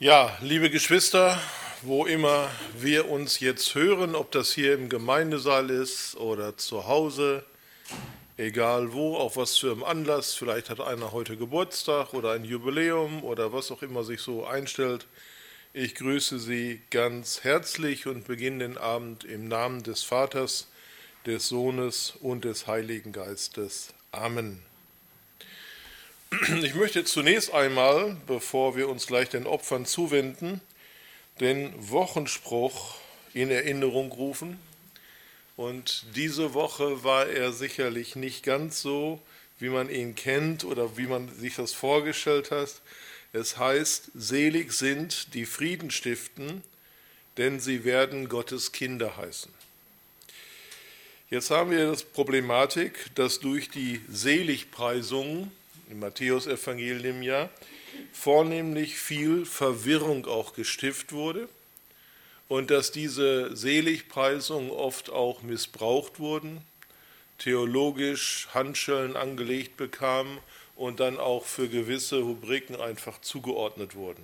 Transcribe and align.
Ja, 0.00 0.38
liebe 0.40 0.70
Geschwister, 0.70 1.40
wo 1.82 2.06
immer 2.06 2.48
wir 2.78 3.10
uns 3.10 3.40
jetzt 3.40 3.74
hören, 3.74 4.14
ob 4.14 4.30
das 4.30 4.52
hier 4.52 4.74
im 4.74 4.88
Gemeindesaal 4.88 5.70
ist 5.70 6.16
oder 6.16 6.56
zu 6.56 6.86
Hause, 6.86 7.44
egal 8.36 8.92
wo, 8.92 9.16
auf 9.16 9.36
was 9.36 9.58
für 9.58 9.72
einem 9.72 9.82
Anlass, 9.82 10.34
vielleicht 10.34 10.70
hat 10.70 10.80
einer 10.80 11.10
heute 11.10 11.36
Geburtstag 11.36 12.14
oder 12.14 12.30
ein 12.30 12.44
Jubiläum 12.44 13.24
oder 13.24 13.52
was 13.52 13.72
auch 13.72 13.82
immer 13.82 14.04
sich 14.04 14.20
so 14.20 14.46
einstellt. 14.46 15.08
Ich 15.72 15.96
grüße 15.96 16.38
Sie 16.38 16.80
ganz 16.90 17.42
herzlich 17.42 18.06
und 18.06 18.28
beginne 18.28 18.68
den 18.68 18.78
Abend 18.78 19.24
im 19.24 19.48
Namen 19.48 19.82
des 19.82 20.04
Vaters, 20.04 20.68
des 21.26 21.48
Sohnes 21.48 22.14
und 22.20 22.44
des 22.44 22.68
Heiligen 22.68 23.10
Geistes. 23.10 23.94
Amen. 24.12 24.67
Ich 26.62 26.74
möchte 26.74 27.04
zunächst 27.04 27.54
einmal, 27.54 28.16
bevor 28.26 28.76
wir 28.76 28.88
uns 28.88 29.06
gleich 29.06 29.30
den 29.30 29.46
Opfern 29.46 29.86
zuwenden, 29.86 30.60
den 31.40 31.72
Wochenspruch 31.78 32.96
in 33.32 33.50
Erinnerung 33.50 34.12
rufen. 34.12 34.58
Und 35.56 36.04
diese 36.14 36.52
Woche 36.54 37.02
war 37.02 37.26
er 37.26 37.52
sicherlich 37.52 38.14
nicht 38.14 38.44
ganz 38.44 38.82
so, 38.82 39.20
wie 39.58 39.70
man 39.70 39.88
ihn 39.88 40.14
kennt 40.14 40.64
oder 40.64 40.96
wie 40.98 41.06
man 41.06 41.34
sich 41.34 41.56
das 41.56 41.72
vorgestellt 41.72 42.50
hat. 42.50 42.80
Es 43.32 43.56
heißt, 43.56 44.10
selig 44.14 44.72
sind 44.72 45.34
die 45.34 45.46
Frieden 45.46 45.90
stiften, 45.90 46.62
denn 47.38 47.58
sie 47.58 47.84
werden 47.84 48.28
Gottes 48.28 48.72
Kinder 48.72 49.16
heißen. 49.16 49.52
Jetzt 51.30 51.50
haben 51.50 51.70
wir 51.70 51.86
das 51.86 52.04
Problematik, 52.04 53.14
dass 53.14 53.40
durch 53.40 53.70
die 53.70 54.00
Seligpreisungen 54.08 55.52
im 55.90 56.00
Matthäusevangelium 56.00 57.22
ja, 57.22 57.48
vornehmlich 58.12 58.98
viel 58.98 59.44
Verwirrung 59.46 60.26
auch 60.26 60.54
gestiftet 60.54 61.12
wurde 61.12 61.48
und 62.48 62.70
dass 62.70 62.92
diese 62.92 63.54
Seligpreisungen 63.56 64.70
oft 64.70 65.10
auch 65.10 65.42
missbraucht 65.42 66.18
wurden, 66.18 66.62
theologisch 67.38 68.48
Handschellen 68.52 69.16
angelegt 69.16 69.76
bekamen 69.76 70.38
und 70.76 71.00
dann 71.00 71.18
auch 71.18 71.44
für 71.44 71.68
gewisse 71.68 72.20
Rubriken 72.20 72.76
einfach 72.80 73.20
zugeordnet 73.20 73.94
wurden. 73.94 74.22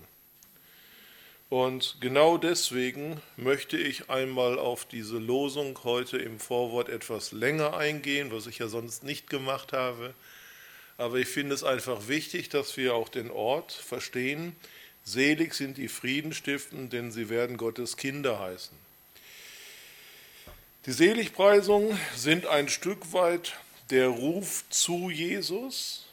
Und 1.51 1.99
genau 2.01 2.39
deswegen 2.39 3.21
möchte 3.37 3.77
ich 3.77 4.11
einmal 4.11 4.59
auf 4.59 4.87
diese 4.87 5.19
Losung 5.19 5.79
heute 5.85 6.17
im 6.17 6.41
Vorwort 6.41 6.89
etwas 6.89 7.33
länger 7.33 7.77
eingehen, 7.77 8.33
was 8.33 8.47
ich 8.47 8.59
ja 8.59 8.67
sonst 8.67 9.05
nicht 9.05 9.29
gemacht 9.31 9.73
habe, 9.73 10.15
aber 10.97 11.17
ich 11.17 11.29
finde 11.29 11.55
es 11.55 11.65
einfach 11.65 12.09
wichtig, 12.09 12.49
dass 12.49 12.77
wir 12.77 12.95
auch 12.95 13.09
den 13.09 13.31
Ort 13.31 13.73
verstehen. 13.73 14.55
Selig 15.05 15.55
sind 15.55 15.77
die 15.77 15.89
Friedenstiften, 15.89 16.91
denn 16.91 17.11
sie 17.11 17.29
werden 17.29 17.57
Gottes 17.57 17.97
Kinder 17.97 18.39
heißen. 18.39 18.77
Die 20.87 20.93
Seligpreisungen 20.93 21.99
sind 22.15 22.47
ein 22.47 22.69
Stück 22.69 23.13
weit 23.13 23.55
der 23.91 24.09
Ruf 24.09 24.65
zu 24.71 25.11
Jesus 25.11 26.07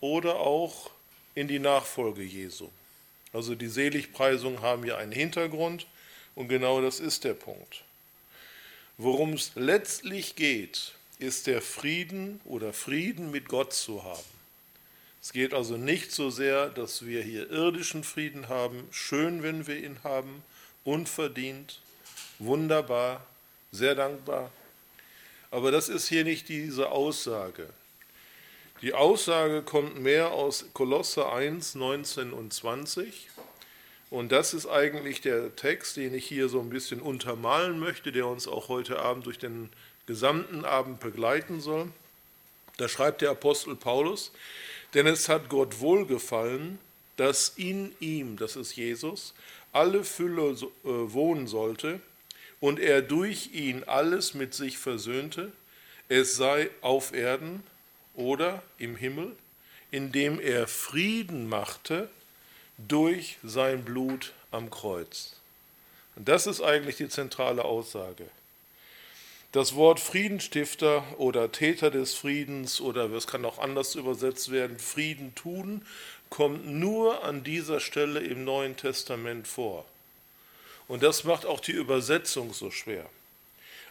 oder 0.00 0.36
auch 0.40 0.90
in 1.34 1.48
die 1.48 1.58
Nachfolge 1.58 2.22
Jesu. 2.22 2.68
Also 3.32 3.54
die 3.54 3.68
Seligpreisungen 3.68 4.62
haben 4.62 4.84
ja 4.84 4.96
einen 4.96 5.12
Hintergrund 5.12 5.86
und 6.34 6.48
genau 6.48 6.80
das 6.80 7.00
ist 7.00 7.24
der 7.24 7.34
Punkt. 7.34 7.84
Worum 8.98 9.34
es 9.34 9.52
letztlich 9.54 10.36
geht, 10.36 10.95
ist 11.18 11.46
der 11.46 11.62
Frieden 11.62 12.40
oder 12.44 12.72
Frieden 12.72 13.30
mit 13.30 13.48
Gott 13.48 13.72
zu 13.72 14.04
haben. 14.04 14.36
Es 15.22 15.32
geht 15.32 15.54
also 15.54 15.76
nicht 15.76 16.12
so 16.12 16.30
sehr, 16.30 16.68
dass 16.68 17.04
wir 17.04 17.22
hier 17.22 17.50
irdischen 17.50 18.04
Frieden 18.04 18.48
haben, 18.48 18.86
schön, 18.90 19.42
wenn 19.42 19.66
wir 19.66 19.76
ihn 19.76 19.98
haben, 20.04 20.42
unverdient, 20.84 21.80
wunderbar, 22.38 23.26
sehr 23.72 23.94
dankbar. 23.94 24.52
Aber 25.50 25.70
das 25.70 25.88
ist 25.88 26.08
hier 26.08 26.24
nicht 26.24 26.48
diese 26.48 26.90
Aussage. 26.90 27.68
Die 28.82 28.92
Aussage 28.92 29.62
kommt 29.62 30.00
mehr 30.00 30.32
aus 30.32 30.66
Kolosse 30.74 31.32
1, 31.32 31.76
19 31.76 32.32
und 32.32 32.52
20. 32.52 33.28
Und 34.10 34.32
das 34.32 34.54
ist 34.54 34.66
eigentlich 34.66 35.22
der 35.22 35.56
Text, 35.56 35.96
den 35.96 36.14
ich 36.14 36.26
hier 36.26 36.48
so 36.48 36.60
ein 36.60 36.70
bisschen 36.70 37.00
untermalen 37.00 37.80
möchte, 37.80 38.12
der 38.12 38.26
uns 38.26 38.46
auch 38.46 38.68
heute 38.68 38.98
Abend 38.98 39.26
durch 39.26 39.38
den 39.38 39.70
gesamten 40.06 40.64
Abend 40.64 41.00
begleiten 41.00 41.60
soll. 41.60 41.88
Da 42.76 42.88
schreibt 42.88 43.22
der 43.22 43.30
Apostel 43.30 43.76
Paulus, 43.76 44.32
denn 44.94 45.06
es 45.06 45.28
hat 45.28 45.48
Gott 45.48 45.80
wohlgefallen, 45.80 46.78
dass 47.16 47.50
in 47.56 47.94
ihm, 48.00 48.36
das 48.36 48.56
ist 48.56 48.76
Jesus, 48.76 49.34
alle 49.72 50.04
Fülle 50.04 50.50
äh, 50.50 50.66
wohnen 50.84 51.46
sollte 51.46 52.00
und 52.60 52.78
er 52.78 53.02
durch 53.02 53.50
ihn 53.52 53.84
alles 53.84 54.34
mit 54.34 54.54
sich 54.54 54.78
versöhnte, 54.78 55.52
es 56.08 56.36
sei 56.36 56.70
auf 56.82 57.12
Erden 57.12 57.62
oder 58.14 58.62
im 58.78 58.96
Himmel, 58.96 59.34
indem 59.90 60.40
er 60.40 60.66
Frieden 60.66 61.48
machte 61.48 62.08
durch 62.78 63.38
sein 63.42 63.84
Blut 63.84 64.32
am 64.50 64.70
Kreuz. 64.70 65.36
Und 66.14 66.28
das 66.28 66.46
ist 66.46 66.62
eigentlich 66.62 66.96
die 66.96 67.08
zentrale 67.08 67.64
Aussage. 67.64 68.26
Das 69.56 69.74
Wort 69.74 70.00
Friedenstifter 70.00 71.02
oder 71.16 71.50
Täter 71.50 71.90
des 71.90 72.12
Friedens 72.12 72.78
oder 72.78 73.10
es 73.12 73.26
kann 73.26 73.46
auch 73.46 73.58
anders 73.58 73.94
übersetzt 73.94 74.50
werden, 74.50 74.78
Frieden 74.78 75.34
tun, 75.34 75.80
kommt 76.28 76.66
nur 76.66 77.24
an 77.24 77.42
dieser 77.42 77.80
Stelle 77.80 78.20
im 78.20 78.44
Neuen 78.44 78.76
Testament 78.76 79.48
vor. 79.48 79.86
Und 80.88 81.02
das 81.02 81.24
macht 81.24 81.46
auch 81.46 81.60
die 81.60 81.72
Übersetzung 81.72 82.52
so 82.52 82.70
schwer. 82.70 83.06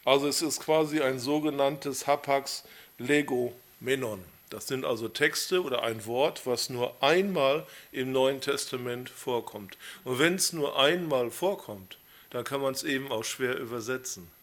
Also 0.03 0.27
es 0.27 0.43
ist 0.43 0.59
quasi 0.59 1.01
ein 1.01 1.17
sogenanntes 1.17 2.05
Hapax 2.05 2.63
Lego 2.99 3.51
Menon. 3.79 4.23
Das 4.51 4.67
sind 4.67 4.85
also 4.85 5.07
Texte 5.07 5.63
oder 5.63 5.81
ein 5.81 6.05
Wort, 6.05 6.45
was 6.45 6.69
nur 6.69 6.93
einmal 7.01 7.65
im 7.91 8.11
Neuen 8.11 8.39
Testament 8.39 9.09
vorkommt. 9.09 9.79
Und 10.03 10.19
wenn 10.19 10.35
es 10.35 10.53
nur 10.53 10.79
einmal 10.79 11.31
vorkommt, 11.31 11.97
dann 12.29 12.43
kann 12.43 12.61
man 12.61 12.75
es 12.75 12.83
eben 12.83 13.11
auch 13.11 13.23
schwer 13.23 13.57
übersetzen. 13.57 14.34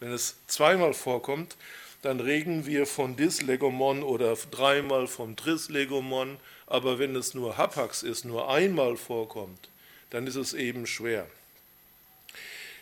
Wenn 0.00 0.12
es 0.12 0.36
zweimal 0.46 0.94
vorkommt, 0.94 1.56
dann 2.02 2.20
reden 2.20 2.66
wir 2.66 2.86
von 2.86 3.16
Dyslegomon 3.16 4.02
oder 4.02 4.36
dreimal 4.50 5.08
vom 5.08 5.36
Trislegomon, 5.36 6.38
aber 6.66 6.98
wenn 6.98 7.16
es 7.16 7.34
nur 7.34 7.56
Hapax 7.56 8.02
ist, 8.02 8.24
nur 8.24 8.50
einmal 8.50 8.96
vorkommt, 8.96 9.68
dann 10.10 10.26
ist 10.26 10.36
es 10.36 10.54
eben 10.54 10.86
schwer. 10.86 11.26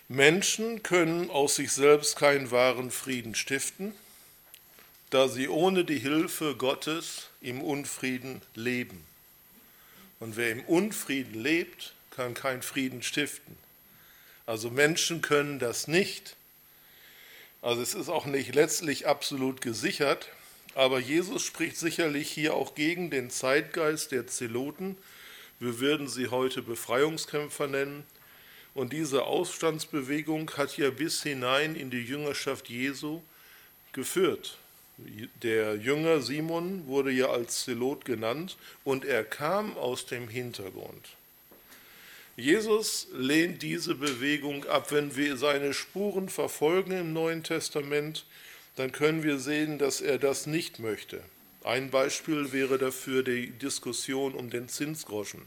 Menschen 0.08 0.82
können 0.82 1.30
aus 1.30 1.56
sich 1.56 1.72
selbst 1.72 2.16
keinen 2.16 2.50
wahren 2.50 2.90
Frieden 2.90 3.34
stiften, 3.34 3.92
da 5.10 5.28
sie 5.28 5.48
ohne 5.48 5.84
die 5.84 5.98
Hilfe 5.98 6.54
Gottes 6.56 7.30
im 7.40 7.60
Unfrieden 7.60 8.42
leben. 8.54 9.04
Und 10.20 10.36
wer 10.36 10.50
im 10.50 10.64
Unfrieden 10.64 11.34
lebt, 11.34 11.94
kann 12.10 12.34
keinen 12.34 12.62
Frieden 12.62 13.02
stiften. 13.02 13.56
Also 14.46 14.70
Menschen 14.70 15.22
können 15.22 15.58
das 15.58 15.88
nicht. 15.88 16.36
Also 17.66 17.82
es 17.82 17.94
ist 17.94 18.08
auch 18.08 18.26
nicht 18.26 18.54
letztlich 18.54 19.08
absolut 19.08 19.60
gesichert, 19.60 20.28
aber 20.76 21.00
Jesus 21.00 21.42
spricht 21.42 21.76
sicherlich 21.76 22.30
hier 22.30 22.54
auch 22.54 22.76
gegen 22.76 23.10
den 23.10 23.28
Zeitgeist 23.28 24.12
der 24.12 24.28
Zeloten. 24.28 24.96
Wir 25.58 25.80
würden 25.80 26.06
sie 26.06 26.28
heute 26.28 26.62
Befreiungskämpfer 26.62 27.66
nennen. 27.66 28.04
Und 28.72 28.92
diese 28.92 29.24
Ausstandsbewegung 29.24 30.48
hat 30.56 30.76
ja 30.76 30.90
bis 30.90 31.24
hinein 31.24 31.74
in 31.74 31.90
die 31.90 32.04
Jüngerschaft 32.04 32.68
Jesu 32.68 33.20
geführt. 33.92 34.58
Der 35.42 35.74
Jünger 35.74 36.20
Simon 36.20 36.86
wurde 36.86 37.10
ja 37.10 37.30
als 37.30 37.64
Zelot 37.64 38.04
genannt 38.04 38.56
und 38.84 39.04
er 39.04 39.24
kam 39.24 39.76
aus 39.76 40.06
dem 40.06 40.28
Hintergrund. 40.28 41.15
Jesus 42.36 43.08
lehnt 43.14 43.62
diese 43.62 43.94
Bewegung 43.94 44.66
ab. 44.66 44.92
Wenn 44.92 45.16
wir 45.16 45.38
seine 45.38 45.72
Spuren 45.72 46.28
verfolgen 46.28 46.92
im 46.92 47.12
Neuen 47.14 47.42
Testament, 47.42 48.26
dann 48.76 48.92
können 48.92 49.22
wir 49.22 49.38
sehen, 49.38 49.78
dass 49.78 50.02
er 50.02 50.18
das 50.18 50.46
nicht 50.46 50.78
möchte. 50.78 51.22
Ein 51.64 51.90
Beispiel 51.90 52.52
wäre 52.52 52.76
dafür 52.76 53.22
die 53.22 53.50
Diskussion 53.50 54.34
um 54.34 54.50
den 54.50 54.68
Zinsgroschen. 54.68 55.42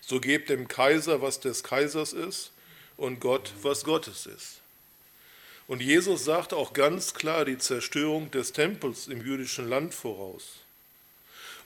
So 0.00 0.20
gebt 0.20 0.50
dem 0.50 0.68
Kaiser, 0.68 1.20
was 1.20 1.40
des 1.40 1.64
Kaisers 1.64 2.12
ist, 2.12 2.52
und 2.96 3.18
Gott, 3.18 3.52
was 3.60 3.84
Gottes 3.84 4.26
ist. 4.26 4.60
Und 5.66 5.82
Jesus 5.82 6.24
sagt 6.24 6.54
auch 6.54 6.72
ganz 6.72 7.12
klar 7.12 7.44
die 7.44 7.58
Zerstörung 7.58 8.30
des 8.30 8.52
Tempels 8.52 9.08
im 9.08 9.26
jüdischen 9.26 9.68
Land 9.68 9.94
voraus. 9.94 10.60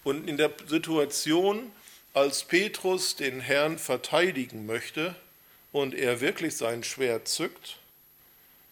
Und 0.04 0.26
in 0.26 0.38
der 0.38 0.52
Situation, 0.66 1.70
als 2.12 2.44
Petrus 2.44 3.16
den 3.16 3.40
Herrn 3.40 3.78
verteidigen 3.78 4.66
möchte 4.66 5.14
und 5.72 5.94
er 5.94 6.20
wirklich 6.20 6.56
sein 6.56 6.82
Schwert 6.82 7.28
zückt, 7.28 7.78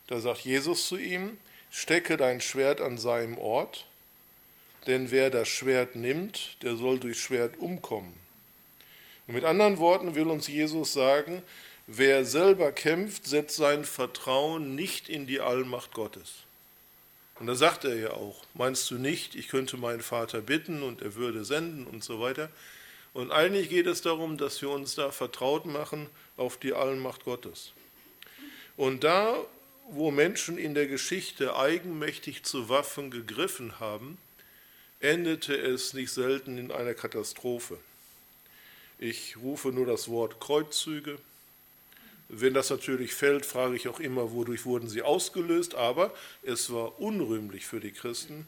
da 0.09 0.21
sagt 0.21 0.41
Jesus 0.41 0.89
zu 0.89 0.97
ihm, 0.97 1.39
stecke 1.71 2.17
dein 2.17 2.41
Schwert 2.41 2.81
an 2.81 2.99
seinem 2.99 3.39
Ort, 3.39 3.87
denn 4.87 5.11
wer 5.11 5.31
das 5.31 5.49
Schwert 5.49 5.97
nimmt, 5.97 6.57
der 6.63 6.77
soll 6.77 6.99
durch 6.99 7.21
Schwert 7.21 7.59
umkommen. 7.59 8.15
Und 9.27 9.35
mit 9.35 9.45
anderen 9.45 9.79
Worten 9.79 10.15
will 10.15 10.29
uns 10.29 10.49
Jesus 10.49 10.95
sagen, 10.95 11.43
wer 11.87 12.25
selber 12.25 12.73
kämpft, 12.73 13.27
setzt 13.27 13.57
sein 13.57 13.85
Vertrauen 13.85 14.75
nicht 14.75 15.09
in 15.09 15.27
die 15.27 15.41
Allmacht 15.41 15.93
Gottes. 15.93 16.45
Und 17.39 17.47
da 17.47 17.55
sagt 17.55 17.85
er 17.85 17.95
ja 17.95 18.11
auch, 18.13 18.43
meinst 18.55 18.91
du 18.91 18.97
nicht, 18.97 19.35
ich 19.35 19.49
könnte 19.49 19.77
meinen 19.77 20.01
Vater 20.01 20.41
bitten 20.41 20.83
und 20.83 21.03
er 21.03 21.15
würde 21.15 21.45
senden 21.45 21.87
und 21.87 22.03
so 22.03 22.21
weiter. 22.21 22.51
Und 23.19 23.33
eigentlich 23.33 23.69
geht 23.69 23.89
es 23.89 24.01
darum, 24.01 24.39
dass 24.39 24.63
wir 24.63 24.71
uns 24.71 24.95
da 24.95 25.11
vertraut 25.11 25.67
machen 25.67 26.07
auf 26.37 26.57
die 26.57 26.73
Allmacht 26.73 27.25
Gottes. 27.25 27.73
Und 28.77 29.03
da, 29.03 29.45
wo 29.91 30.13
Menschen 30.13 30.57
in 30.57 30.73
der 30.73 30.87
Geschichte 30.87 31.57
eigenmächtig 31.57 32.45
zu 32.45 32.69
Waffen 32.69 33.11
gegriffen 33.11 33.81
haben, 33.81 34.19
endete 35.01 35.57
es 35.57 35.95
nicht 35.95 36.13
selten 36.13 36.59
in 36.59 36.71
einer 36.71 36.95
Katastrophe. 36.95 37.79
Ich 39.01 39.37
rufe 39.39 39.71
nur 39.73 39.87
das 39.87 40.09
Wort 40.09 40.39
Kreuzzüge. 40.39 41.19
Wenn 42.29 42.55
das 42.55 42.71
natürlich 42.71 43.15
fällt, 43.15 43.45
frage 43.45 43.75
ich 43.75 43.89
auch 43.89 43.99
immer, 43.99 44.31
wodurch 44.31 44.65
wurden 44.65 44.89
sie 44.89 45.03
ausgelöst, 45.03 45.75
aber 45.75 46.15
es 46.45 46.73
war 46.73 47.01
unrühmlich 47.01 47.67
für 47.67 47.81
die 47.81 47.91
Christen. 47.91 48.47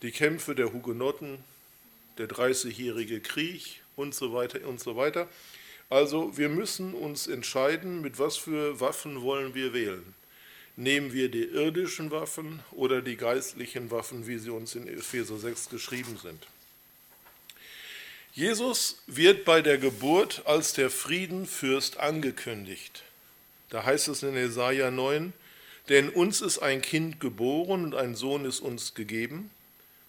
Die 0.00 0.12
Kämpfe 0.12 0.54
der 0.54 0.72
Hugenotten, 0.72 1.44
der 2.16 2.26
Dreißigjährige 2.26 3.20
Krieg 3.20 3.81
und 3.96 4.14
so 4.14 4.32
weiter 4.32 4.66
und 4.66 4.80
so 4.80 4.96
weiter. 4.96 5.28
Also 5.90 6.36
wir 6.36 6.48
müssen 6.48 6.94
uns 6.94 7.26
entscheiden, 7.26 8.00
mit 8.00 8.18
was 8.18 8.36
für 8.36 8.80
Waffen 8.80 9.22
wollen 9.22 9.54
wir 9.54 9.74
wählen. 9.74 10.14
Nehmen 10.76 11.12
wir 11.12 11.28
die 11.28 11.44
irdischen 11.44 12.10
Waffen 12.10 12.60
oder 12.70 13.02
die 13.02 13.16
geistlichen 13.16 13.90
Waffen, 13.90 14.26
wie 14.26 14.38
sie 14.38 14.50
uns 14.50 14.74
in 14.74 14.88
Epheser 14.88 15.36
6 15.36 15.68
geschrieben 15.68 16.18
sind? 16.22 16.46
Jesus 18.32 19.02
wird 19.06 19.44
bei 19.44 19.60
der 19.60 19.76
Geburt 19.76 20.42
als 20.46 20.72
der 20.72 20.88
Friedenfürst 20.88 21.98
angekündigt. 21.98 23.02
Da 23.68 23.84
heißt 23.84 24.08
es 24.08 24.22
in 24.22 24.34
Jesaja 24.34 24.90
9, 24.90 25.34
denn 25.90 26.08
uns 26.08 26.40
ist 26.40 26.60
ein 26.60 26.80
Kind 26.80 27.20
geboren 27.20 27.84
und 27.84 27.94
ein 27.94 28.14
Sohn 28.14 28.46
ist 28.46 28.60
uns 28.60 28.94
gegeben 28.94 29.50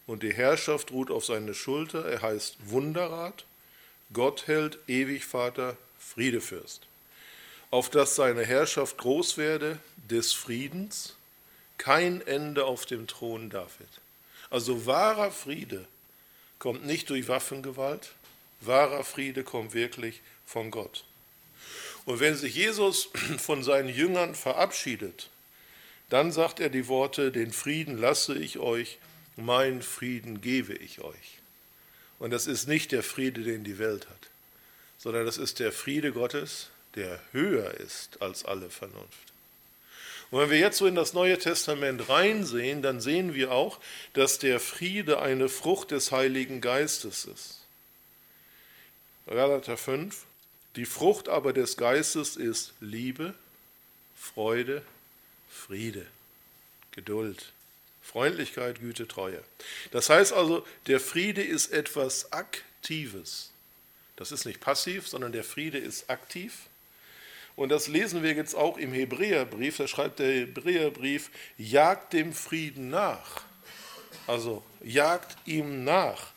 und 0.08 0.24
die 0.24 0.34
Herrschaft 0.34 0.92
ruht 0.92 1.12
auf 1.12 1.26
seine 1.26 1.54
Schulter. 1.54 2.06
Er 2.06 2.22
heißt 2.22 2.58
Wunderrat, 2.66 3.46
Gott 4.12 4.48
hält, 4.48 4.80
ewig 4.88 5.26
Vater, 5.26 5.78
Friedefürst 6.00 6.88
auf 7.74 7.90
dass 7.90 8.16
seine 8.16 8.46
Herrschaft 8.46 9.00
groß 9.00 9.38
werde, 9.38 9.80
des 10.08 10.32
Friedens, 10.32 11.16
kein 11.80 12.22
Ende 12.28 12.66
auf 12.66 12.86
dem 12.86 13.08
Thron 13.08 13.50
David. 13.50 13.88
Also 14.52 14.86
wahrer 14.86 15.32
Friede 15.32 15.88
kommt 16.60 16.86
nicht 16.86 17.10
durch 17.10 17.28
Waffengewalt, 17.28 18.12
wahrer 18.62 19.04
Friede 19.04 19.44
kommt 19.44 19.74
wirklich 19.74 20.22
von 20.46 20.70
Gott. 20.70 21.04
Und 22.06 22.20
wenn 22.20 22.36
sich 22.36 22.54
Jesus 22.54 23.10
von 23.40 23.64
seinen 23.64 23.90
Jüngern 23.90 24.36
verabschiedet, 24.36 25.32
dann 26.10 26.32
sagt 26.32 26.60
er 26.60 26.70
die 26.70 26.88
Worte, 26.88 27.32
den 27.32 27.52
Frieden 27.52 27.98
lasse 27.98 28.36
ich 28.38 28.60
euch, 28.60 29.00
mein 29.36 29.82
Frieden 29.82 30.42
gebe 30.42 30.76
ich 30.76 31.02
euch. 31.02 31.40
Und 32.20 32.32
das 32.32 32.48
ist 32.48 32.68
nicht 32.68 32.92
der 32.92 33.04
Friede, 33.04 33.44
den 33.44 33.64
die 33.64 33.80
Welt 33.80 34.08
hat, 34.10 34.30
sondern 34.98 35.26
das 35.26 35.38
ist 35.38 35.60
der 35.60 35.72
Friede 35.72 36.12
Gottes, 36.12 36.70
der 36.96 37.20
höher 37.32 37.74
ist 37.76 38.22
als 38.22 38.46
alle 38.46 38.70
Vernunft. 38.70 39.34
Und 40.32 40.40
wenn 40.40 40.50
wir 40.50 40.58
jetzt 40.58 40.78
so 40.80 40.88
in 40.88 40.96
das 40.96 41.14
Neue 41.14 41.38
Testament 41.38 42.10
reinsehen, 42.10 42.82
dann 42.82 43.00
sehen 43.02 43.36
wir 43.36 43.52
auch, 43.52 43.80
dass 44.14 44.40
der 44.40 44.60
Friede 44.60 45.22
eine 45.22 45.48
Frucht 45.48 45.92
des 45.92 46.12
Heiligen 46.12 46.60
Geistes 46.60 47.26
ist. 47.26 47.60
Galater 49.28 49.78
5. 49.78 50.26
Die 50.76 50.86
Frucht 50.86 51.30
aber 51.30 51.54
des 51.54 51.78
Geistes 51.78 52.36
ist 52.36 52.74
Liebe, 52.82 53.36
Freude, 54.16 54.82
Friede, 55.50 56.08
Geduld, 56.92 57.54
Freundlichkeit, 58.04 58.80
Güte, 58.80 59.08
Treue. 59.08 59.42
Das 59.92 60.10
heißt 60.10 60.34
also, 60.34 60.66
der 60.88 61.00
Friede 61.00 61.42
ist 61.42 61.72
etwas 61.72 62.32
Aktives. 62.32 63.52
Das 64.16 64.32
ist 64.32 64.46
nicht 64.46 64.60
passiv, 64.60 65.08
sondern 65.08 65.32
der 65.32 65.44
Friede 65.44 65.80
ist 65.80 66.10
aktiv. 66.10 66.68
Und 67.56 67.70
das 67.70 67.88
lesen 67.88 68.24
wir 68.24 68.34
jetzt 68.34 68.56
auch 68.56 68.78
im 68.78 68.94
Hebräerbrief. 68.94 69.78
Da 69.78 69.88
schreibt 69.88 70.20
der 70.20 70.34
Hebräerbrief, 70.34 71.32
jagt 71.58 72.14
dem 72.14 72.34
Frieden 72.34 72.90
nach. 72.90 73.44
Also 74.28 74.64
jagt 74.84 75.38
ihm 75.46 75.84
nach. 75.84 76.34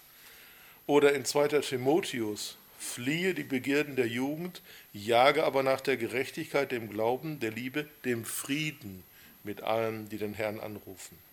Oder 0.86 1.14
in 1.14 1.24
2. 1.24 1.48
Timotheus, 1.60 2.56
fliehe 2.78 3.34
die 3.34 3.42
Begierden 3.42 3.96
der 3.96 4.06
Jugend, 4.06 4.62
jage 4.92 5.44
aber 5.44 5.62
nach 5.62 5.80
der 5.80 5.96
Gerechtigkeit, 5.96 6.70
dem 6.70 6.88
Glauben, 6.90 7.40
der 7.40 7.50
Liebe, 7.50 7.88
dem 8.04 8.24
Frieden 8.24 9.02
mit 9.42 9.62
allen, 9.62 10.08
die 10.08 10.18
den 10.18 10.34
Herrn 10.34 10.60
anrufen. 10.60 11.25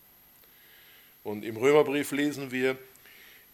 Und 1.24 1.44
im 1.44 1.56
Römerbrief 1.56 2.12
lesen 2.12 2.52
wir, 2.52 2.78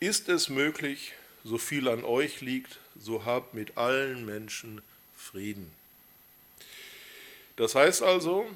ist 0.01 0.29
es 0.29 0.49
möglich, 0.49 1.13
so 1.45 1.57
viel 1.57 1.89
an 1.89 2.05
euch 2.05 2.41
liegt, 2.41 2.79
so 2.99 3.25
habt 3.25 3.55
mit 3.55 3.79
allen 3.79 4.27
Menschen 4.27 4.83
Frieden. 5.17 5.71
Das 7.57 7.75
heißt 7.75 8.03
also, 8.03 8.47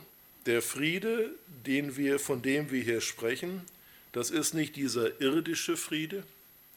der 0.46 0.62
Friede, 0.62 1.30
den 1.66 1.96
wir, 1.96 2.18
von 2.18 2.42
dem 2.42 2.70
wir 2.70 2.82
hier 2.82 3.00
sprechen, 3.00 3.62
das 4.12 4.30
ist 4.30 4.52
nicht 4.52 4.76
dieser 4.76 5.20
irdische 5.20 5.76
Friede, 5.76 6.24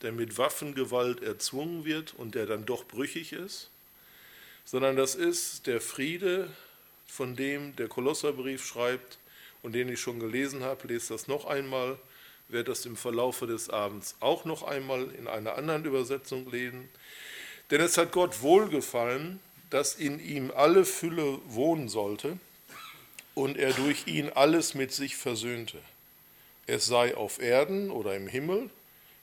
der 0.01 0.11
mit 0.11 0.37
Waffengewalt 0.37 1.23
erzwungen 1.23 1.85
wird 1.85 2.13
und 2.15 2.35
der 2.35 2.45
dann 2.45 2.65
doch 2.65 2.85
brüchig 2.85 3.33
ist, 3.33 3.69
sondern 4.65 4.95
das 4.95 5.15
ist 5.15 5.67
der 5.67 5.81
Friede, 5.81 6.51
von 7.07 7.35
dem 7.35 7.75
der 7.77 7.87
Kolosserbrief 7.87 8.65
schreibt 8.65 9.17
und 9.63 9.73
den 9.73 9.89
ich 9.89 9.99
schon 9.99 10.19
gelesen 10.19 10.63
habe. 10.63 10.87
Lest 10.87 11.09
das 11.09 11.27
noch 11.27 11.45
einmal, 11.45 11.97
werde 12.49 12.71
das 12.71 12.85
im 12.85 12.95
Verlaufe 12.95 13.47
des 13.47 13.69
Abends 13.69 14.15
auch 14.19 14.45
noch 14.45 14.63
einmal 14.63 15.09
in 15.11 15.27
einer 15.27 15.55
anderen 15.55 15.85
Übersetzung 15.85 16.49
lesen. 16.49 16.89
Denn 17.71 17.81
es 17.81 17.97
hat 17.97 18.11
Gott 18.11 18.41
wohlgefallen, 18.41 19.39
dass 19.69 19.95
in 19.95 20.19
ihm 20.19 20.51
alle 20.55 20.85
Fülle 20.85 21.39
wohnen 21.47 21.89
sollte 21.89 22.37
und 23.35 23.57
er 23.57 23.73
durch 23.73 24.07
ihn 24.07 24.29
alles 24.29 24.73
mit 24.73 24.93
sich 24.93 25.17
versöhnte. 25.17 25.77
Es 26.65 26.85
sei 26.85 27.15
auf 27.15 27.39
Erden 27.39 27.91
oder 27.91 28.15
im 28.15 28.27
Himmel, 28.27 28.69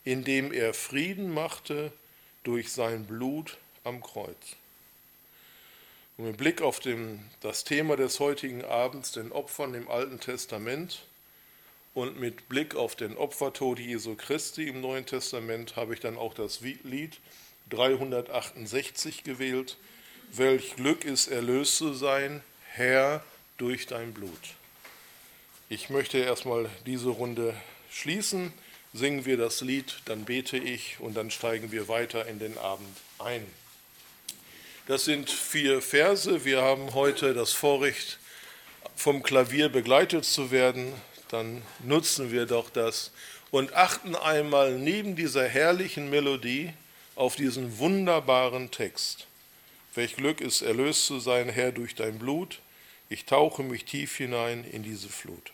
indem 0.05 0.53
er 0.53 0.75
Frieden 0.75 1.33
machte 1.33 1.93
durch 2.43 2.73
sein 2.73 3.07
Blut 3.07 3.57
am 3.85 4.03
Kreuz. 4.03 4.57
Und 6.17 6.27
mit 6.27 6.37
Blick 6.37 6.63
auf 6.63 6.79
den, 6.79 7.25
das 7.41 7.65
Thema 7.65 7.97
des 7.97 8.21
heutigen 8.21 8.65
Abends, 8.65 9.13
den 9.13 9.33
Opfern 9.33 9.75
im 9.75 9.91
Alten 9.91 10.21
Testament 10.21 11.07
und 11.95 12.19
mit 12.19 12.49
Blick 12.49 12.75
auf 12.75 12.97
den 12.97 13.17
Opfertod 13.17 13.79
Jesu 13.79 14.17
Christi 14.17 14.69
im 14.69 14.81
Neuen 14.81 15.07
Testament, 15.07 15.77
habe 15.77 15.95
ich 15.95 16.01
dann 16.01 16.19
auch 16.19 16.35
das 16.35 16.61
Lied 16.61 17.21
368 17.71 19.25
gewählt. 19.25 19.79
Welch 20.33 20.75
Glück 20.77 21.05
ist, 21.05 21.29
erlöst 21.29 21.77
zu 21.77 21.95
sein, 21.95 22.43
Herr, 22.73 23.25
durch 23.57 23.87
dein 23.87 24.13
Blut. 24.13 24.55
Ich 25.69 25.89
möchte 25.89 26.19
erstmal 26.19 26.69
diese 26.87 27.09
Runde 27.09 27.55
schließen. 27.91 28.53
Singen 28.93 29.25
wir 29.25 29.37
das 29.37 29.61
Lied, 29.61 29.97
dann 30.05 30.25
bete 30.25 30.57
ich 30.57 31.01
und 31.01 31.17
dann 31.17 31.31
steigen 31.31 31.73
wir 31.73 31.89
weiter 31.89 32.27
in 32.27 32.39
den 32.39 32.59
Abend 32.59 32.97
ein. 33.19 33.47
Das 34.87 35.05
sind 35.05 35.31
vier 35.31 35.81
Verse. 35.81 36.45
Wir 36.45 36.63
haben 36.63 36.95
heute 36.95 37.33
das 37.33 37.53
Vorrecht, 37.53 38.19
vom 38.97 39.23
Klavier 39.23 39.69
begleitet 39.69 40.25
zu 40.25 40.51
werden. 40.51 40.93
Dann 41.29 41.63
nutzen 41.83 42.31
wir 42.31 42.47
doch 42.47 42.71
das 42.71 43.13
und 43.51 43.75
achten 43.75 44.15
einmal 44.15 44.79
neben 44.79 45.17
dieser 45.17 45.49
herrlichen 45.49 46.11
Melodie 46.11 46.73
auf 47.17 47.37
diesen 47.37 47.79
wunderbaren 47.79 48.71
Text. 48.71 49.27
Welch 49.95 50.17
Glück 50.17 50.41
ist, 50.41 50.63
erlöst 50.63 51.07
zu 51.07 51.21
sein, 51.21 51.49
Herr, 51.49 51.73
durch 51.73 51.95
dein 51.95 52.19
Blut. 52.19 52.61
Ich 53.09 53.27
tauche 53.27 53.63
mich 53.63 53.85
tief 53.85 54.17
hinein 54.17 54.65
in 54.65 54.83
diese 54.83 55.09
Flut. 55.09 55.54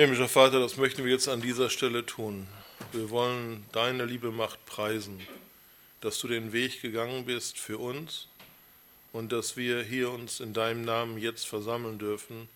Himmlischer 0.00 0.30
Vater, 0.30 0.60
das 0.60 0.78
möchten 0.78 1.04
wir 1.04 1.12
jetzt 1.12 1.28
an 1.28 1.42
dieser 1.42 1.68
Stelle 1.68 2.06
tun. 2.06 2.46
Wir 2.92 3.10
wollen 3.10 3.66
deine 3.72 4.06
liebe 4.06 4.30
Macht 4.30 4.64
preisen, 4.64 5.20
dass 6.00 6.18
du 6.20 6.26
den 6.26 6.54
Weg 6.54 6.80
gegangen 6.80 7.26
bist 7.26 7.58
für 7.58 7.76
uns 7.76 8.26
und 9.12 9.30
dass 9.30 9.58
wir 9.58 9.82
hier 9.82 10.10
uns 10.10 10.40
in 10.40 10.54
deinem 10.54 10.86
Namen 10.86 11.18
jetzt 11.18 11.46
versammeln 11.46 11.98
dürfen, 11.98 12.48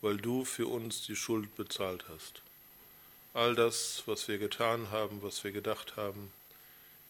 weil 0.00 0.16
du 0.16 0.44
für 0.44 0.68
uns 0.68 1.04
die 1.04 1.16
Schuld 1.16 1.56
bezahlt 1.56 2.04
hast. 2.08 2.40
All 3.34 3.56
das, 3.56 4.04
was 4.06 4.28
wir 4.28 4.38
getan 4.38 4.92
haben, 4.92 5.22
was 5.22 5.42
wir 5.42 5.50
gedacht 5.50 5.96
haben, 5.96 6.30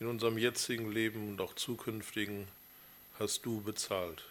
in 0.00 0.06
unserem 0.06 0.38
jetzigen 0.38 0.90
Leben 0.90 1.32
und 1.32 1.40
auch 1.42 1.54
zukünftigen, 1.54 2.48
hast 3.18 3.44
du 3.44 3.60
bezahlt. 3.60 4.24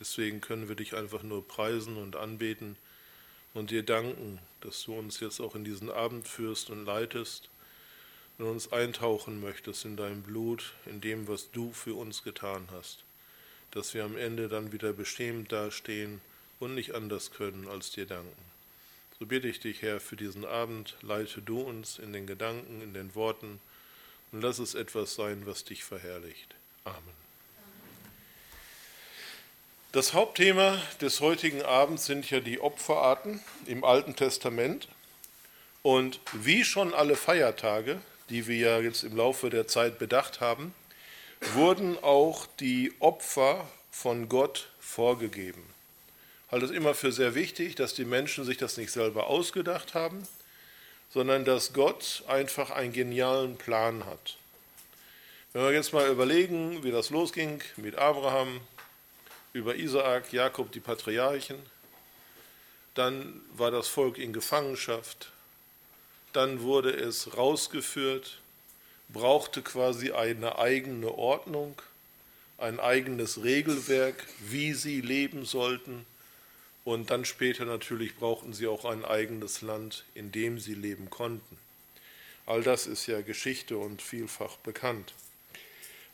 Deswegen 0.00 0.40
können 0.40 0.70
wir 0.70 0.76
dich 0.76 0.94
einfach 0.94 1.22
nur 1.22 1.46
preisen 1.46 1.98
und 1.98 2.16
anbeten 2.16 2.78
und 3.54 3.70
dir 3.70 3.82
danken, 3.82 4.38
dass 4.60 4.84
du 4.84 4.94
uns 4.94 5.20
jetzt 5.20 5.40
auch 5.40 5.54
in 5.54 5.64
diesen 5.64 5.90
Abend 5.90 6.26
führst 6.28 6.70
und 6.70 6.84
leitest 6.84 7.48
und 8.38 8.46
uns 8.46 8.72
eintauchen 8.72 9.40
möchtest 9.40 9.84
in 9.84 9.96
dein 9.96 10.22
Blut, 10.22 10.74
in 10.86 11.00
dem, 11.00 11.28
was 11.28 11.50
du 11.50 11.72
für 11.72 11.94
uns 11.94 12.22
getan 12.22 12.68
hast, 12.72 13.04
dass 13.70 13.94
wir 13.94 14.04
am 14.04 14.16
Ende 14.16 14.48
dann 14.48 14.72
wieder 14.72 14.92
bestimmt 14.92 15.52
dastehen 15.52 16.20
und 16.58 16.74
nicht 16.74 16.94
anders 16.94 17.32
können, 17.32 17.68
als 17.68 17.90
dir 17.90 18.06
danken. 18.06 18.50
So 19.18 19.26
bitte 19.26 19.48
ich 19.48 19.60
dich, 19.60 19.82
Herr, 19.82 20.00
für 20.00 20.16
diesen 20.16 20.46
Abend, 20.46 20.96
leite 21.02 21.42
du 21.42 21.60
uns 21.60 21.98
in 21.98 22.12
den 22.12 22.26
Gedanken, 22.26 22.80
in 22.80 22.94
den 22.94 23.14
Worten 23.14 23.60
und 24.32 24.40
lass 24.40 24.58
es 24.58 24.74
etwas 24.74 25.14
sein, 25.14 25.42
was 25.44 25.64
dich 25.64 25.84
verherrlicht. 25.84 26.54
Amen. 26.84 27.29
Das 29.92 30.14
Hauptthema 30.14 30.80
des 31.00 31.20
heutigen 31.20 31.62
Abends 31.62 32.06
sind 32.06 32.30
ja 32.30 32.38
die 32.38 32.60
Opferarten 32.60 33.40
im 33.66 33.82
Alten 33.82 34.14
Testament. 34.14 34.86
Und 35.82 36.20
wie 36.32 36.64
schon 36.64 36.94
alle 36.94 37.16
Feiertage, 37.16 38.00
die 38.28 38.46
wir 38.46 38.56
ja 38.56 38.78
jetzt 38.78 39.02
im 39.02 39.16
Laufe 39.16 39.50
der 39.50 39.66
Zeit 39.66 39.98
bedacht 39.98 40.40
haben, 40.40 40.72
wurden 41.54 41.98
auch 42.04 42.46
die 42.60 42.92
Opfer 43.00 43.66
von 43.90 44.28
Gott 44.28 44.68
vorgegeben. 44.78 45.64
Ich 46.46 46.52
halte 46.52 46.66
es 46.66 46.70
immer 46.70 46.94
für 46.94 47.10
sehr 47.10 47.34
wichtig, 47.34 47.74
dass 47.74 47.92
die 47.92 48.04
Menschen 48.04 48.44
sich 48.44 48.58
das 48.58 48.76
nicht 48.76 48.92
selber 48.92 49.26
ausgedacht 49.26 49.94
haben, 49.94 50.22
sondern 51.12 51.44
dass 51.44 51.72
Gott 51.72 52.22
einfach 52.28 52.70
einen 52.70 52.92
genialen 52.92 53.56
Plan 53.56 54.06
hat. 54.06 54.36
Wenn 55.52 55.64
wir 55.64 55.72
jetzt 55.72 55.92
mal 55.92 56.08
überlegen, 56.08 56.84
wie 56.84 56.92
das 56.92 57.10
losging 57.10 57.60
mit 57.76 57.96
Abraham, 57.96 58.60
über 59.52 59.76
Isaak, 59.76 60.32
Jakob, 60.32 60.72
die 60.72 60.80
Patriarchen. 60.80 61.58
Dann 62.94 63.40
war 63.52 63.70
das 63.70 63.88
Volk 63.88 64.18
in 64.18 64.32
Gefangenschaft. 64.32 65.32
Dann 66.32 66.62
wurde 66.62 66.90
es 66.90 67.36
rausgeführt, 67.36 68.38
brauchte 69.08 69.62
quasi 69.62 70.12
eine 70.12 70.58
eigene 70.58 71.12
Ordnung, 71.12 71.80
ein 72.58 72.78
eigenes 72.78 73.42
Regelwerk, 73.42 74.26
wie 74.40 74.74
sie 74.74 75.00
leben 75.00 75.44
sollten. 75.44 76.06
Und 76.84 77.10
dann 77.10 77.24
später 77.24 77.64
natürlich 77.64 78.16
brauchten 78.16 78.52
sie 78.52 78.66
auch 78.66 78.84
ein 78.84 79.04
eigenes 79.04 79.62
Land, 79.62 80.04
in 80.14 80.32
dem 80.32 80.58
sie 80.58 80.74
leben 80.74 81.10
konnten. 81.10 81.58
All 82.46 82.62
das 82.62 82.86
ist 82.86 83.06
ja 83.06 83.20
Geschichte 83.20 83.76
und 83.76 84.02
vielfach 84.02 84.56
bekannt. 84.58 85.14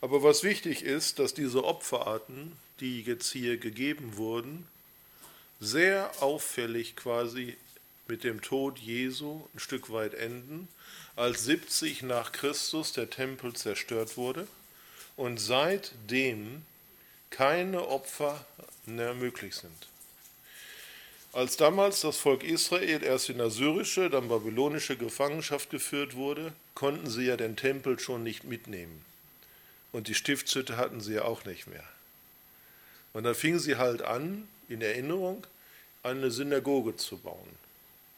Aber 0.00 0.22
was 0.22 0.42
wichtig 0.42 0.82
ist, 0.82 1.18
dass 1.18 1.34
diese 1.34 1.64
Opferarten 1.64 2.52
die 2.80 3.02
jetzt 3.02 3.32
hier 3.32 3.56
gegeben 3.56 4.16
wurden, 4.16 4.66
sehr 5.60 6.10
auffällig 6.22 6.96
quasi 6.96 7.56
mit 8.08 8.24
dem 8.24 8.42
Tod 8.42 8.78
Jesu 8.78 9.42
ein 9.54 9.58
Stück 9.58 9.90
weit 9.90 10.14
enden, 10.14 10.68
als 11.16 11.44
70 11.44 12.02
nach 12.02 12.32
Christus 12.32 12.92
der 12.92 13.10
Tempel 13.10 13.54
zerstört 13.54 14.16
wurde 14.16 14.46
und 15.16 15.38
seitdem 15.38 16.62
keine 17.30 17.88
Opfer 17.88 18.44
mehr 18.84 19.14
möglich 19.14 19.54
sind. 19.56 19.88
Als 21.32 21.56
damals 21.56 22.00
das 22.00 22.16
Volk 22.16 22.44
Israel 22.44 23.02
erst 23.02 23.28
in 23.28 23.40
assyrische, 23.40 24.08
dann 24.08 24.28
babylonische 24.28 24.96
Gefangenschaft 24.96 25.68
geführt 25.68 26.14
wurde, 26.14 26.52
konnten 26.74 27.10
sie 27.10 27.24
ja 27.24 27.36
den 27.36 27.56
Tempel 27.56 27.98
schon 27.98 28.22
nicht 28.22 28.44
mitnehmen. 28.44 29.04
Und 29.92 30.08
die 30.08 30.14
Stiftshütte 30.14 30.76
hatten 30.76 31.00
sie 31.00 31.14
ja 31.14 31.24
auch 31.24 31.44
nicht 31.44 31.66
mehr. 31.66 31.84
Und 33.16 33.22
dann 33.22 33.34
fing 33.34 33.58
sie 33.58 33.76
halt 33.76 34.02
an, 34.02 34.46
in 34.68 34.82
Erinnerung, 34.82 35.46
eine 36.02 36.30
Synagoge 36.30 36.96
zu 36.96 37.16
bauen. 37.16 37.48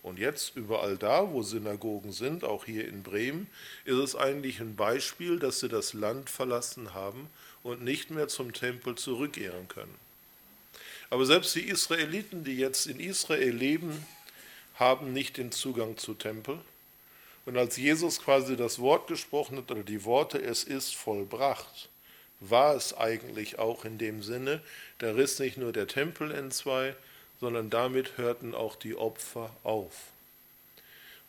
Und 0.02 0.18
jetzt 0.18 0.56
überall 0.56 0.96
da, 0.96 1.30
wo 1.30 1.44
Synagogen 1.44 2.10
sind, 2.10 2.42
auch 2.42 2.64
hier 2.64 2.88
in 2.88 3.04
Bremen, 3.04 3.46
ist 3.84 3.94
es 3.94 4.16
eigentlich 4.16 4.58
ein 4.58 4.74
Beispiel, 4.74 5.38
dass 5.38 5.60
sie 5.60 5.68
das 5.68 5.92
Land 5.92 6.30
verlassen 6.30 6.94
haben 6.94 7.30
und 7.62 7.84
nicht 7.84 8.10
mehr 8.10 8.26
zum 8.26 8.52
Tempel 8.52 8.96
zurückkehren 8.96 9.68
können. 9.68 9.94
Aber 11.10 11.24
selbst 11.26 11.54
die 11.54 11.68
Israeliten, 11.68 12.42
die 12.42 12.56
jetzt 12.56 12.88
in 12.88 12.98
Israel 12.98 13.54
leben, 13.54 14.04
haben 14.74 15.12
nicht 15.12 15.36
den 15.36 15.52
Zugang 15.52 15.96
zu 15.96 16.14
Tempel. 16.14 16.58
Und 17.46 17.56
als 17.56 17.76
Jesus 17.76 18.20
quasi 18.20 18.56
das 18.56 18.80
Wort 18.80 19.06
gesprochen 19.06 19.58
hat, 19.58 19.70
oder 19.70 19.84
die 19.84 20.02
Worte, 20.04 20.42
es 20.42 20.64
ist 20.64 20.96
vollbracht, 20.96 21.88
war 22.40 22.74
es 22.74 22.96
eigentlich 22.96 23.58
auch 23.58 23.84
in 23.84 23.98
dem 23.98 24.22
Sinne, 24.22 24.60
da 24.98 25.12
riss 25.12 25.38
nicht 25.38 25.56
nur 25.56 25.72
der 25.72 25.86
Tempel 25.86 26.30
in 26.30 26.50
zwei, 26.50 26.94
sondern 27.40 27.70
damit 27.70 28.16
hörten 28.18 28.54
auch 28.54 28.76
die 28.76 28.96
Opfer 28.96 29.50
auf. 29.64 29.94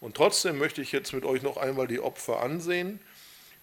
Und 0.01 0.15
trotzdem 0.15 0.57
möchte 0.57 0.81
ich 0.81 0.91
jetzt 0.91 1.13
mit 1.13 1.25
euch 1.25 1.41
noch 1.41 1.57
einmal 1.57 1.87
die 1.87 1.99
Opfer 1.99 2.39
ansehen, 2.41 2.99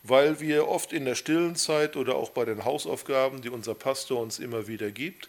weil 0.02 0.40
wir 0.40 0.68
oft 0.68 0.92
in 0.92 1.04
der 1.04 1.14
stillen 1.14 1.56
Zeit 1.56 1.96
oder 1.96 2.14
auch 2.14 2.30
bei 2.30 2.44
den 2.44 2.64
Hausaufgaben, 2.64 3.42
die 3.42 3.48
unser 3.48 3.74
Pastor 3.74 4.20
uns 4.20 4.38
immer 4.38 4.68
wieder 4.68 4.90
gibt, 4.90 5.28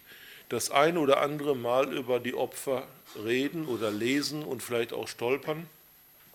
das 0.50 0.70
ein 0.70 0.98
oder 0.98 1.22
andere 1.22 1.56
Mal 1.56 1.94
über 1.94 2.20
die 2.20 2.34
Opfer 2.34 2.88
reden 3.24 3.68
oder 3.68 3.92
lesen 3.92 4.44
und 4.44 4.62
vielleicht 4.62 4.94
auch 4.94 5.08
stolpern. 5.08 5.68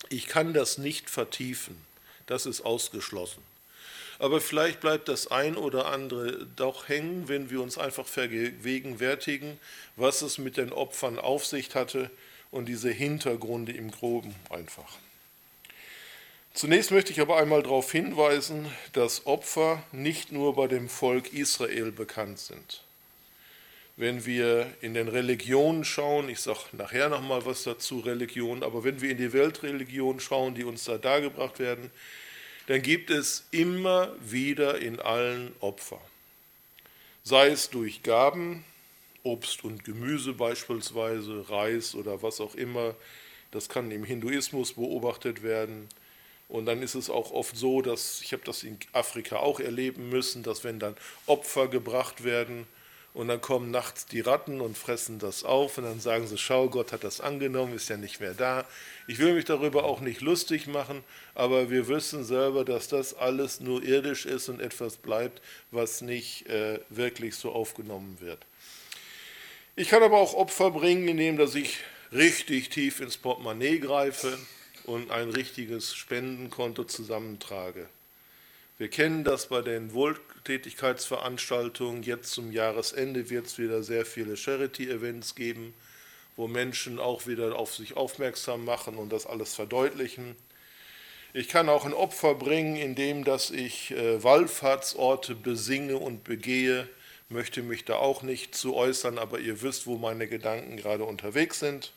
Ich 0.09 0.27
kann 0.27 0.53
das 0.53 0.79
nicht 0.79 1.09
vertiefen, 1.09 1.77
das 2.27 2.47
ist 2.47 2.63
ausgeschlossen. 2.63 3.43
Aber 4.23 4.41
vielleicht 4.41 4.79
bleibt 4.79 5.09
das 5.09 5.33
ein 5.33 5.57
oder 5.57 5.87
andere 5.87 6.47
doch 6.55 6.89
hängen, 6.89 7.27
wenn 7.27 7.51
wir 7.51 7.61
uns 7.61 7.77
einfach 7.77 8.07
vergegenwärtigen, 8.07 9.59
was 9.97 10.23
es 10.23 10.39
mit 10.39 10.57
den 10.59 10.73
Opfern 10.73 11.19
auf 11.19 11.45
sich 11.45 11.75
hatte 11.75 12.09
und 12.53 12.67
diese 12.67 12.93
Hintergründe 12.93 13.73
im 13.73 13.91
Groben 13.91 14.33
einfach. 14.49 14.97
Zunächst 16.55 16.93
möchte 16.93 17.11
ich 17.11 17.21
aber 17.21 17.37
einmal 17.37 17.65
darauf 17.65 17.91
hinweisen, 17.91 18.71
dass 18.93 19.27
Opfer 19.27 19.83
nicht 19.91 20.31
nur 20.31 20.55
bei 20.55 20.69
dem 20.69 20.89
Volk 20.89 21.33
Israel 21.33 21.91
bekannt 21.91 22.39
sind. 22.39 22.85
Wenn 23.97 24.25
wir 24.25 24.73
in 24.83 24.95
den 24.95 25.09
Religionen 25.09 25.85
schauen, 25.85 26.29
ich 26.29 26.39
sage 26.39 26.61
nachher 26.71 27.09
nochmal 27.09 27.45
was 27.45 27.65
dazu, 27.65 27.99
Religion, 27.99 28.63
aber 28.63 28.85
wenn 28.85 29.01
wir 29.01 29.11
in 29.11 29.19
die 29.19 29.33
Weltreligionen 29.33 30.21
schauen, 30.21 30.55
die 30.55 30.63
uns 30.63 30.85
da 30.85 30.97
dargebracht 30.97 31.59
werden, 31.59 31.91
dann 32.67 32.83
gibt 32.83 33.11
es 33.11 33.47
immer 33.51 34.15
wieder 34.21 34.79
in 34.79 35.01
allen 35.01 35.53
Opfer. 35.61 36.01
Sei 37.25 37.49
es 37.49 37.71
durch 37.71 38.03
Gaben, 38.03 38.65
Obst 39.23 39.65
und 39.65 39.85
Gemüse 39.85 40.33
beispielsweise, 40.33 41.49
Reis 41.49 41.95
oder 41.95 42.23
was 42.23 42.41
auch 42.41 42.55
immer, 42.55 42.95
das 43.51 43.69
kann 43.69 43.91
im 43.91 44.05
Hinduismus 44.05 44.73
beobachtet 44.73 45.43
werden. 45.43 45.89
Und 46.49 46.67
dann 46.67 46.83
ist 46.83 46.95
es 46.95 47.09
auch 47.09 47.31
oft 47.31 47.57
so, 47.57 47.81
dass, 47.81 48.21
ich 48.23 48.33
habe 48.33 48.43
das 48.45 48.63
in 48.63 48.79
Afrika 48.93 49.37
auch 49.37 49.61
erleben 49.61 50.09
müssen, 50.09 50.43
dass 50.43 50.65
wenn 50.65 50.79
dann 50.79 50.97
Opfer 51.27 51.69
gebracht 51.69 52.25
werden, 52.25 52.67
und 53.15 53.29
dann 53.29 53.41
kommen 53.41 53.71
nachts 53.71 54.07
die 54.07 54.21
Ratten 54.21 54.61
und 54.61 54.79
fressen 54.79 55.19
das 55.19 55.45
auf 55.45 55.77
und 55.77 55.85
dann 55.85 56.01
sagen 56.01 56.27
sie, 56.27 56.39
schau, 56.39 56.69
Gott 56.69 56.93
hat 56.93 57.05
das 57.05 57.21
angenommen, 57.21 57.75
ist 57.75 57.91
ja 57.91 57.97
nicht 57.97 58.21
mehr 58.21 58.35
da. 58.35 58.65
Ich 59.07 59.19
will 59.19 59.35
mich 59.35 59.45
darüber 59.45 59.85
auch 59.85 60.01
nicht 60.01 60.21
lustig 60.21 60.67
machen, 60.67 61.03
aber 61.35 61.71
wir 61.71 61.89
wissen 61.89 62.25
selber, 62.25 62.65
dass 62.65 62.89
das 62.89 63.15
alles 63.15 63.61
nur 63.61 63.83
irdisch 63.83 64.27
ist 64.27 64.49
und 64.49 64.61
etwas 64.61 64.97
bleibt, 64.97 65.43
was 65.71 66.03
nicht 66.03 66.49
äh, 66.49 66.81
wirklich 66.89 67.35
so 67.35 67.53
aufgenommen 67.53 68.19
wird. 68.21 68.45
Ich 69.75 69.89
kann 69.89 70.03
aber 70.03 70.19
auch 70.19 70.35
Opfer 70.35 70.71
bringen, 70.71 71.09
indem 71.09 71.37
dass 71.37 71.55
ich 71.55 71.79
richtig 72.13 72.69
tief 72.69 73.01
ins 73.01 73.17
Portemonnaie 73.17 73.79
greife 73.79 74.39
und 74.85 75.11
ein 75.11 75.31
richtiges 75.31 75.95
Spendenkonto 75.95 76.85
zusammentrage. 76.85 77.89
Wir 78.79 78.89
kennen 78.89 79.25
das 79.25 79.49
bei 79.49 79.63
den 79.63 79.93
Wohltätigkeitsveranstaltungen. 79.93 82.03
Jetzt 82.03 82.33
zum 82.33 82.53
Jahresende 82.53 83.31
wird 83.31 83.47
es 83.47 83.59
wieder 83.59 83.83
sehr 83.83 84.05
viele 84.05 84.37
Charity-Events 84.37 85.35
geben, 85.35 85.73
wo 86.37 86.49
Menschen 86.49 86.99
auch 86.99 87.27
wieder 87.27 87.59
auf 87.59 87.75
sich 87.75 87.97
aufmerksam 87.97 88.65
machen 88.65 88.97
und 88.97 89.13
das 89.13 89.27
alles 89.27 89.55
verdeutlichen. 89.55 90.37
Ich 91.35 91.49
kann 91.49 91.69
auch 91.69 91.87
ein 91.87 91.95
Opfer 91.95 92.35
bringen, 92.35 92.77
indem 92.77 93.25
dass 93.25 93.51
ich 93.51 93.91
äh, 93.93 94.23
Wallfahrtsorte 94.23 95.35
besinge 95.35 95.97
und 95.97 96.25
begehe. 96.25 96.89
Möchte 97.31 97.63
mich 97.63 97.87
da 97.87 97.97
auch 97.97 98.23
nicht 98.23 98.55
zu 98.55 98.75
äußern, 98.75 99.19
aber 99.19 99.39
ihr 99.39 99.63
wisst, 99.63 99.87
wo 99.87 99.97
meine 99.97 100.29
Gedanken 100.29 100.77
gerade 100.77 101.05
unterwegs 101.05 101.59
sind. 101.59 101.93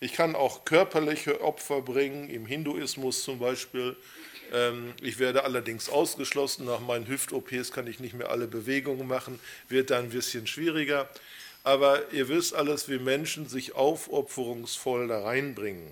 Ich 0.00 0.14
kann 0.14 0.34
auch 0.34 0.64
körperliche 0.64 1.42
Opfer 1.42 1.82
bringen, 1.82 2.30
im 2.30 2.46
Hinduismus 2.46 3.22
zum 3.22 3.38
Beispiel. 3.38 3.96
Ähm, 4.52 4.94
ich 5.02 5.18
werde 5.18 5.44
allerdings 5.44 5.88
ausgeschlossen. 5.88 6.66
Nach 6.66 6.80
meinen 6.80 7.06
Hüft-OPs 7.08 7.72
kann 7.72 7.86
ich 7.86 8.00
nicht 8.00 8.14
mehr 8.14 8.30
alle 8.30 8.46
Bewegungen 8.46 9.06
machen, 9.06 9.40
wird 9.68 9.90
dann 9.90 10.04
ein 10.04 10.10
bisschen 10.10 10.46
schwieriger. 10.46 11.08
Aber 11.66 12.12
ihr 12.12 12.28
wisst 12.28 12.54
alles, 12.54 12.88
wie 12.88 13.00
Menschen 13.00 13.48
sich 13.48 13.74
aufopferungsvoll 13.74 15.08
da 15.08 15.24
reinbringen. 15.24 15.90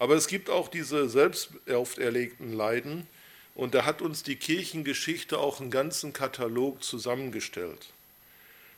Aber 0.00 0.16
es 0.16 0.26
gibt 0.26 0.50
auch 0.50 0.66
diese 0.66 1.08
selbst 1.08 1.50
auferlegten 1.70 2.52
Leiden. 2.52 3.06
Und 3.54 3.76
da 3.76 3.84
hat 3.84 4.02
uns 4.02 4.24
die 4.24 4.34
Kirchengeschichte 4.34 5.38
auch 5.38 5.60
einen 5.60 5.70
ganzen 5.70 6.12
Katalog 6.12 6.82
zusammengestellt. 6.82 7.90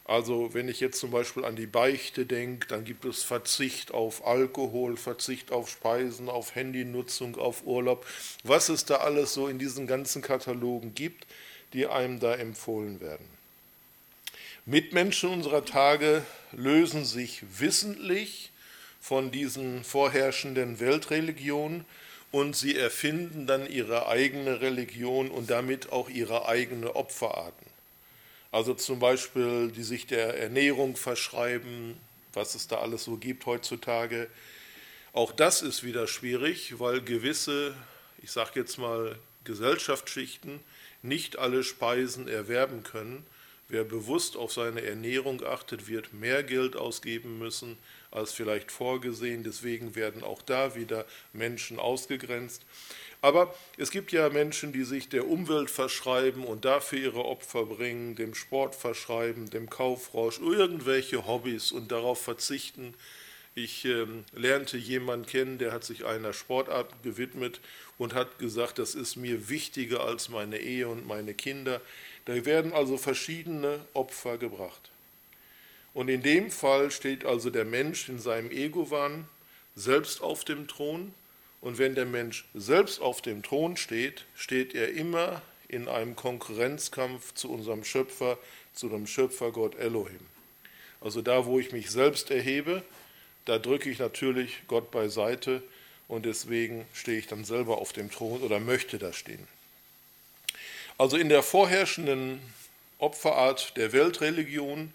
Also 0.05 0.53
wenn 0.53 0.69
ich 0.69 0.79
jetzt 0.79 1.01
zum 1.01 1.11
Beispiel 1.11 1.47
an 1.47 1.57
die 1.57 1.67
Beichte 1.67 2.27
denke, 2.27 2.67
dann 2.69 2.85
gibt 2.85 3.07
es 3.07 3.23
Verzicht 3.23 3.95
auf 3.95 4.27
Alkohol, 4.27 4.99
Verzicht 4.99 5.53
auf 5.53 5.71
Speisen, 5.71 6.29
auf 6.29 6.55
Handynutzung, 6.55 7.39
auf 7.39 7.65
Urlaub, 7.65 8.05
was 8.43 8.69
es 8.69 8.85
da 8.85 8.97
alles 8.97 9.33
so 9.33 9.49
in 9.49 9.59
diesen 9.59 9.87
ganzen 9.87 10.21
Katalogen 10.21 10.95
gibt, 10.95 11.27
die 11.73 11.87
einem 11.87 12.21
da 12.21 12.35
empfohlen 12.35 13.01
werden. 13.01 13.34
Mitmenschen 14.67 15.29
unserer 15.29 15.67
Tage 15.67 16.23
lösen 16.53 17.05
sich 17.05 17.43
wissentlich 17.59 18.51
von 18.99 19.31
diesen 19.31 19.85
vorherrschenden 19.85 20.81
Weltreligionen 20.81 21.85
und 22.33 22.57
sie 22.57 22.75
erfinden 22.75 23.47
dann 23.47 23.71
ihre 23.71 24.09
eigene 24.09 24.63
Religion 24.63 25.31
und 25.31 25.51
damit 25.51 25.93
auch 25.93 26.09
ihre 26.09 26.49
eigene 26.49 26.97
Opferarten. 26.97 27.67
Also 28.51 28.73
zum 28.73 29.01
Beispiel, 29.01 29.71
die 29.71 29.83
sich 29.83 30.07
der 30.07 30.39
Ernährung 30.39 30.97
verschreiben, 30.97 31.99
was 32.33 32.55
es 32.55 32.67
da 32.67 32.79
alles 32.79 33.05
so 33.05 33.17
gibt 33.17 33.45
heutzutage. 33.45 34.29
Auch 35.13 35.33
das 35.33 35.61
ist 35.61 35.85
wieder 35.85 36.07
schwierig, 36.07 36.79
weil 36.79 37.03
gewisse, 37.03 37.75
ich 38.23 38.33
sage 38.33 38.53
jetzt 38.61 38.79
mal 38.79 39.19
Gesellschaftsschichten, 39.45 40.61
nicht 41.03 41.39
alle 41.39 41.63
Speisen 41.63 42.29
erwerben 42.29 42.83
können. 42.83 43.27
Wer 43.69 43.85
bewusst 43.85 44.37
auf 44.37 44.53
seine 44.53 44.83
Ernährung 44.83 45.43
achtet, 45.43 45.89
wird 45.89 46.13
mehr 46.13 46.43
Geld 46.43 46.77
ausgeben 46.77 47.39
müssen 47.39 47.79
als 48.11 48.33
vielleicht 48.33 48.71
vorgesehen. 48.71 49.43
Deswegen 49.43 49.95
werden 49.95 50.23
auch 50.23 50.43
da 50.43 50.75
wieder 50.75 51.07
Menschen 51.33 51.79
ausgegrenzt. 51.79 52.65
Aber 53.23 53.55
es 53.79 53.91
gibt 53.91 54.13
ja 54.13 54.29
Menschen, 54.29 54.75
die 54.75 54.85
sich 54.85 55.09
der 55.09 55.27
Umwelt 55.27 55.71
verschreiben 55.71 56.45
und 56.45 56.67
dafür 56.67 56.99
ihre 56.99 57.25
Opfer 57.25 57.65
bringen, 57.65 58.17
dem 58.17 58.35
Sport 58.35 58.75
verschreiben, 58.75 59.49
dem 59.49 59.71
Kaufrausch, 59.71 60.41
irgendwelche 60.41 61.27
Hobbys 61.27 61.73
und 61.73 61.91
darauf 61.91 62.21
verzichten. 62.21 62.95
Ich 63.57 63.85
äh, 63.85 64.07
lernte 64.33 64.77
jemanden 64.77 65.27
kennen, 65.27 65.59
der 65.59 65.71
hat 65.71 65.85
sich 65.85 66.05
einer 66.05 66.33
Sportart 66.33 67.03
gewidmet 67.03 67.61
und 67.99 68.13
hat 68.13 68.39
gesagt, 68.39 68.79
das 68.79 68.97
ist 68.97 69.17
mir 69.17 69.49
wichtiger 69.49 70.01
als 70.01 70.29
meine 70.29 70.59
Ehe 70.59 70.89
und 70.89 71.07
meine 71.07 71.35
Kinder. 71.35 71.81
Da 72.25 72.45
werden 72.45 72.73
also 72.73 72.97
verschiedene 72.97 73.79
Opfer 73.93 74.39
gebracht. 74.39 74.91
Und 75.93 76.09
in 76.09 76.23
dem 76.23 76.51
Fall 76.51 76.91
steht 76.91 77.25
also 77.25 77.51
der 77.51 77.65
Mensch 77.65 78.09
in 78.09 78.19
seinem 78.19 78.51
Ego-Wahn 78.51 79.29
selbst 79.77 80.21
auf 80.21 80.45
dem 80.45 80.67
Thron 80.67 81.15
und 81.61 81.79
wenn 81.79 81.95
der 81.95 82.05
Mensch 82.05 82.45
selbst 82.53 83.01
auf 83.01 83.23
dem 83.23 83.43
Thron 83.43 83.77
steht, 83.77 84.27
steht 84.35 84.75
er 84.75 84.93
immer 84.93 85.41
in 85.69 85.89
einem 85.89 86.17
Konkurrenzkampf 86.17 87.33
zu 87.35 87.51
unserem 87.51 87.85
Schöpfer, 87.85 88.37
zu 88.75 88.89
dem 88.89 89.07
Schöpfer 89.07 89.51
Gott 89.51 89.77
Elohim. 89.77 90.21
Also 91.01 91.23
da, 91.23 91.47
wo 91.47 91.59
ich 91.59 91.73
mich 91.73 91.91
selbst 91.91 92.31
erhebe, 92.31 92.83
da 93.45 93.59
drücke 93.59 93.91
ich 93.91 93.99
natürlich 93.99 94.63
Gott 94.69 94.91
beiseite 94.91 95.63
und 96.09 96.27
deswegen 96.27 96.87
stehe 96.93 97.19
ich 97.19 97.27
dann 97.27 97.45
selber 97.45 97.79
auf 97.79 97.93
dem 97.93 98.11
Thron 98.11 98.43
oder 98.43 98.61
möchte 98.61 98.99
da 98.99 99.13
stehen. 99.13 99.47
Also 100.97 101.17
in 101.17 101.29
der 101.29 101.43
vorherrschenden 101.43 102.41
Opferart 102.99 103.77
der 103.77 103.93
Weltreligion 103.93 104.93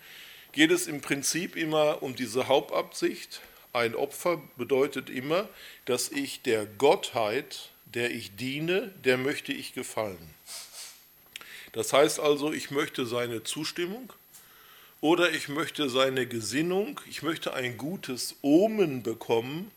geht 0.52 0.72
es 0.72 0.88
im 0.88 1.02
Prinzip 1.02 1.56
immer 1.56 2.02
um 2.02 2.16
diese 2.16 2.48
Hauptabsicht, 2.48 3.42
ein 3.72 3.94
Opfer 3.96 4.42
bedeutet 4.58 5.10
immer, 5.10 5.48
dass 5.86 6.10
ich 6.10 6.42
der 6.42 6.66
Gottheit, 6.66 7.70
der 7.86 8.10
ich 8.10 8.36
diene, 8.36 8.94
der 9.04 9.18
möchte 9.18 9.54
ich 9.54 9.74
gefallen. 9.74 10.34
Das 11.74 11.94
heißt 11.94 12.20
also, 12.20 12.52
ich 12.52 12.72
möchte 12.72 13.06
seine 13.06 13.44
Zustimmung 13.44 14.12
oder 15.02 15.32
ich 15.32 15.48
möchte 15.48 15.90
seine 15.90 16.28
Gesinnung, 16.28 17.00
ich 17.10 17.24
möchte 17.24 17.54
ein 17.54 17.78
gutes 17.78 18.36
Omen 18.42 19.04
bekommen, 19.04 19.72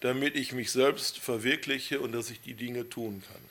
damit 0.00 0.36
ich 0.36 0.52
mich 0.52 0.70
selbst 0.70 1.18
verwirkliche 1.18 2.00
und 2.00 2.12
dass 2.12 2.30
ich 2.30 2.40
die 2.40 2.54
Dinge 2.54 2.88
tun 2.88 3.22
kann. 3.26 3.42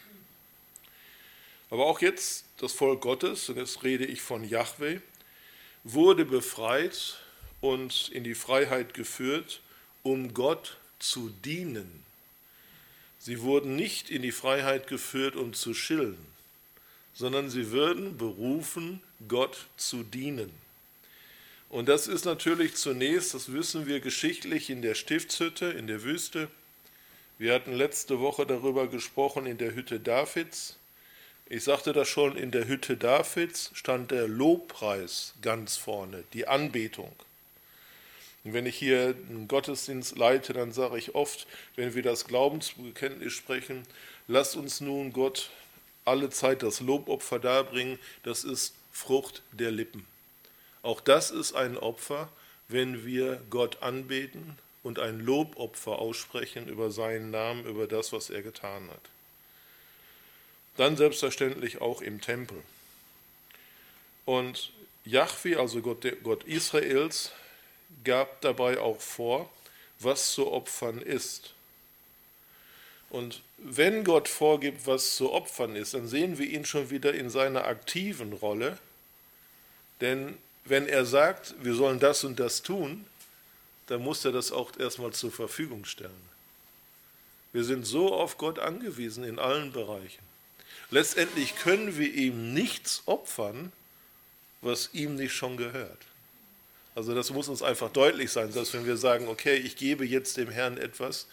Aber 1.72 1.88
auch 1.88 2.02
jetzt 2.02 2.46
das 2.58 2.74
Volk 2.74 3.02
Gottes, 3.02 3.50
und 3.50 3.58
jetzt 3.58 3.84
rede 3.84 4.06
ich 4.06 4.22
von 4.22 4.48
Yahweh, 4.48 5.00
wurde 5.84 6.26
befreit 6.26 7.18
und 7.62 8.10
in 8.10 8.24
die 8.24 8.36
Freiheit 8.36 8.94
geführt 8.94 9.62
um 10.06 10.36
Gott 10.36 10.78
zu 11.00 11.30
dienen. 11.44 12.06
Sie 13.18 13.42
wurden 13.42 13.76
nicht 13.76 14.12
in 14.12 14.22
die 14.22 14.32
Freiheit 14.32 14.86
geführt, 14.88 15.36
um 15.36 15.54
zu 15.54 15.74
schillen, 15.74 16.18
sondern 17.16 17.50
sie 17.50 17.72
würden 17.72 18.18
berufen, 18.18 19.02
Gott 19.28 19.66
zu 19.78 20.04
dienen. 20.04 20.52
Und 21.76 21.90
das 21.90 22.08
ist 22.08 22.24
natürlich 22.24 22.76
zunächst, 22.76 23.34
das 23.34 23.52
wissen 23.52 23.86
wir 23.86 24.00
geschichtlich, 24.00 24.70
in 24.70 24.82
der 24.82 24.96
Stiftshütte, 24.96 25.66
in 25.66 25.88
der 25.88 26.04
Wüste. 26.04 26.48
Wir 27.38 27.54
hatten 27.54 27.74
letzte 27.74 28.22
Woche 28.22 28.46
darüber 28.46 28.88
gesprochen 28.88 29.46
in 29.46 29.58
der 29.58 29.76
Hütte 29.76 30.00
Davids. 30.00 30.78
Ich 31.50 31.66
sagte 31.66 31.92
das 31.92 32.08
schon, 32.08 32.38
in 32.38 32.52
der 32.52 32.70
Hütte 32.70 32.96
Davids 32.96 33.72
stand 33.74 34.12
der 34.12 34.26
Lobpreis 34.26 35.34
ganz 35.42 35.76
vorne, 35.76 36.24
die 36.32 36.48
Anbetung. 36.48 37.12
Und 38.46 38.54
wenn 38.54 38.68
ich 38.68 38.78
hier 38.78 39.14
einen 39.30 39.50
Gottesdienst 39.50 40.18
leite, 40.18 40.54
dann 40.54 40.72
sage 40.72 40.98
ich 40.98 41.14
oft, 41.14 41.46
wenn 41.76 41.94
wir 41.94 42.04
das 42.04 42.24
Glaubensbekenntnis 42.24 43.34
sprechen, 43.34 43.84
lasst 44.30 44.56
uns 44.56 44.80
nun 44.80 45.12
Gott 45.12 45.50
alle 46.06 46.30
Zeit 46.30 46.64
das 46.64 46.80
Lobopfer 46.80 47.40
darbringen, 47.40 48.00
das 48.24 48.46
ist 48.46 48.76
Frucht 48.94 49.42
der 49.52 49.72
Lippen. 49.72 50.15
Auch 50.86 51.02
das 51.02 51.32
ist 51.32 51.54
ein 51.54 51.78
Opfer, 51.78 52.30
wenn 52.68 53.08
wir 53.08 53.42
Gott 53.50 53.82
anbeten 53.82 54.56
und 54.84 55.00
ein 55.00 55.20
Lobopfer 55.20 55.98
aussprechen 55.98 56.68
über 56.68 56.92
seinen 56.92 57.32
Namen, 57.32 57.66
über 57.66 57.88
das, 57.88 58.14
was 58.14 58.30
er 58.30 58.44
getan 58.44 58.88
hat. 58.92 59.02
Dann 60.78 60.96
selbstverständlich 60.96 61.82
auch 61.82 62.04
im 62.04 62.22
Tempel. 62.22 62.62
Und 64.26 64.74
Yahweh, 65.06 65.56
also 65.56 65.82
Gott, 65.82 66.06
Gott 66.22 66.44
Israels, 66.44 67.32
gab 68.04 68.42
dabei 68.42 68.80
auch 68.80 69.02
vor, 69.02 69.50
was 69.98 70.34
zu 70.34 70.52
opfern 70.52 71.02
ist. 71.02 71.56
Und 73.10 73.42
wenn 73.58 74.04
Gott 74.04 74.28
vorgibt, 74.28 74.86
was 74.86 75.16
zu 75.16 75.32
opfern 75.32 75.76
ist, 75.76 75.96
dann 75.96 76.08
sehen 76.08 76.38
wir 76.38 76.46
ihn 76.46 76.64
schon 76.64 76.92
wieder 76.92 77.16
in 77.16 77.32
seiner 77.32 77.66
aktiven 77.66 78.34
Rolle. 78.34 78.78
Denn 80.00 80.38
wenn 80.66 80.88
er 80.88 81.06
sagt, 81.06 81.56
wir 81.62 81.76
sollen 81.76 82.00
das 82.00 82.24
und 82.24 82.40
das 82.40 82.64
tun, 82.64 83.06
dann 83.88 84.02
muss 84.02 84.26
er 84.26 84.32
das 84.32 84.52
auch 84.52 84.78
erstmal 84.78 85.14
zur 85.14 85.32
Verfügung 85.32 85.86
stellen. 85.86 86.36
Wir 87.54 87.64
sind 87.64 87.86
so 87.86 88.14
auf 88.14 88.38
Gott 88.38 88.60
angewiesen 88.60 89.24
in 89.24 89.40
allen 89.40 89.72
Bereichen. 89.72 90.24
Letztendlich 90.90 91.56
können 91.56 91.98
wir 91.98 92.12
ihm 92.14 92.54
nichts 92.54 93.04
opfern, 93.06 93.72
was 94.62 94.90
ihm 94.94 95.16
nicht 95.16 95.34
schon 95.34 95.56
gehört. 95.56 96.00
Also 96.96 97.14
das 97.14 97.32
muss 97.32 97.48
uns 97.48 97.62
einfach 97.62 97.92
deutlich 97.92 98.32
sein, 98.32 98.54
dass 98.54 98.74
wenn 98.74 98.86
wir 98.86 98.98
sagen, 98.98 99.28
okay, 99.28 99.56
ich 99.56 99.76
gebe 99.76 100.06
jetzt 100.06 100.38
dem 100.38 100.50
Herrn 100.50 100.78
etwas, 100.78 101.28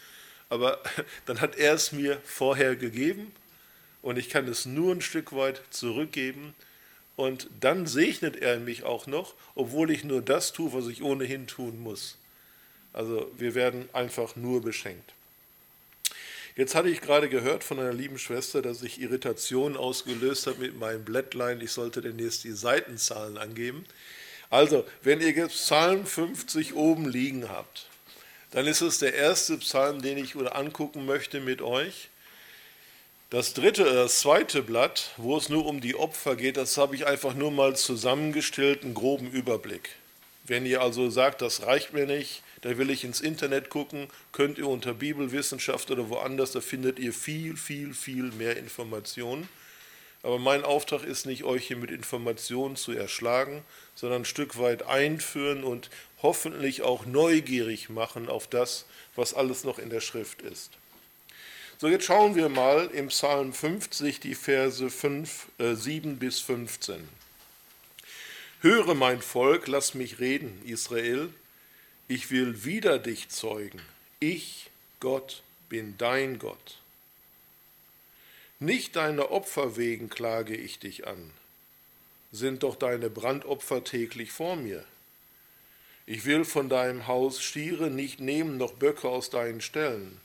aber 0.48 0.80
dann 1.26 1.40
hat 1.40 1.56
er 1.56 1.74
es 1.74 1.92
mir 1.92 2.20
vorher 2.24 2.76
gegeben 2.76 3.32
und 4.02 4.18
ich 4.18 4.28
kann 4.28 4.46
es 4.48 4.66
nur 4.66 4.94
ein 4.94 5.00
Stück 5.00 5.32
weit 5.34 5.62
zurückgeben 5.70 6.54
und 7.16 7.48
dann 7.60 7.86
segnet 7.86 8.36
er 8.36 8.58
mich 8.58 8.84
auch 8.84 9.06
noch, 9.06 9.34
obwohl 9.54 9.90
ich 9.90 10.04
nur 10.04 10.22
das 10.22 10.52
tue, 10.52 10.72
was 10.72 10.86
ich 10.88 11.02
ohnehin 11.02 11.46
tun 11.46 11.80
muss. 11.80 12.16
Also 12.92 13.30
wir 13.36 13.54
werden 13.54 13.88
einfach 13.92 14.36
nur 14.36 14.62
beschenkt. 14.62 15.14
Jetzt 16.54 16.74
hatte 16.74 16.90
ich 16.90 17.00
gerade 17.00 17.30
gehört 17.30 17.64
von 17.64 17.78
einer 17.78 17.94
lieben 17.94 18.18
Schwester, 18.18 18.60
dass 18.60 18.82
ich 18.82 19.00
Irritationen 19.00 19.76
ausgelöst 19.76 20.46
habe 20.46 20.58
mit 20.58 20.78
meinem 20.78 21.02
Blättlein. 21.02 21.60
Ich 21.62 21.72
sollte 21.72 22.02
demnächst 22.02 22.44
die 22.44 22.52
Seitenzahlen 22.52 23.38
angeben. 23.38 23.86
Also, 24.50 24.84
wenn 25.02 25.22
ihr 25.22 25.30
jetzt 25.30 25.54
Psalm 25.54 26.04
50 26.04 26.74
oben 26.74 27.08
liegen 27.08 27.48
habt, 27.48 27.86
dann 28.50 28.66
ist 28.66 28.82
es 28.82 28.98
der 28.98 29.14
erste 29.14 29.56
Psalm, 29.56 30.02
den 30.02 30.18
ich 30.18 30.36
angucken 30.36 31.06
möchte 31.06 31.40
mit 31.40 31.62
euch. 31.62 32.10
Das 33.32 33.54
dritte, 33.54 33.84
das 33.84 34.20
zweite 34.20 34.62
Blatt, 34.62 35.12
wo 35.16 35.38
es 35.38 35.48
nur 35.48 35.64
um 35.64 35.80
die 35.80 35.94
Opfer 35.94 36.36
geht, 36.36 36.58
das 36.58 36.76
habe 36.76 36.94
ich 36.94 37.06
einfach 37.06 37.32
nur 37.32 37.50
mal 37.50 37.74
zusammengestellt, 37.74 38.84
einen 38.84 38.92
groben 38.92 39.30
Überblick. 39.30 39.88
Wenn 40.44 40.66
ihr 40.66 40.82
also 40.82 41.08
sagt, 41.08 41.40
das 41.40 41.62
reicht 41.62 41.94
mir 41.94 42.04
nicht, 42.04 42.42
da 42.60 42.76
will 42.76 42.90
ich 42.90 43.04
ins 43.04 43.22
Internet 43.22 43.70
gucken, 43.70 44.08
könnt 44.32 44.58
ihr 44.58 44.68
unter 44.68 44.92
Bibelwissenschaft 44.92 45.90
oder 45.90 46.10
woanders, 46.10 46.52
da 46.52 46.60
findet 46.60 46.98
ihr 46.98 47.14
viel, 47.14 47.56
viel, 47.56 47.94
viel 47.94 48.24
mehr 48.32 48.58
Informationen. 48.58 49.48
Aber 50.22 50.38
mein 50.38 50.62
Auftrag 50.62 51.02
ist 51.02 51.24
nicht, 51.24 51.44
euch 51.44 51.66
hier 51.66 51.78
mit 51.78 51.90
Informationen 51.90 52.76
zu 52.76 52.92
erschlagen, 52.92 53.64
sondern 53.94 54.22
ein 54.22 54.26
Stück 54.26 54.58
weit 54.58 54.82
einführen 54.82 55.64
und 55.64 55.88
hoffentlich 56.20 56.82
auch 56.82 57.06
neugierig 57.06 57.88
machen 57.88 58.28
auf 58.28 58.46
das, 58.46 58.84
was 59.16 59.32
alles 59.32 59.64
noch 59.64 59.78
in 59.78 59.88
der 59.88 60.02
Schrift 60.02 60.42
ist. 60.42 60.72
So, 61.82 61.88
jetzt 61.88 62.04
schauen 62.04 62.36
wir 62.36 62.48
mal 62.48 62.86
im 62.92 63.08
Psalm 63.08 63.52
50 63.52 64.20
die 64.20 64.36
Verse 64.36 64.88
5, 64.88 65.48
äh, 65.58 65.74
7 65.74 66.16
bis 66.16 66.38
15. 66.38 67.08
Höre 68.60 68.94
mein 68.94 69.20
Volk, 69.20 69.66
lass 69.66 69.92
mich 69.94 70.20
reden, 70.20 70.62
Israel, 70.64 71.30
ich 72.06 72.30
will 72.30 72.62
wieder 72.64 73.00
dich 73.00 73.30
zeugen. 73.30 73.82
Ich, 74.20 74.70
Gott, 75.00 75.42
bin 75.68 75.98
dein 75.98 76.38
Gott. 76.38 76.78
Nicht 78.60 78.94
deine 78.94 79.32
Opfer 79.32 79.76
wegen 79.76 80.08
klage 80.08 80.54
ich 80.54 80.78
dich 80.78 81.08
an, 81.08 81.32
sind 82.30 82.62
doch 82.62 82.76
deine 82.76 83.10
Brandopfer 83.10 83.82
täglich 83.82 84.30
vor 84.30 84.54
mir. 84.54 84.84
Ich 86.06 86.26
will 86.26 86.44
von 86.44 86.68
deinem 86.68 87.08
Haus 87.08 87.42
Stiere 87.42 87.90
nicht 87.90 88.20
nehmen, 88.20 88.56
noch 88.56 88.74
Böcke 88.74 89.08
aus 89.08 89.30
deinen 89.30 89.60
Ställen. 89.60 90.20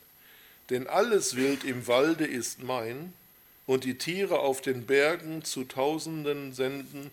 Denn 0.69 0.87
alles 0.87 1.35
Wild 1.35 1.63
im 1.63 1.87
Walde 1.87 2.25
ist 2.25 2.63
mein, 2.63 3.13
und 3.65 3.83
die 3.83 3.97
Tiere 3.97 4.39
auf 4.39 4.61
den 4.61 4.85
Bergen 4.85 5.43
zu 5.43 5.65
Tausenden 5.65 6.53
senden. 6.53 7.11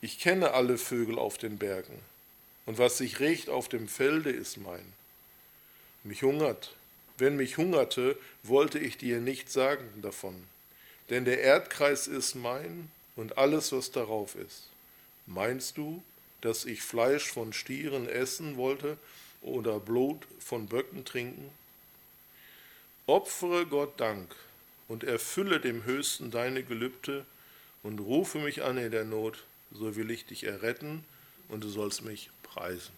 Ich 0.00 0.18
kenne 0.18 0.52
alle 0.52 0.78
Vögel 0.78 1.18
auf 1.18 1.36
den 1.36 1.58
Bergen, 1.58 1.98
und 2.66 2.78
was 2.78 2.98
sich 2.98 3.20
regt 3.20 3.48
auf 3.48 3.68
dem 3.68 3.88
Felde 3.88 4.30
ist 4.30 4.58
mein. 4.58 4.92
Mich 6.04 6.22
hungert. 6.22 6.74
Wenn 7.18 7.36
mich 7.36 7.58
hungerte, 7.58 8.16
wollte 8.42 8.78
ich 8.78 8.96
dir 8.96 9.20
nicht 9.20 9.50
sagen 9.50 9.86
davon 10.00 10.46
denn 11.10 11.24
der 11.24 11.40
Erdkreis 11.40 12.06
ist 12.06 12.36
mein 12.36 12.90
und 13.16 13.36
alles, 13.36 13.72
was 13.72 13.90
darauf 13.90 14.36
ist. 14.36 14.68
Meinst 15.26 15.76
du, 15.76 16.02
dass 16.40 16.64
ich 16.64 16.82
Fleisch 16.82 17.26
von 17.26 17.52
Stieren 17.52 18.08
essen 18.08 18.56
wollte 18.56 18.96
oder 19.42 19.78
Blut 19.78 20.26
von 20.38 20.66
Böcken 20.66 21.04
trinken? 21.04 21.50
Opfere 23.10 23.66
Gott 23.66 23.98
Dank 23.98 24.36
und 24.86 25.02
erfülle 25.02 25.58
dem 25.58 25.82
Höchsten 25.82 26.30
deine 26.30 26.62
Gelübde 26.62 27.26
und 27.82 27.98
rufe 27.98 28.38
mich 28.38 28.62
an 28.62 28.78
in 28.78 28.92
der 28.92 29.04
Not, 29.04 29.42
so 29.72 29.96
will 29.96 30.12
ich 30.12 30.26
dich 30.26 30.44
erretten 30.44 31.04
und 31.48 31.64
du 31.64 31.68
sollst 31.68 32.04
mich 32.04 32.30
preisen. 32.44 32.92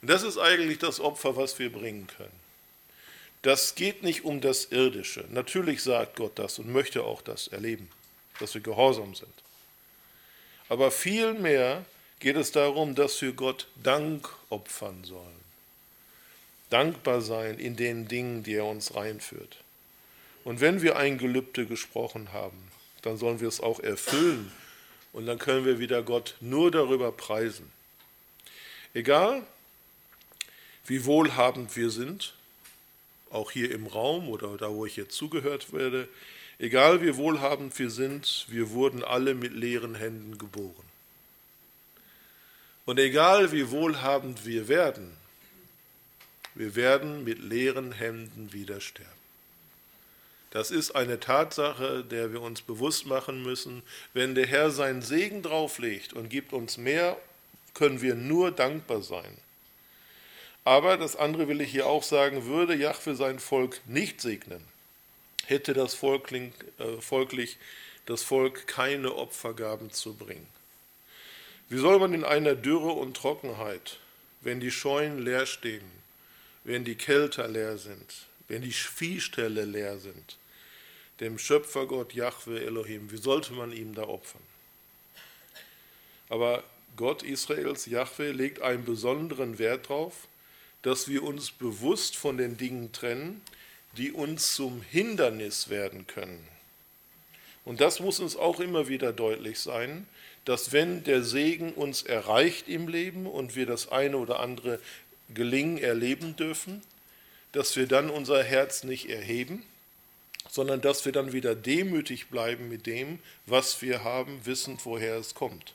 Und 0.00 0.08
das 0.08 0.22
ist 0.22 0.38
eigentlich 0.38 0.78
das 0.78 1.00
Opfer, 1.00 1.36
was 1.36 1.58
wir 1.58 1.70
bringen 1.70 2.06
können. 2.06 2.40
Das 3.42 3.74
geht 3.74 4.02
nicht 4.02 4.24
um 4.24 4.40
das 4.40 4.72
Irdische. 4.72 5.26
Natürlich 5.28 5.82
sagt 5.82 6.16
Gott 6.16 6.38
das 6.38 6.58
und 6.58 6.72
möchte 6.72 7.04
auch 7.04 7.20
das 7.20 7.48
erleben, 7.48 7.90
dass 8.38 8.54
wir 8.54 8.62
gehorsam 8.62 9.14
sind. 9.14 9.34
Aber 10.70 10.90
vielmehr 10.90 11.84
geht 12.20 12.36
es 12.36 12.52
darum, 12.52 12.94
dass 12.94 13.20
wir 13.20 13.34
Gott 13.34 13.66
Dank 13.82 14.30
opfern 14.48 15.04
sollen. 15.04 15.39
Dankbar 16.70 17.20
sein 17.20 17.58
in 17.58 17.76
den 17.76 18.08
Dingen, 18.08 18.42
die 18.42 18.54
er 18.54 18.64
uns 18.64 18.94
reinführt. 18.94 19.58
Und 20.44 20.60
wenn 20.60 20.82
wir 20.82 20.96
ein 20.96 21.18
Gelübde 21.18 21.66
gesprochen 21.66 22.32
haben, 22.32 22.58
dann 23.02 23.16
sollen 23.16 23.40
wir 23.40 23.48
es 23.48 23.60
auch 23.60 23.80
erfüllen. 23.80 24.50
Und 25.12 25.26
dann 25.26 25.38
können 25.38 25.64
wir 25.64 25.78
wieder 25.78 26.02
Gott 26.02 26.36
nur 26.40 26.70
darüber 26.70 27.12
preisen. 27.12 27.70
Egal, 28.94 29.42
wie 30.86 31.04
wohlhabend 31.04 31.76
wir 31.76 31.90
sind, 31.90 32.34
auch 33.30 33.50
hier 33.50 33.70
im 33.70 33.86
Raum 33.86 34.28
oder 34.28 34.56
da, 34.56 34.70
wo 34.70 34.86
ich 34.86 34.96
jetzt 34.96 35.14
zugehört 35.14 35.72
werde, 35.72 36.08
egal 36.58 37.02
wie 37.02 37.16
wohlhabend 37.16 37.78
wir 37.78 37.90
sind, 37.90 38.46
wir 38.48 38.70
wurden 38.70 39.04
alle 39.04 39.34
mit 39.34 39.52
leeren 39.52 39.94
Händen 39.94 40.38
geboren. 40.38 40.74
Und 42.86 42.98
egal 42.98 43.52
wie 43.52 43.70
wohlhabend 43.70 44.44
wir 44.46 44.66
werden, 44.66 45.16
wir 46.54 46.74
werden 46.74 47.24
mit 47.24 47.38
leeren 47.38 47.92
Händen 47.92 48.52
wieder 48.52 48.80
sterben. 48.80 49.20
Das 50.50 50.72
ist 50.72 50.92
eine 50.92 51.20
Tatsache, 51.20 52.04
der 52.04 52.32
wir 52.32 52.40
uns 52.40 52.62
bewusst 52.62 53.06
machen 53.06 53.42
müssen. 53.42 53.82
Wenn 54.14 54.34
der 54.34 54.46
Herr 54.46 54.70
seinen 54.70 55.00
Segen 55.00 55.42
drauflegt 55.42 56.12
und 56.12 56.28
gibt 56.28 56.52
uns 56.52 56.76
mehr, 56.76 57.16
können 57.72 58.02
wir 58.02 58.16
nur 58.16 58.50
dankbar 58.50 59.02
sein. 59.02 59.38
Aber 60.64 60.96
das 60.96 61.16
andere 61.16 61.48
will 61.48 61.60
ich 61.60 61.70
hier 61.70 61.86
auch 61.86 62.02
sagen, 62.02 62.46
würde 62.46 62.74
Jahwe 62.74 63.14
sein 63.14 63.38
Volk 63.38 63.80
nicht 63.86 64.20
segnen, 64.20 64.62
hätte 65.46 65.72
das 65.72 65.94
Volkling, 65.94 66.52
äh, 66.78 67.00
folglich 67.00 67.56
das 68.06 68.22
Volk 68.22 68.66
keine 68.66 69.14
Opfergaben 69.14 69.92
zu 69.92 70.14
bringen. 70.14 70.46
Wie 71.68 71.78
soll 71.78 72.00
man 72.00 72.12
in 72.12 72.24
einer 72.24 72.56
Dürre 72.56 72.90
und 72.90 73.16
Trockenheit, 73.16 73.98
wenn 74.40 74.58
die 74.58 74.72
Scheunen 74.72 75.20
leer 75.20 75.46
stehen, 75.46 75.99
wenn 76.64 76.84
die 76.84 76.94
Kälter 76.94 77.48
leer 77.48 77.78
sind, 77.78 78.26
wenn 78.48 78.62
die 78.62 78.72
Viehställe 78.72 79.64
leer 79.64 79.98
sind, 79.98 80.38
dem 81.20 81.38
Schöpfergott 81.38 82.14
Jahwe 82.14 82.60
Elohim, 82.64 83.10
wie 83.10 83.16
sollte 83.18 83.52
man 83.52 83.72
ihm 83.72 83.94
da 83.94 84.02
opfern? 84.02 84.42
Aber 86.28 86.64
Gott 86.96 87.22
Israels, 87.22 87.86
Jahwe, 87.86 88.32
legt 88.32 88.62
einen 88.62 88.84
besonderen 88.84 89.58
Wert 89.58 89.86
darauf, 89.86 90.28
dass 90.82 91.08
wir 91.08 91.22
uns 91.22 91.50
bewusst 91.50 92.16
von 92.16 92.38
den 92.38 92.56
Dingen 92.56 92.92
trennen, 92.92 93.42
die 93.96 94.12
uns 94.12 94.54
zum 94.54 94.82
Hindernis 94.82 95.68
werden 95.68 96.06
können. 96.06 96.46
Und 97.64 97.80
das 97.80 98.00
muss 98.00 98.20
uns 98.20 98.36
auch 98.36 98.60
immer 98.60 98.88
wieder 98.88 99.12
deutlich 99.12 99.58
sein, 99.58 100.06
dass 100.44 100.72
wenn 100.72 101.04
der 101.04 101.22
Segen 101.22 101.72
uns 101.74 102.02
erreicht 102.02 102.68
im 102.68 102.88
Leben 102.88 103.26
und 103.26 103.56
wir 103.56 103.66
das 103.66 103.92
eine 103.92 104.16
oder 104.16 104.40
andere 104.40 104.80
Gelingen 105.34 105.78
erleben 105.78 106.36
dürfen, 106.36 106.82
dass 107.52 107.76
wir 107.76 107.86
dann 107.86 108.10
unser 108.10 108.42
Herz 108.42 108.84
nicht 108.84 109.08
erheben, 109.08 109.64
sondern 110.48 110.80
dass 110.80 111.04
wir 111.04 111.12
dann 111.12 111.32
wieder 111.32 111.54
demütig 111.54 112.28
bleiben 112.28 112.68
mit 112.68 112.86
dem, 112.86 113.18
was 113.46 113.82
wir 113.82 114.04
haben, 114.04 114.44
wissend, 114.46 114.84
woher 114.84 115.16
es 115.16 115.34
kommt. 115.34 115.74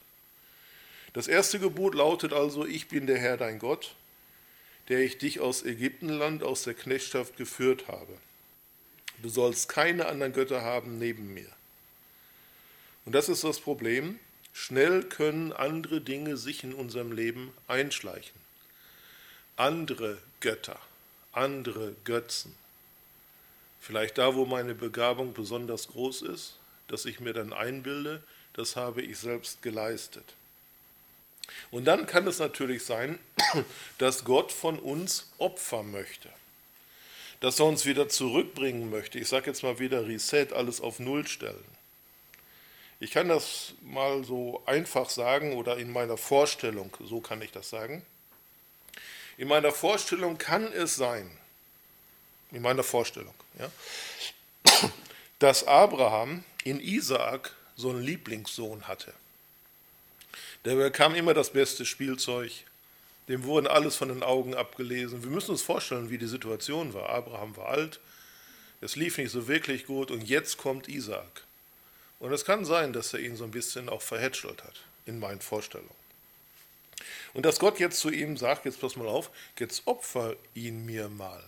Das 1.13 1.27
erste 1.27 1.59
Gebot 1.59 1.95
lautet 1.95 2.33
also, 2.33 2.65
ich 2.65 2.87
bin 2.87 3.07
der 3.07 3.17
Herr 3.17 3.37
dein 3.37 3.59
Gott 3.59 3.95
der 4.87 4.99
ich 4.99 5.17
dich 5.17 5.39
aus 5.39 5.63
Ägyptenland, 5.63 6.43
aus 6.43 6.63
der 6.63 6.73
Knechtschaft 6.73 7.37
geführt 7.37 7.87
habe. 7.87 8.13
Du 9.21 9.29
sollst 9.29 9.69
keine 9.69 10.07
anderen 10.07 10.33
Götter 10.33 10.61
haben 10.61 10.99
neben 10.99 11.33
mir. 11.33 11.49
Und 13.05 13.13
das 13.13 13.29
ist 13.29 13.43
das 13.43 13.59
Problem. 13.59 14.19
Schnell 14.53 15.03
können 15.03 15.53
andere 15.53 16.01
Dinge 16.01 16.37
sich 16.37 16.63
in 16.63 16.73
unserem 16.73 17.11
Leben 17.11 17.51
einschleichen. 17.67 18.44
Andere 19.57 20.17
Götter, 20.41 20.79
andere 21.31 21.95
Götzen. 22.03 22.55
Vielleicht 23.79 24.17
da, 24.17 24.35
wo 24.35 24.45
meine 24.45 24.75
Begabung 24.75 25.33
besonders 25.33 25.87
groß 25.89 26.23
ist, 26.23 26.57
dass 26.87 27.05
ich 27.05 27.19
mir 27.19 27.33
dann 27.33 27.53
einbilde, 27.53 28.21
das 28.53 28.75
habe 28.75 29.01
ich 29.01 29.17
selbst 29.17 29.61
geleistet. 29.61 30.25
Und 31.71 31.85
dann 31.85 32.05
kann 32.05 32.27
es 32.27 32.39
natürlich 32.39 32.83
sein, 32.83 33.19
dass 33.97 34.25
Gott 34.25 34.51
von 34.51 34.79
uns 34.79 35.31
Opfer 35.37 35.83
möchte. 35.83 36.29
Dass 37.39 37.59
er 37.59 37.65
uns 37.65 37.85
wieder 37.85 38.09
zurückbringen 38.09 38.89
möchte. 38.89 39.19
Ich 39.19 39.27
sage 39.27 39.47
jetzt 39.47 39.63
mal 39.63 39.79
wieder 39.79 40.07
Reset, 40.07 40.47
alles 40.53 40.81
auf 40.81 40.99
Null 40.99 41.27
stellen. 41.27 41.63
Ich 42.99 43.11
kann 43.11 43.27
das 43.27 43.73
mal 43.81 44.23
so 44.23 44.63
einfach 44.65 45.09
sagen 45.09 45.53
oder 45.53 45.77
in 45.77 45.91
meiner 45.91 46.17
Vorstellung, 46.17 46.95
so 47.03 47.19
kann 47.19 47.41
ich 47.41 47.51
das 47.51 47.69
sagen. 47.69 48.05
In 49.37 49.47
meiner 49.47 49.71
Vorstellung 49.71 50.37
kann 50.37 50.71
es 50.71 50.95
sein, 50.95 51.29
in 52.51 52.61
meiner 52.61 52.83
Vorstellung, 52.83 53.33
ja, 53.59 53.69
dass 55.39 55.65
Abraham 55.65 56.43
in 56.63 56.79
Isaak 56.79 57.53
so 57.75 57.89
einen 57.89 58.01
Lieblingssohn 58.01 58.87
hatte. 58.87 59.13
Der 60.63 60.75
bekam 60.75 61.15
immer 61.15 61.33
das 61.33 61.51
beste 61.51 61.85
Spielzeug. 61.85 62.51
Dem 63.27 63.43
wurden 63.43 63.67
alles 63.67 63.95
von 63.95 64.09
den 64.09 64.23
Augen 64.23 64.55
abgelesen. 64.55 65.23
Wir 65.23 65.31
müssen 65.31 65.51
uns 65.51 65.61
vorstellen, 65.61 66.09
wie 66.09 66.17
die 66.17 66.27
Situation 66.27 66.93
war. 66.93 67.09
Abraham 67.09 67.55
war 67.57 67.67
alt, 67.69 67.99
es 68.81 68.95
lief 68.95 69.17
nicht 69.17 69.31
so 69.31 69.47
wirklich 69.47 69.85
gut 69.85 70.11
und 70.11 70.21
jetzt 70.21 70.57
kommt 70.57 70.87
Isaak. 70.87 71.43
Und 72.19 72.31
es 72.31 72.45
kann 72.45 72.65
sein, 72.65 72.93
dass 72.93 73.13
er 73.13 73.19
ihn 73.19 73.35
so 73.35 73.43
ein 73.43 73.51
bisschen 73.51 73.89
auch 73.89 74.01
verhätschelt 74.01 74.63
hat, 74.63 74.81
in 75.05 75.19
meinen 75.19 75.41
Vorstellungen. 75.41 76.04
Und 77.33 77.45
dass 77.45 77.59
Gott 77.59 77.79
jetzt 77.79 77.99
zu 77.99 78.09
ihm 78.09 78.37
sagt, 78.37 78.65
jetzt 78.65 78.79
pass 78.79 78.95
mal 78.95 79.07
auf, 79.07 79.29
jetzt 79.59 79.83
opfer 79.85 80.35
ihn 80.53 80.85
mir 80.85 81.09
mal. 81.09 81.43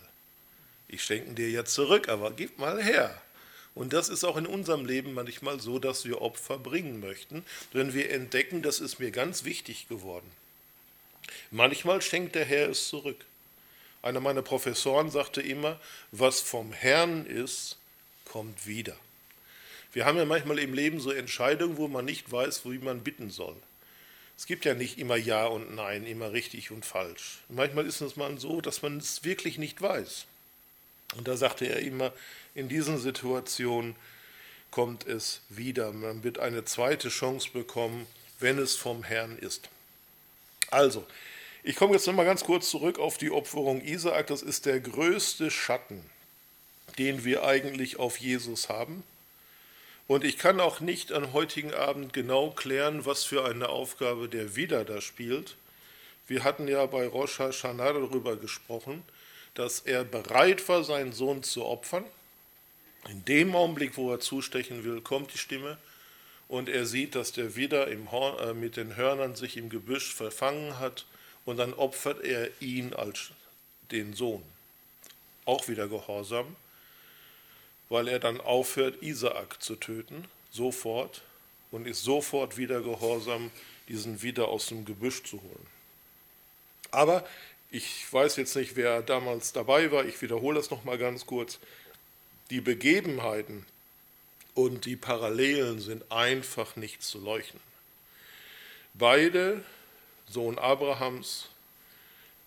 Ich 0.88 1.02
schenke 1.02 1.34
dir 1.34 1.50
jetzt 1.50 1.74
zurück, 1.74 2.08
aber 2.08 2.30
gib 2.30 2.58
mal 2.58 2.82
her. 2.82 3.20
Und 3.74 3.92
das 3.92 4.08
ist 4.08 4.24
auch 4.24 4.36
in 4.36 4.46
unserem 4.46 4.86
Leben 4.86 5.14
manchmal 5.14 5.60
so, 5.60 5.78
dass 5.78 6.04
wir 6.04 6.20
Opfer 6.20 6.58
bringen 6.58 7.00
möchten, 7.00 7.44
wenn 7.72 7.94
wir 7.94 8.10
entdecken, 8.10 8.62
das 8.62 8.80
ist 8.80 8.98
mir 8.98 9.10
ganz 9.10 9.44
wichtig 9.44 9.88
geworden. 9.88 10.28
Manchmal 11.50 12.02
schenkt 12.02 12.34
der 12.34 12.44
Herr 12.44 12.70
es 12.70 12.88
zurück. 12.88 13.24
Einer 14.02 14.20
meiner 14.20 14.42
Professoren 14.42 15.10
sagte 15.10 15.40
immer, 15.42 15.78
was 16.10 16.40
vom 16.40 16.72
Herrn 16.72 17.26
ist, 17.26 17.76
kommt 18.24 18.66
wieder. 18.66 18.96
Wir 19.92 20.04
haben 20.04 20.18
ja 20.18 20.24
manchmal 20.24 20.58
im 20.58 20.74
Leben 20.74 21.00
so 21.00 21.10
Entscheidungen, 21.10 21.76
wo 21.76 21.88
man 21.88 22.04
nicht 22.04 22.30
weiß, 22.30 22.64
wie 22.64 22.78
man 22.78 23.02
bitten 23.02 23.30
soll. 23.30 23.56
Es 24.38 24.46
gibt 24.46 24.64
ja 24.64 24.74
nicht 24.74 24.98
immer 24.98 25.16
Ja 25.16 25.46
und 25.46 25.74
Nein, 25.74 26.06
immer 26.06 26.32
richtig 26.32 26.70
und 26.70 26.86
falsch. 26.86 27.40
manchmal 27.48 27.86
ist 27.86 28.00
es 28.00 28.14
mal 28.14 28.38
so, 28.38 28.60
dass 28.60 28.82
man 28.82 28.98
es 28.98 29.24
wirklich 29.24 29.58
nicht 29.58 29.82
weiß. 29.82 30.26
Und 31.16 31.26
da 31.26 31.36
sagte 31.36 31.66
er 31.66 31.80
immer, 31.80 32.12
in 32.54 32.68
diesen 32.68 32.98
Situationen 32.98 33.96
kommt 34.70 35.06
es 35.06 35.40
wieder. 35.48 35.92
Man 35.92 36.22
wird 36.22 36.38
eine 36.38 36.64
zweite 36.64 37.08
Chance 37.08 37.50
bekommen, 37.52 38.06
wenn 38.38 38.58
es 38.58 38.76
vom 38.76 39.02
Herrn 39.02 39.36
ist. 39.36 39.68
Also, 40.70 41.04
ich 41.64 41.74
komme 41.74 41.94
jetzt 41.94 42.06
nochmal 42.06 42.26
ganz 42.26 42.44
kurz 42.44 42.70
zurück 42.70 43.00
auf 43.00 43.18
die 43.18 43.32
Opferung 43.32 43.80
Isaak. 43.80 44.28
Das 44.28 44.42
ist 44.42 44.66
der 44.66 44.78
größte 44.78 45.50
Schatten, 45.50 46.00
den 46.96 47.24
wir 47.24 47.42
eigentlich 47.44 47.98
auf 47.98 48.18
Jesus 48.18 48.68
haben. 48.68 49.02
Und 50.08 50.24
ich 50.24 50.38
kann 50.38 50.58
auch 50.58 50.80
nicht 50.80 51.12
am 51.12 51.34
heutigen 51.34 51.74
Abend 51.74 52.14
genau 52.14 52.50
klären, 52.50 53.04
was 53.04 53.24
für 53.24 53.44
eine 53.44 53.68
Aufgabe 53.68 54.28
der 54.28 54.56
wieder 54.56 54.84
da 54.84 55.02
spielt. 55.02 55.56
Wir 56.26 56.44
hatten 56.44 56.66
ja 56.66 56.86
bei 56.86 57.06
Rosh 57.06 57.38
Hashanah 57.38 57.92
darüber 57.92 58.36
gesprochen, 58.36 59.02
dass 59.52 59.80
er 59.80 60.04
bereit 60.04 60.66
war, 60.66 60.82
seinen 60.82 61.12
Sohn 61.12 61.42
zu 61.42 61.66
opfern. 61.66 62.06
In 63.10 63.22
dem 63.26 63.54
Augenblick, 63.54 63.98
wo 63.98 64.10
er 64.10 64.18
zustechen 64.18 64.82
will, 64.82 65.02
kommt 65.02 65.34
die 65.34 65.38
Stimme 65.38 65.76
und 66.48 66.70
er 66.70 66.86
sieht, 66.86 67.14
dass 67.14 67.32
der 67.32 67.54
Widder 67.54 67.88
äh, 67.88 68.54
mit 68.54 68.78
den 68.78 68.96
Hörnern 68.96 69.36
sich 69.36 69.58
im 69.58 69.68
Gebüsch 69.68 70.14
verfangen 70.14 70.78
hat 70.78 71.04
und 71.44 71.58
dann 71.58 71.74
opfert 71.74 72.24
er 72.24 72.48
ihn 72.62 72.94
als 72.94 73.30
den 73.90 74.14
Sohn. 74.14 74.42
Auch 75.44 75.68
wieder 75.68 75.86
Gehorsam, 75.86 76.56
weil 77.88 78.08
er 78.08 78.18
dann 78.18 78.40
aufhört, 78.40 79.02
Isaak 79.02 79.62
zu 79.62 79.76
töten, 79.76 80.24
sofort, 80.50 81.22
und 81.70 81.86
ist 81.86 82.02
sofort 82.02 82.56
wieder 82.56 82.80
Gehorsam, 82.80 83.50
diesen 83.88 84.22
Widder 84.22 84.48
aus 84.48 84.66
dem 84.66 84.84
Gebüsch 84.84 85.22
zu 85.24 85.42
holen. 85.42 85.66
Aber 86.90 87.26
ich 87.70 88.10
weiß 88.10 88.36
jetzt 88.36 88.56
nicht, 88.56 88.76
wer 88.76 89.02
damals 89.02 89.52
dabei 89.52 89.92
war, 89.92 90.04
ich 90.04 90.20
wiederhole 90.22 90.56
das 90.56 90.70
nochmal 90.70 90.98
ganz 90.98 91.26
kurz. 91.26 91.58
Die 92.50 92.62
Begebenheiten 92.62 93.66
und 94.54 94.86
die 94.86 94.96
Parallelen 94.96 95.80
sind 95.80 96.10
einfach 96.10 96.76
nicht 96.76 97.02
zu 97.02 97.18
leuchten. 97.18 97.60
Beide 98.94 99.62
Sohn 100.28 100.58
Abrahams 100.58 101.48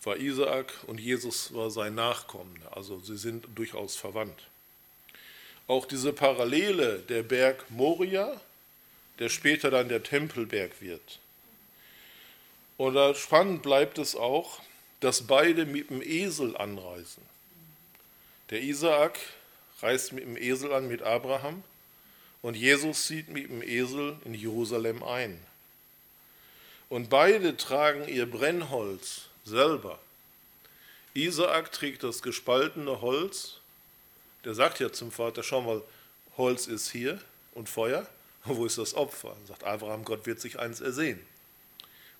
war 0.03 0.17
Isaak 0.17 0.73
und 0.87 0.99
Jesus 0.99 1.53
war 1.53 1.69
sein 1.69 1.95
Nachkommender. 1.95 2.75
Also 2.75 2.99
sie 2.99 3.17
sind 3.17 3.47
durchaus 3.55 3.95
verwandt. 3.95 4.47
Auch 5.71 5.85
diese 5.85 6.11
Parallele 6.11 6.99
der 7.07 7.23
Berg 7.23 7.63
Moria, 7.69 8.41
der 9.19 9.29
später 9.29 9.71
dann 9.71 9.87
der 9.87 10.03
Tempelberg 10.03 10.81
wird. 10.81 11.19
Und 12.75 13.15
spannend 13.15 13.61
bleibt 13.61 13.97
es 13.97 14.13
auch, 14.13 14.59
dass 14.99 15.27
beide 15.27 15.65
mit 15.65 15.89
dem 15.89 16.01
Esel 16.01 16.57
anreisen. 16.57 17.23
Der 18.49 18.61
Isaak 18.61 19.17
reist 19.81 20.11
mit 20.11 20.25
dem 20.25 20.35
Esel 20.35 20.73
an 20.73 20.89
mit 20.89 21.03
Abraham 21.03 21.63
und 22.41 22.57
Jesus 22.57 23.05
zieht 23.07 23.29
mit 23.29 23.49
dem 23.49 23.61
Esel 23.61 24.17
in 24.25 24.33
Jerusalem 24.33 25.01
ein. 25.03 25.39
Und 26.89 27.09
beide 27.09 27.55
tragen 27.55 28.09
ihr 28.09 28.29
Brennholz 28.29 29.29
selber. 29.45 29.99
Isaak 31.13 31.71
trägt 31.71 32.03
das 32.03 32.21
gespaltene 32.21 32.99
Holz. 32.99 33.60
Der 34.45 34.53
sagt 34.53 34.79
ja 34.79 34.91
zum 34.91 35.11
Vater, 35.11 35.43
schau 35.43 35.61
mal, 35.61 35.83
Holz 36.37 36.67
ist 36.67 36.91
hier 36.91 37.19
und 37.53 37.69
Feuer. 37.69 38.07
Wo 38.45 38.65
ist 38.65 38.77
das 38.77 38.95
Opfer? 38.95 39.35
Sagt 39.47 39.63
Abraham, 39.63 40.03
Gott 40.03 40.25
wird 40.25 40.39
sich 40.39 40.59
eins 40.59 40.81
ersehen. 40.81 41.19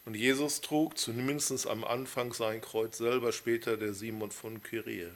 Und 0.05 0.15
Jesus 0.15 0.62
trug 0.62 0.97
zumindest 0.97 1.67
am 1.67 1.84
Anfang 1.84 2.34
sein 2.34 2.62
Kreuz 2.62 2.97
selber, 2.97 3.31
später 3.31 3.77
der 3.77 3.93
Simon 3.93 4.31
von 4.31 4.62
Kyrie. 4.63 5.10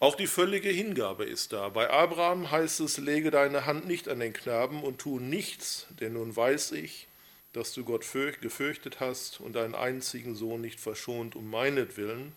Auch 0.00 0.14
die 0.14 0.26
völlige 0.26 0.70
Hingabe 0.70 1.24
ist 1.24 1.52
da. 1.52 1.68
Bei 1.68 1.90
Abraham 1.90 2.50
heißt 2.50 2.80
es, 2.80 2.96
lege 2.96 3.30
deine 3.30 3.66
Hand 3.66 3.86
nicht 3.86 4.08
an 4.08 4.20
den 4.20 4.32
Knaben 4.32 4.82
und 4.82 4.98
tu 4.98 5.20
nichts, 5.20 5.86
denn 6.00 6.14
nun 6.14 6.34
weiß 6.34 6.72
ich, 6.72 7.06
dass 7.52 7.74
du 7.74 7.84
Gott 7.84 8.06
gefürchtet 8.40 9.00
hast 9.00 9.40
und 9.40 9.54
deinen 9.54 9.74
einzigen 9.74 10.34
Sohn 10.34 10.62
nicht 10.62 10.80
verschont 10.80 11.36
um 11.36 11.50
meinetwillen. 11.50 12.32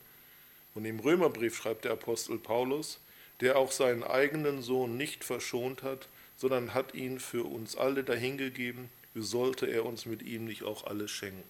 Und 0.75 0.85
im 0.85 0.99
Römerbrief 0.99 1.55
schreibt 1.55 1.85
der 1.85 1.91
Apostel 1.91 2.37
Paulus, 2.37 2.99
der 3.39 3.57
auch 3.57 3.71
seinen 3.71 4.03
eigenen 4.03 4.61
Sohn 4.61 4.97
nicht 4.97 5.23
verschont 5.23 5.83
hat, 5.83 6.07
sondern 6.37 6.73
hat 6.73 6.93
ihn 6.93 7.19
für 7.19 7.43
uns 7.43 7.75
alle 7.75 8.03
dahingegeben, 8.03 8.89
wie 9.13 9.21
sollte 9.21 9.67
er 9.67 9.85
uns 9.85 10.05
mit 10.05 10.23
ihm 10.23 10.45
nicht 10.45 10.63
auch 10.63 10.85
alles 10.85 11.11
schenken? 11.11 11.43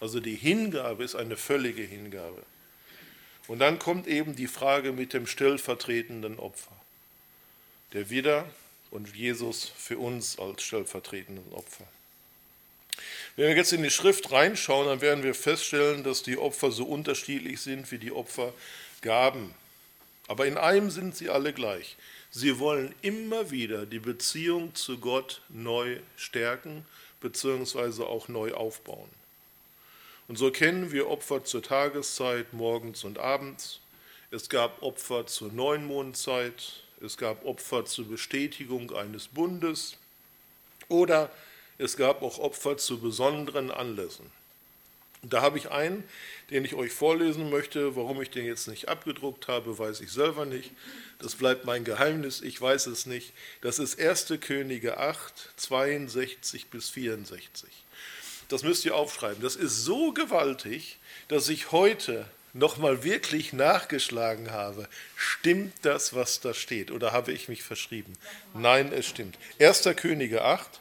Also 0.00 0.20
die 0.20 0.34
Hingabe 0.34 1.04
ist 1.04 1.14
eine 1.14 1.36
völlige 1.36 1.82
Hingabe. 1.82 2.42
Und 3.48 3.60
dann 3.60 3.78
kommt 3.78 4.06
eben 4.06 4.36
die 4.36 4.46
Frage 4.46 4.92
mit 4.92 5.12
dem 5.12 5.26
stellvertretenden 5.26 6.38
Opfer. 6.38 6.72
Der 7.92 8.10
Widder 8.10 8.48
und 8.90 9.14
Jesus 9.14 9.64
für 9.64 9.98
uns 9.98 10.38
als 10.38 10.62
stellvertretenden 10.62 11.52
Opfer. 11.52 11.86
Wenn 13.36 13.48
wir 13.48 13.56
jetzt 13.56 13.72
in 13.72 13.82
die 13.82 13.90
Schrift 13.90 14.30
reinschauen, 14.30 14.86
dann 14.86 15.00
werden 15.00 15.24
wir 15.24 15.34
feststellen, 15.34 16.04
dass 16.04 16.22
die 16.22 16.36
Opfer 16.36 16.70
so 16.70 16.84
unterschiedlich 16.84 17.60
sind 17.60 17.90
wie 17.90 17.98
die 17.98 18.12
Opfergaben. 18.12 19.54
Aber 20.28 20.46
in 20.46 20.58
einem 20.58 20.90
sind 20.90 21.16
sie 21.16 21.30
alle 21.30 21.52
gleich. 21.52 21.96
Sie 22.30 22.58
wollen 22.58 22.94
immer 23.00 23.50
wieder 23.50 23.86
die 23.86 23.98
Beziehung 23.98 24.74
zu 24.74 24.98
Gott 24.98 25.40
neu 25.48 25.98
stärken 26.16 26.84
bzw. 27.20 28.04
auch 28.04 28.28
neu 28.28 28.52
aufbauen. 28.52 29.08
Und 30.28 30.36
so 30.36 30.50
kennen 30.50 30.92
wir 30.92 31.08
Opfer 31.08 31.44
zur 31.44 31.62
Tageszeit, 31.62 32.52
morgens 32.52 33.04
und 33.04 33.18
abends. 33.18 33.80
Es 34.30 34.48
gab 34.48 34.82
Opfer 34.82 35.26
zur 35.26 35.52
Neunmondzeit, 35.52 36.82
es 37.02 37.16
gab 37.16 37.44
Opfer 37.44 37.84
zur 37.84 38.08
Bestätigung 38.08 38.94
eines 38.94 39.28
Bundes 39.28 39.96
oder 40.88 41.30
es 41.82 41.96
gab 41.96 42.22
auch 42.22 42.38
Opfer 42.38 42.76
zu 42.76 43.00
besonderen 43.00 43.70
Anlässen. 43.70 44.30
Da 45.24 45.40
habe 45.40 45.56
ich 45.56 45.70
einen, 45.70 46.02
den 46.50 46.64
ich 46.64 46.74
euch 46.74 46.92
vorlesen 46.92 47.48
möchte. 47.48 47.94
Warum 47.94 48.20
ich 48.20 48.30
den 48.30 48.44
jetzt 48.44 48.66
nicht 48.66 48.88
abgedruckt 48.88 49.46
habe, 49.46 49.78
weiß 49.78 50.00
ich 50.00 50.10
selber 50.10 50.46
nicht. 50.46 50.72
Das 51.20 51.36
bleibt 51.36 51.64
mein 51.64 51.84
Geheimnis, 51.84 52.40
ich 52.40 52.60
weiß 52.60 52.86
es 52.86 53.06
nicht. 53.06 53.32
Das 53.60 53.78
ist 53.78 54.00
1. 54.00 54.34
Könige 54.40 54.98
8, 54.98 55.50
62 55.56 56.70
bis 56.70 56.88
64. 56.88 57.68
Das 58.48 58.64
müsst 58.64 58.84
ihr 58.84 58.96
aufschreiben. 58.96 59.42
Das 59.42 59.54
ist 59.54 59.84
so 59.84 60.12
gewaltig, 60.12 60.98
dass 61.28 61.48
ich 61.48 61.70
heute 61.70 62.26
nochmal 62.52 63.04
wirklich 63.04 63.52
nachgeschlagen 63.52 64.50
habe. 64.50 64.88
Stimmt 65.16 65.72
das, 65.82 66.14
was 66.14 66.40
da 66.40 66.52
steht? 66.52 66.90
Oder 66.90 67.12
habe 67.12 67.32
ich 67.32 67.48
mich 67.48 67.62
verschrieben? 67.62 68.12
Nein, 68.54 68.92
es 68.92 69.06
stimmt. 69.06 69.38
1. 69.60 69.88
Könige 69.96 70.42
8, 70.42 70.80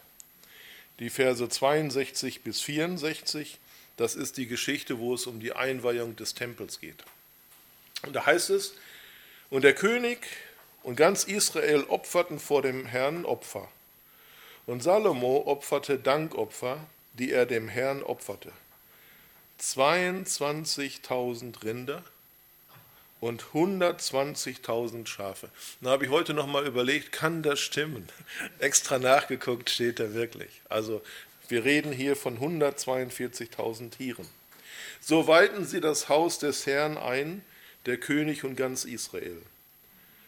die 1.01 1.09
Verse 1.09 1.49
62 1.49 2.43
bis 2.43 2.61
64, 2.61 3.59
das 3.97 4.15
ist 4.15 4.37
die 4.37 4.47
Geschichte, 4.47 4.99
wo 4.99 5.15
es 5.15 5.25
um 5.25 5.39
die 5.39 5.53
Einweihung 5.53 6.15
des 6.15 6.35
Tempels 6.35 6.79
geht. 6.79 7.03
Und 8.03 8.15
da 8.15 8.25
heißt 8.25 8.51
es, 8.51 8.75
und 9.49 9.63
der 9.63 9.73
König 9.73 10.19
und 10.83 10.95
ganz 10.95 11.23
Israel 11.23 11.83
opferten 11.85 12.39
vor 12.39 12.61
dem 12.61 12.85
Herrn 12.85 13.25
Opfer. 13.25 13.67
Und 14.67 14.83
Salomo 14.83 15.43
opferte 15.47 15.97
Dankopfer, 15.97 16.77
die 17.13 17.31
er 17.31 17.47
dem 17.47 17.67
Herrn 17.67 18.03
opferte. 18.03 18.51
22.000 19.59 21.63
Rinder 21.63 22.03
und 23.21 23.43
120.000 23.53 25.07
Schafe. 25.07 25.49
Da 25.79 25.91
habe 25.91 26.03
ich 26.03 26.11
heute 26.11 26.33
noch 26.33 26.47
mal 26.47 26.67
überlegt, 26.67 27.13
kann 27.13 27.43
das 27.43 27.61
stimmen? 27.61 28.09
Extra 28.59 28.99
nachgeguckt 28.99 29.69
steht 29.69 29.99
da 29.99 30.13
wirklich. 30.13 30.49
Also 30.67 31.01
wir 31.47 31.63
reden 31.63 31.93
hier 31.93 32.17
von 32.17 32.39
142.000 32.39 33.91
Tieren. 33.91 34.27
So 34.99 35.27
weihten 35.27 35.65
sie 35.65 35.79
das 35.79 36.09
Haus 36.09 36.39
des 36.39 36.65
Herrn 36.65 36.97
ein, 36.97 37.43
der 37.85 37.97
König 37.97 38.43
und 38.43 38.55
ganz 38.55 38.85
Israel. 38.85 39.41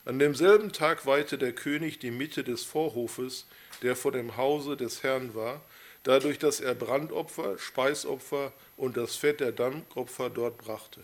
An 0.06 0.20
demselben 0.20 0.72
Tag 0.72 1.06
weihte 1.06 1.38
der 1.38 1.54
König 1.54 2.00
die 2.00 2.12
Mitte 2.12 2.44
des 2.44 2.64
Vorhofes, 2.64 3.46
der 3.82 3.96
vor 3.96 4.12
dem 4.12 4.38
Hause 4.38 4.78
des 4.78 5.02
Herrn 5.02 5.34
war, 5.34 5.62
dadurch, 6.04 6.38
dass 6.38 6.60
er 6.60 6.76
Brandopfer, 6.76 7.58
Speisopfer 7.58 8.52
und 8.78 8.98
das 8.98 9.16
Fett 9.16 9.40
der 9.40 9.52
Dankopfer 9.52 10.30
dort 10.30 10.58
brachte. 10.58 11.00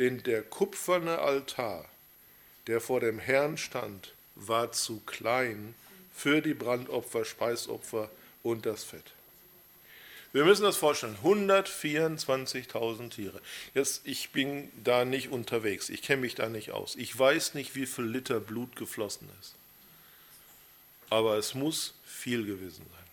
Denn 0.00 0.22
der 0.22 0.42
kupferne 0.42 1.18
Altar, 1.18 1.84
der 2.66 2.80
vor 2.80 3.00
dem 3.00 3.18
Herrn 3.18 3.58
stand, 3.58 4.14
war 4.34 4.72
zu 4.72 5.00
klein 5.00 5.74
für 6.10 6.40
die 6.40 6.54
Brandopfer, 6.54 7.26
Speisopfer 7.26 8.10
und 8.42 8.64
das 8.64 8.82
Fett. 8.82 9.12
Wir 10.32 10.46
müssen 10.46 10.62
das 10.62 10.78
vorstellen, 10.78 11.18
124.000 11.22 13.10
Tiere. 13.10 13.42
Jetzt, 13.74 14.00
ich 14.04 14.30
bin 14.30 14.70
da 14.82 15.04
nicht 15.04 15.28
unterwegs, 15.28 15.90
ich 15.90 16.00
kenne 16.00 16.22
mich 16.22 16.34
da 16.34 16.48
nicht 16.48 16.70
aus. 16.70 16.96
Ich 16.96 17.18
weiß 17.18 17.52
nicht, 17.52 17.74
wie 17.74 17.84
viel 17.84 18.06
Liter 18.06 18.40
Blut 18.40 18.76
geflossen 18.76 19.28
ist. 19.38 19.54
Aber 21.10 21.36
es 21.36 21.54
muss 21.54 21.92
viel 22.06 22.46
gewesen 22.46 22.86
sein. 22.90 23.04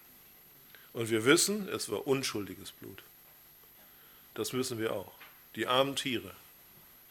Und 0.93 1.09
wir 1.09 1.25
wissen, 1.25 1.67
es 1.67 1.89
war 1.89 2.07
unschuldiges 2.07 2.71
Blut. 2.71 3.03
Das 4.35 4.53
wissen 4.53 4.79
wir 4.79 4.93
auch. 4.93 5.11
Die 5.55 5.67
armen 5.67 5.97
Tiere, 5.97 6.33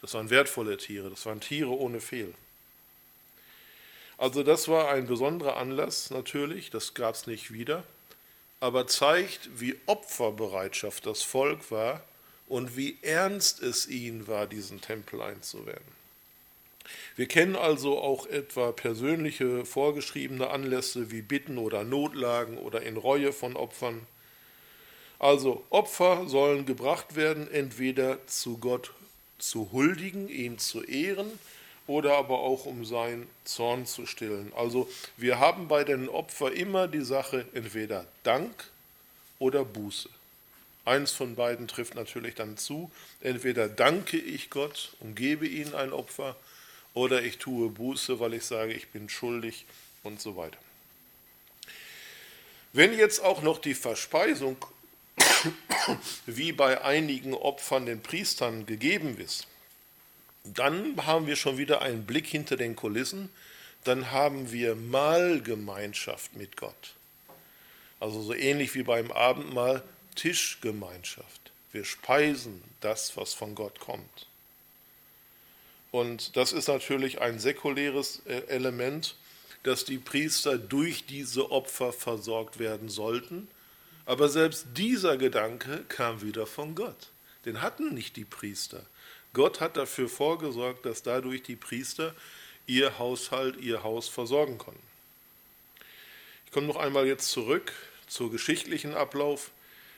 das 0.07 0.15
waren 0.15 0.29
wertvolle 0.29 0.77
Tiere, 0.77 1.09
das 1.09 1.25
waren 1.25 1.41
Tiere 1.41 1.69
ohne 1.69 1.99
Fehl. 1.99 2.33
Also 4.17 4.41
das 4.41 4.67
war 4.67 4.89
ein 4.89 5.05
besonderer 5.05 5.57
Anlass 5.57 6.09
natürlich, 6.09 6.69
das 6.69 6.93
gab 6.95 7.15
es 7.15 7.27
nicht 7.27 7.53
wieder 7.53 7.83
aber 8.59 8.87
zeigt, 8.87 9.49
wie 9.59 9.75
Opferbereitschaft 9.85 11.05
das 11.05 11.23
Volk 11.23 11.71
war 11.71 12.03
und 12.47 12.75
wie 12.75 12.97
ernst 13.01 13.61
es 13.61 13.87
ihnen 13.87 14.27
war, 14.27 14.47
diesen 14.47 14.81
Tempel 14.81 15.21
einzuwenden. 15.21 15.97
Wir 17.15 17.27
kennen 17.27 17.55
also 17.55 17.99
auch 17.99 18.25
etwa 18.27 18.71
persönliche 18.71 19.65
vorgeschriebene 19.65 20.49
Anlässe 20.49 21.11
wie 21.11 21.21
Bitten 21.21 21.57
oder 21.57 21.83
Notlagen 21.83 22.57
oder 22.57 22.81
in 22.81 22.95
Reue 22.95 23.33
von 23.33 23.57
Opfern. 23.57 24.07
Also 25.19 25.65
Opfer 25.69 26.27
sollen 26.27 26.65
gebracht 26.65 27.15
werden, 27.15 27.51
entweder 27.51 28.25
zu 28.27 28.57
Gott 28.57 28.93
zu 29.39 29.71
huldigen, 29.71 30.29
ihn 30.29 30.59
zu 30.59 30.83
ehren, 30.83 31.31
oder 31.87 32.17
aber 32.17 32.39
auch 32.39 32.65
um 32.65 32.85
seinen 32.85 33.27
Zorn 33.45 33.85
zu 33.85 34.05
stillen. 34.05 34.51
Also 34.55 34.89
wir 35.15 35.39
haben 35.39 35.67
bei 35.67 35.85
den 35.85 36.09
Opfern 36.09 36.53
immer 36.53 36.87
die 36.87 37.03
Sache 37.03 37.45
entweder 37.53 38.05
Dank 38.23 38.69
oder 39.39 39.63
Buße. 39.63 40.09
Eins 40.83 41.11
von 41.11 41.35
beiden 41.35 41.67
trifft 41.67 41.95
natürlich 41.95 42.35
dann 42.35 42.57
zu. 42.57 42.91
Entweder 43.21 43.67
danke 43.67 44.17
ich 44.17 44.49
Gott 44.49 44.93
und 44.99 45.15
gebe 45.15 45.47
ihm 45.47 45.75
ein 45.75 45.91
Opfer 45.91 46.35
oder 46.93 47.21
ich 47.23 47.37
tue 47.37 47.69
Buße, 47.69 48.19
weil 48.19 48.33
ich 48.33 48.43
sage, 48.43 48.73
ich 48.73 48.89
bin 48.89 49.09
schuldig 49.09 49.65
und 50.03 50.21
so 50.21 50.35
weiter. 50.35 50.57
Wenn 52.73 52.97
jetzt 52.97 53.23
auch 53.23 53.41
noch 53.41 53.59
die 53.59 53.73
Verspeisung 53.73 54.57
wie 56.25 56.51
bei 56.51 56.83
einigen 56.83 57.33
Opfern 57.33 57.85
den 57.85 58.01
Priestern 58.01 58.65
gegeben 58.65 59.17
ist, 59.19 59.47
dann 60.43 61.05
haben 61.05 61.27
wir 61.27 61.35
schon 61.35 61.57
wieder 61.57 61.81
einen 61.81 62.05
Blick 62.05 62.27
hinter 62.27 62.57
den 62.57 62.75
Kulissen, 62.75 63.29
dann 63.83 64.11
haben 64.11 64.51
wir 64.51 64.75
Mahlgemeinschaft 64.75 66.35
mit 66.35 66.57
Gott. 66.57 66.95
Also 67.99 68.21
so 68.21 68.33
ähnlich 68.33 68.75
wie 68.75 68.83
beim 68.83 69.11
Abendmahl 69.11 69.83
Tischgemeinschaft. 70.15 71.51
Wir 71.71 71.85
speisen 71.85 72.63
das, 72.81 73.17
was 73.17 73.33
von 73.33 73.55
Gott 73.55 73.79
kommt. 73.79 74.27
Und 75.91 76.35
das 76.35 76.53
ist 76.53 76.67
natürlich 76.67 77.21
ein 77.21 77.39
säkuläres 77.39 78.21
äh, 78.25 78.41
Element, 78.47 79.15
dass 79.63 79.85
die 79.85 79.97
Priester 79.97 80.57
durch 80.57 81.05
diese 81.05 81.51
Opfer 81.51 81.93
versorgt 81.93 82.59
werden 82.59 82.89
sollten. 82.89 83.47
Aber 84.07 84.29
selbst 84.29 84.67
dieser 84.77 85.17
Gedanke 85.17 85.83
kam 85.89 86.21
wieder 86.21 86.47
von 86.47 86.75
Gott. 86.75 87.09
Den 87.43 87.61
hatten 87.61 87.93
nicht 87.93 88.15
die 88.15 88.23
Priester. 88.23 88.85
Gott 89.33 89.59
hat 89.59 89.75
dafür 89.75 90.07
vorgesorgt, 90.07 90.85
dass 90.85 91.03
dadurch 91.03 91.43
die 91.43 91.57
Priester 91.57 92.15
ihr 92.67 92.99
Haushalt, 92.99 93.57
ihr 93.57 93.83
Haus 93.83 94.07
versorgen 94.07 94.57
konnten. 94.57 94.81
Ich 96.45 96.53
komme 96.53 96.67
noch 96.67 96.77
einmal 96.77 97.05
jetzt 97.05 97.29
zurück 97.31 97.73
zur 98.07 98.31
geschichtlichen 98.31 98.93
Ablauf. 98.93 99.51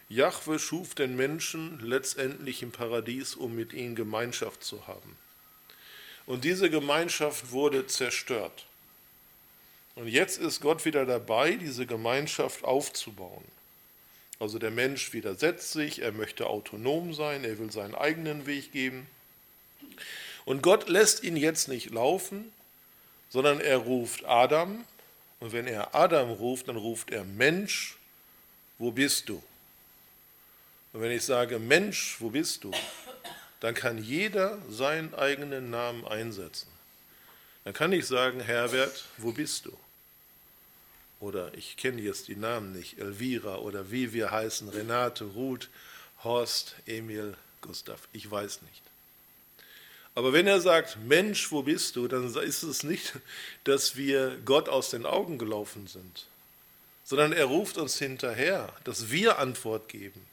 Jahwe 0.09 0.57
schuf 0.57 0.95
den 0.95 1.15
Menschen 1.15 1.79
letztendlich 1.79 2.63
im 2.63 2.71
Paradies, 2.71 3.35
um 3.35 3.55
mit 3.55 3.73
ihnen 3.73 3.95
Gemeinschaft 3.95 4.63
zu 4.63 4.87
haben. 4.87 5.17
Und 6.25 6.45
diese 6.45 6.71
Gemeinschaft 6.71 7.51
wurde 7.51 7.85
zerstört. 7.85 8.65
Und 9.93 10.07
jetzt 10.07 10.39
ist 10.39 10.61
Gott 10.61 10.83
wieder 10.85 11.05
dabei, 11.05 11.51
diese 11.51 11.85
Gemeinschaft 11.85 12.63
aufzubauen. 12.63 13.45
Also 14.39 14.57
der 14.57 14.71
Mensch 14.71 15.11
widersetzt 15.11 15.73
sich, 15.73 16.01
er 16.01 16.13
möchte 16.13 16.47
autonom 16.47 17.13
sein, 17.13 17.43
er 17.43 17.59
will 17.59 17.71
seinen 17.71 17.93
eigenen 17.93 18.45
Weg 18.45 18.71
gehen. 18.71 19.05
Und 20.45 20.63
Gott 20.63 20.87
lässt 20.87 21.23
ihn 21.23 21.35
jetzt 21.35 21.67
nicht 21.67 21.91
laufen, 21.91 22.51
sondern 23.29 23.59
er 23.59 23.77
ruft 23.77 24.25
Adam. 24.25 24.85
Und 25.41 25.51
wenn 25.51 25.67
er 25.67 25.93
Adam 25.93 26.31
ruft, 26.31 26.69
dann 26.69 26.77
ruft 26.77 27.11
er 27.11 27.25
Mensch, 27.25 27.97
wo 28.77 28.91
bist 28.91 29.27
du? 29.27 29.43
Und 30.93 31.01
wenn 31.01 31.11
ich 31.11 31.23
sage 31.23 31.59
Mensch, 31.59 32.15
wo 32.19 32.29
bist 32.29 32.63
du? 32.63 32.71
Dann 33.59 33.75
kann 33.75 33.97
jeder 34.01 34.57
seinen 34.69 35.13
eigenen 35.13 35.69
Namen 35.69 36.07
einsetzen. 36.07 36.69
Dann 37.65 37.73
kann 37.73 37.91
ich 37.91 38.07
sagen, 38.07 38.39
Herbert, 38.39 39.05
wo 39.17 39.33
bist 39.33 39.65
du? 39.65 39.77
Oder 41.19 41.53
ich 41.53 41.75
kenne 41.75 42.01
jetzt 42.01 42.27
die 42.27 42.35
Namen 42.35 42.71
nicht, 42.71 42.99
Elvira 42.99 43.57
oder 43.57 43.91
wie 43.91 44.13
wir 44.13 44.31
heißen, 44.31 44.69
Renate, 44.69 45.25
Ruth, 45.25 45.69
Horst, 46.23 46.75
Emil, 46.85 47.35
Gustav, 47.61 48.07
ich 48.13 48.29
weiß 48.29 48.61
nicht. 48.61 48.81
Aber 50.15 50.33
wenn 50.33 50.47
er 50.47 50.59
sagt, 50.59 50.97
Mensch, 51.05 51.51
wo 51.51 51.61
bist 51.61 51.95
du, 51.95 52.07
dann 52.07 52.33
ist 52.35 52.63
es 52.63 52.83
nicht, 52.83 53.13
dass 53.63 53.95
wir 53.95 54.37
Gott 54.43 54.67
aus 54.67 54.89
den 54.89 55.05
Augen 55.05 55.37
gelaufen 55.37 55.87
sind, 55.87 56.25
sondern 57.03 57.31
er 57.31 57.45
ruft 57.45 57.77
uns 57.77 57.97
hinterher, 57.97 58.73
dass 58.83 59.11
wir 59.11 59.39
Antwort 59.39 59.87
geben. 59.87 60.25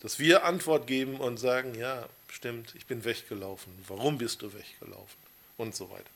Dass 0.00 0.18
wir 0.18 0.44
Antwort 0.44 0.86
geben 0.86 1.18
und 1.18 1.38
sagen, 1.38 1.74
ja, 1.74 2.08
stimmt, 2.28 2.74
ich 2.74 2.86
bin 2.86 3.04
weggelaufen. 3.04 3.72
Warum 3.88 4.18
bist 4.18 4.42
du 4.42 4.52
weggelaufen? 4.52 5.27
Und 5.58 5.74
so 5.74 5.90
weiter. 5.90 6.08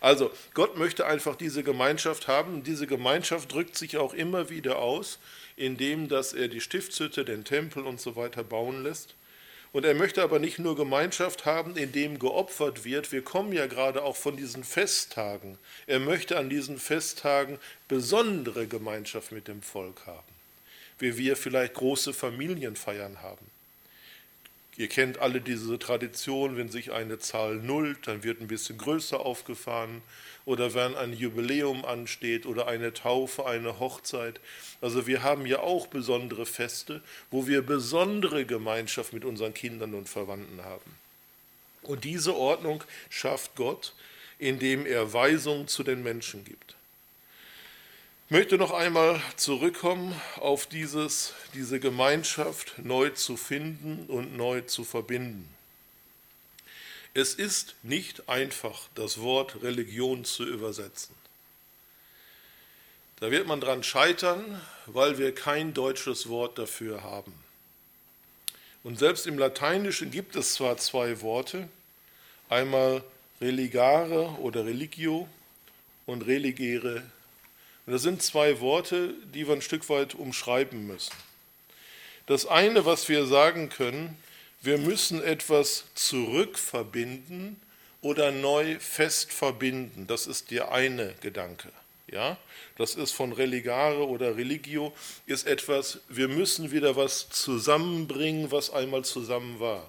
Also 0.00 0.32
Gott 0.52 0.76
möchte 0.76 1.06
einfach 1.06 1.36
diese 1.36 1.62
Gemeinschaft 1.62 2.26
haben. 2.26 2.64
Diese 2.64 2.88
Gemeinschaft 2.88 3.52
drückt 3.52 3.76
sich 3.76 3.96
auch 3.96 4.12
immer 4.12 4.50
wieder 4.50 4.80
aus, 4.80 5.20
indem 5.56 6.08
dass 6.08 6.32
er 6.32 6.48
die 6.48 6.60
Stiftshütte, 6.60 7.24
den 7.24 7.44
Tempel 7.44 7.86
und 7.86 8.00
so 8.00 8.16
weiter 8.16 8.42
bauen 8.42 8.82
lässt. 8.82 9.14
Und 9.72 9.84
er 9.84 9.94
möchte 9.94 10.22
aber 10.22 10.40
nicht 10.40 10.58
nur 10.58 10.74
Gemeinschaft 10.74 11.46
haben, 11.46 11.76
in 11.76 11.92
dem 11.92 12.18
geopfert 12.18 12.84
wird. 12.84 13.12
Wir 13.12 13.22
kommen 13.22 13.52
ja 13.52 13.66
gerade 13.66 14.02
auch 14.02 14.16
von 14.16 14.36
diesen 14.36 14.64
Festtagen. 14.64 15.58
Er 15.86 16.00
möchte 16.00 16.36
an 16.36 16.50
diesen 16.50 16.78
Festtagen 16.78 17.60
besondere 17.86 18.66
Gemeinschaft 18.66 19.30
mit 19.30 19.46
dem 19.46 19.62
Volk 19.62 20.06
haben, 20.06 20.34
wie 20.98 21.16
wir 21.16 21.36
vielleicht 21.36 21.74
große 21.74 22.12
Familienfeiern 22.12 23.22
haben. 23.22 23.46
Ihr 24.80 24.88
kennt 24.88 25.18
alle 25.18 25.42
diese 25.42 25.78
Tradition, 25.78 26.56
wenn 26.56 26.70
sich 26.70 26.90
eine 26.90 27.18
Zahl 27.18 27.56
nullt, 27.56 28.06
dann 28.06 28.24
wird 28.24 28.40
ein 28.40 28.46
bisschen 28.46 28.78
größer 28.78 29.20
aufgefahren 29.20 30.00
oder 30.46 30.72
wenn 30.72 30.94
ein 30.94 31.12
Jubiläum 31.12 31.84
ansteht 31.84 32.46
oder 32.46 32.66
eine 32.66 32.94
Taufe, 32.94 33.44
eine 33.44 33.78
Hochzeit. 33.78 34.40
Also 34.80 35.06
wir 35.06 35.22
haben 35.22 35.44
ja 35.44 35.58
auch 35.58 35.86
besondere 35.88 36.46
Feste, 36.46 37.02
wo 37.30 37.46
wir 37.46 37.60
besondere 37.60 38.46
Gemeinschaft 38.46 39.12
mit 39.12 39.26
unseren 39.26 39.52
Kindern 39.52 39.92
und 39.92 40.08
Verwandten 40.08 40.64
haben. 40.64 40.96
Und 41.82 42.04
diese 42.04 42.34
Ordnung 42.34 42.82
schafft 43.10 43.56
Gott, 43.56 43.94
indem 44.38 44.86
er 44.86 45.12
Weisung 45.12 45.68
zu 45.68 45.82
den 45.82 46.02
Menschen 46.02 46.42
gibt. 46.42 46.74
Möchte 48.32 48.58
noch 48.58 48.70
einmal 48.70 49.20
zurückkommen 49.34 50.14
auf 50.36 50.66
dieses, 50.66 51.34
diese 51.52 51.80
Gemeinschaft 51.80 52.74
neu 52.78 53.10
zu 53.10 53.36
finden 53.36 54.06
und 54.06 54.36
neu 54.36 54.60
zu 54.60 54.84
verbinden. 54.84 55.52
Es 57.12 57.34
ist 57.34 57.74
nicht 57.82 58.28
einfach, 58.28 58.88
das 58.94 59.20
Wort 59.20 59.64
Religion 59.64 60.24
zu 60.24 60.44
übersetzen. 60.44 61.12
Da 63.18 63.32
wird 63.32 63.48
man 63.48 63.60
dran 63.60 63.82
scheitern, 63.82 64.60
weil 64.86 65.18
wir 65.18 65.34
kein 65.34 65.74
deutsches 65.74 66.28
Wort 66.28 66.56
dafür 66.56 67.02
haben. 67.02 67.34
Und 68.84 68.96
selbst 68.96 69.26
im 69.26 69.38
Lateinischen 69.38 70.12
gibt 70.12 70.36
es 70.36 70.54
zwar 70.54 70.76
zwei 70.76 71.20
Worte, 71.20 71.68
einmal 72.48 73.02
religare 73.40 74.38
oder 74.38 74.64
religio 74.66 75.28
und 76.06 76.22
religere 76.28 77.02
und 77.86 77.92
das 77.92 78.02
sind 78.02 78.22
zwei 78.22 78.60
Worte, 78.60 79.14
die 79.34 79.46
wir 79.46 79.54
ein 79.54 79.62
Stück 79.62 79.88
weit 79.88 80.14
umschreiben 80.14 80.86
müssen. 80.86 81.14
Das 82.26 82.46
eine, 82.46 82.84
was 82.84 83.08
wir 83.08 83.26
sagen 83.26 83.68
können, 83.70 84.16
wir 84.62 84.78
müssen 84.78 85.22
etwas 85.22 85.84
zurückverbinden 85.94 87.60
oder 88.02 88.30
neu 88.30 88.78
fest 88.78 89.32
verbinden. 89.32 90.06
Das 90.06 90.26
ist 90.26 90.50
der 90.50 90.70
eine 90.70 91.14
Gedanke. 91.20 91.70
Ja, 92.08 92.36
das 92.76 92.94
ist 92.94 93.12
von 93.12 93.32
religare 93.32 94.06
oder 94.06 94.36
religio, 94.36 94.92
ist 95.26 95.46
etwas, 95.46 96.00
wir 96.08 96.28
müssen 96.28 96.72
wieder 96.72 96.96
was 96.96 97.28
zusammenbringen, 97.30 98.50
was 98.50 98.70
einmal 98.70 99.04
zusammen 99.04 99.60
war. 99.60 99.88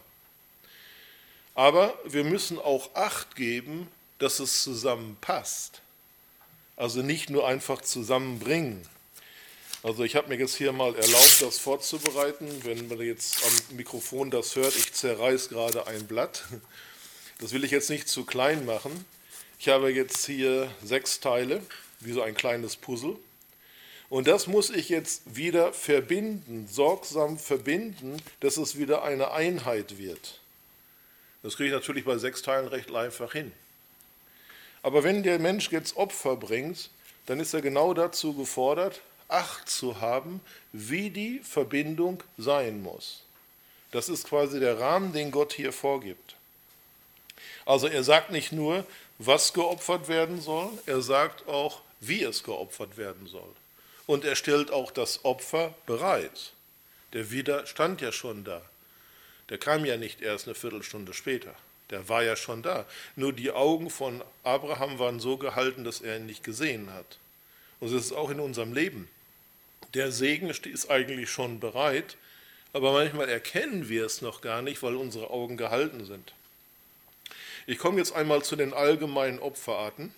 Aber 1.56 1.98
wir 2.06 2.24
müssen 2.24 2.60
auch 2.60 2.94
Acht 2.96 3.36
geben, 3.36 3.88
dass 4.20 4.40
es 4.40 4.64
zusammenpasst. 4.64 5.82
Also 6.76 7.02
nicht 7.02 7.30
nur 7.30 7.48
einfach 7.48 7.82
zusammenbringen. 7.82 8.82
Also 9.84 10.04
ich 10.04 10.16
habe 10.16 10.30
mir 10.30 10.38
jetzt 10.38 10.56
hier 10.56 10.72
mal 10.72 10.96
erlaubt, 10.96 11.42
das 11.42 11.58
vorzubereiten. 11.58 12.48
Wenn 12.64 12.88
man 12.88 13.02
jetzt 13.02 13.44
am 13.46 13.78
Mikrofon 13.78 14.30
das 14.30 14.56
hört, 14.56 14.76
ich 14.76 14.94
zerreiß 14.94 15.50
gerade 15.50 15.88
ein 15.88 16.08
Blatt. 16.08 16.44
Das 17.40 17.54
will 17.54 17.64
ich 17.64 17.72
jetzt 17.72 17.90
nicht 17.90 18.08
zu 18.08 18.24
klein 18.24 18.66
machen. 18.66 19.06
Ich 19.58 19.70
habe 19.70 19.92
jetzt 19.92 20.26
hier 20.28 20.72
sechs 20.84 21.20
Teile, 21.20 21.62
wie 22.00 22.14
so 22.14 22.22
ein 22.22 22.36
kleines 22.36 22.76
Puzzle. 22.76 23.18
Und 24.10 24.28
das 24.28 24.46
muss 24.46 24.70
ich 24.70 24.90
jetzt 24.90 25.36
wieder 25.36 25.72
verbinden, 25.74 26.68
sorgsam 26.68 27.40
verbinden, 27.40 28.22
dass 28.42 28.58
es 28.58 28.78
wieder 28.78 29.04
eine 29.04 29.32
Einheit 29.32 29.98
wird. 29.98 30.42
Das 31.44 31.56
kriege 31.56 31.70
ich 31.70 31.74
natürlich 31.74 32.06
bei 32.06 32.18
sechs 32.18 32.42
Teilen 32.42 32.68
recht 32.68 32.94
einfach 32.94 33.32
hin. 33.32 33.52
Aber 34.84 35.04
wenn 35.04 35.24
der 35.24 35.40
Mensch 35.40 35.72
jetzt 35.72 35.98
Opfer 35.98 36.36
bringt, 36.36 36.90
dann 37.26 37.40
ist 37.40 37.54
er 37.54 37.62
genau 37.62 37.94
dazu 37.94 38.34
gefordert, 38.34 39.02
Acht 39.28 39.70
zu 39.70 40.02
haben, 40.02 40.42
wie 40.74 41.10
die 41.10 41.40
Verbindung 41.40 42.22
sein 42.38 42.82
muss. 42.82 43.24
Das 43.92 44.10
ist 44.10 44.28
quasi 44.28 44.60
der 44.60 44.78
Rahmen, 44.78 45.14
den 45.14 45.32
Gott 45.32 45.54
hier 45.54 45.72
vorgibt. 45.72 46.36
Also 47.66 47.88
er 47.88 48.04
sagt 48.04 48.32
nicht 48.32 48.52
nur, 48.52 48.86
was 49.20 49.54
geopfert 49.54 50.10
werden 50.10 50.42
soll, 50.42 50.70
er 50.86 51.02
sagt 51.02 51.48
auch, 51.48 51.82
wie 52.02 52.24
es 52.24 52.44
geopfert 52.44 52.98
werden 52.98 53.28
soll. 53.28 53.56
Und 54.06 54.26
er 54.26 54.36
stellt 54.36 54.72
auch 54.72 54.92
das 54.92 55.24
Opfer 55.24 55.76
bereit. 55.86 56.52
Der 57.14 57.32
Widerstand 57.32 58.02
ja 58.02 58.12
schon 58.12 58.44
da. 58.44 58.62
Der 59.50 59.60
kam 59.60 59.86
ja 59.86 59.96
nicht 59.96 60.22
erst 60.22 60.48
eine 60.48 60.56
Viertelstunde 60.56 61.14
später. 61.14 61.56
Der 61.92 62.10
war 62.10 62.24
ja 62.24 62.36
schon 62.36 62.64
da. 62.64 62.86
Nur 63.16 63.34
die 63.34 63.52
Augen 63.52 63.90
von 63.90 64.24
Abraham 64.44 64.98
waren 64.98 65.20
so 65.20 65.38
gehalten, 65.38 65.84
dass 65.84 66.02
er 66.02 66.18
ihn 66.18 66.26
nicht 66.26 66.44
gesehen 66.44 66.92
hat. 66.94 67.20
Und 67.80 67.94
das 67.94 68.06
ist 68.06 68.14
auch 68.14 68.30
in 68.30 68.40
unserem 68.40 68.74
Leben. 68.74 69.10
Der 69.94 70.12
Segen 70.12 70.50
ist 70.50 70.90
eigentlich 70.90 71.30
schon 71.30 71.60
bereit, 71.60 72.16
aber 72.74 72.94
manchmal 72.94 73.28
erkennen 73.28 73.90
wir 73.90 74.06
es 74.06 74.22
noch 74.22 74.42
gar 74.42 74.62
nicht, 74.62 74.82
weil 74.82 74.96
unsere 74.96 75.30
Augen 75.30 75.58
gehalten 75.58 76.06
sind. 76.06 76.34
Ich 77.68 77.78
komme 77.78 77.98
jetzt 77.98 78.14
einmal 78.14 78.42
zu 78.44 78.56
den 78.56 78.74
allgemeinen 78.74 79.40
Opferarten 79.40 80.14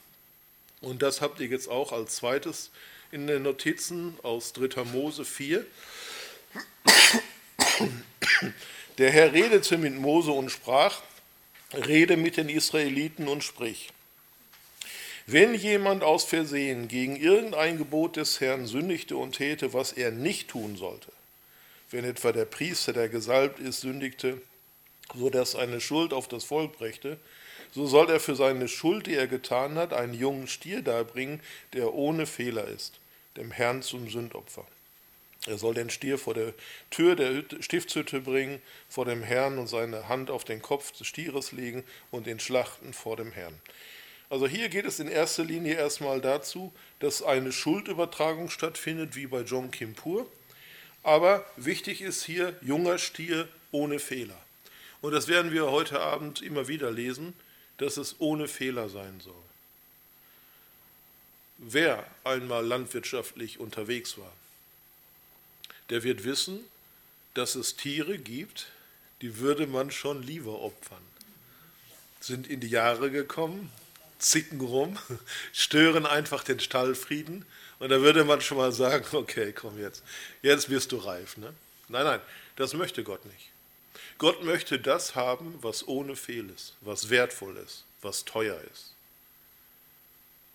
und 0.81 1.01
das 1.01 1.21
habt 1.21 1.39
ihr 1.39 1.47
jetzt 1.47 1.69
auch 1.69 1.91
als 1.91 2.17
zweites 2.17 2.69
in 3.11 3.25
den 3.27 3.43
Notizen 3.43 4.17
aus 4.21 4.53
3. 4.53 4.83
Mose 4.85 5.25
4. 5.25 5.65
Der 8.97 9.11
Herr 9.11 9.33
redete 9.33 9.77
mit 9.77 9.95
Mose 9.95 10.31
und 10.31 10.49
sprach, 10.49 11.01
rede 11.73 12.17
mit 12.17 12.37
den 12.37 12.49
Israeliten 12.49 13.27
und 13.27 13.43
sprich. 13.43 13.89
Wenn 15.25 15.55
jemand 15.55 16.03
aus 16.03 16.25
Versehen 16.25 16.87
gegen 16.87 17.15
irgendein 17.15 17.77
Gebot 17.77 18.17
des 18.17 18.41
Herrn 18.41 18.65
sündigte 18.67 19.15
und 19.15 19.37
täte, 19.37 19.73
was 19.73 19.93
er 19.93 20.11
nicht 20.11 20.49
tun 20.49 20.75
sollte, 20.75 21.11
wenn 21.91 22.03
etwa 22.03 22.31
der 22.31 22.45
Priester, 22.45 22.91
der 22.91 23.07
gesalbt 23.07 23.59
ist, 23.59 23.81
sündigte, 23.81 24.41
so 25.15 25.29
dass 25.29 25.55
eine 25.55 25.79
Schuld 25.79 26.11
auf 26.11 26.27
das 26.27 26.43
Volk 26.43 26.77
brächte, 26.77 27.17
so 27.71 27.87
soll 27.87 28.09
er 28.09 28.19
für 28.19 28.35
seine 28.35 28.67
Schuld, 28.67 29.07
die 29.07 29.15
er 29.15 29.27
getan 29.27 29.75
hat, 29.75 29.93
einen 29.93 30.13
jungen 30.13 30.47
Stier 30.47 30.81
darbringen, 30.81 31.39
der 31.73 31.93
ohne 31.93 32.25
Fehler 32.25 32.67
ist, 32.67 32.99
dem 33.37 33.51
Herrn 33.51 33.81
zum 33.81 34.09
Sündopfer. 34.09 34.67
Er 35.45 35.57
soll 35.57 35.73
den 35.73 35.89
Stier 35.89 36.17
vor 36.17 36.33
der 36.33 36.53
Tür 36.89 37.15
der 37.15 37.43
Stiftshütte 37.59 38.21
bringen, 38.21 38.61
vor 38.87 39.05
dem 39.05 39.23
Herrn 39.23 39.57
und 39.57 39.67
seine 39.67 40.07
Hand 40.07 40.29
auf 40.29 40.45
den 40.45 40.61
Kopf 40.61 40.91
des 40.93 41.07
Stieres 41.07 41.51
legen 41.51 41.83
und 42.11 42.27
ihn 42.27 42.39
schlachten 42.39 42.93
vor 42.93 43.17
dem 43.17 43.31
Herrn. 43.31 43.59
Also 44.29 44.47
hier 44.47 44.69
geht 44.69 44.85
es 44.85 44.99
in 44.99 45.09
erster 45.09 45.43
Linie 45.43 45.75
erstmal 45.75 46.21
dazu, 46.21 46.73
dass 46.99 47.21
eine 47.21 47.51
Schuldübertragung 47.51 48.49
stattfindet, 48.49 49.15
wie 49.15 49.27
bei 49.27 49.41
John 49.41 49.69
Kippur. 49.69 50.25
Aber 51.03 51.45
wichtig 51.57 52.01
ist 52.01 52.23
hier 52.23 52.55
junger 52.61 52.97
Stier 52.97 53.47
ohne 53.71 53.99
Fehler. 53.99 54.39
Und 55.01 55.11
das 55.11 55.27
werden 55.27 55.51
wir 55.51 55.69
heute 55.69 55.99
Abend 55.99 56.41
immer 56.41 56.69
wieder 56.69 56.89
lesen, 56.89 57.33
dass 57.77 57.97
es 57.97 58.15
ohne 58.19 58.47
Fehler 58.47 58.87
sein 58.87 59.19
soll. 59.19 59.33
Wer 61.57 62.05
einmal 62.23 62.65
landwirtschaftlich 62.65 63.59
unterwegs 63.59 64.17
war, 64.17 64.31
der 65.89 66.03
wird 66.03 66.23
wissen, 66.23 66.59
dass 67.33 67.55
es 67.55 67.75
Tiere 67.75 68.17
gibt, 68.17 68.67
die 69.21 69.37
würde 69.37 69.67
man 69.67 69.91
schon 69.91 70.23
lieber 70.23 70.61
opfern. 70.61 71.01
Sind 72.19 72.47
in 72.47 72.59
die 72.59 72.67
Jahre 72.67 73.11
gekommen, 73.11 73.71
zicken 74.19 74.61
rum, 74.61 74.97
stören 75.53 76.05
einfach 76.05 76.43
den 76.43 76.59
Stallfrieden. 76.59 77.45
Und 77.79 77.89
da 77.89 78.01
würde 78.01 78.23
man 78.23 78.41
schon 78.41 78.57
mal 78.57 78.71
sagen, 78.71 79.05
okay, 79.15 79.53
komm 79.53 79.79
jetzt, 79.79 80.03
jetzt 80.41 80.69
wirst 80.69 80.91
du 80.91 80.97
reif. 80.97 81.37
Ne? 81.37 81.53
Nein, 81.89 82.05
nein, 82.05 82.21
das 82.55 82.73
möchte 82.73 83.03
Gott 83.03 83.25
nicht. 83.25 83.49
Gott 84.17 84.43
möchte 84.43 84.79
das 84.79 85.15
haben, 85.15 85.55
was 85.61 85.87
ohne 85.87 86.15
Fehl 86.15 86.49
ist, 86.49 86.75
was 86.81 87.09
wertvoll 87.09 87.57
ist, 87.57 87.83
was 88.01 88.25
teuer 88.25 88.59
ist. 88.71 88.92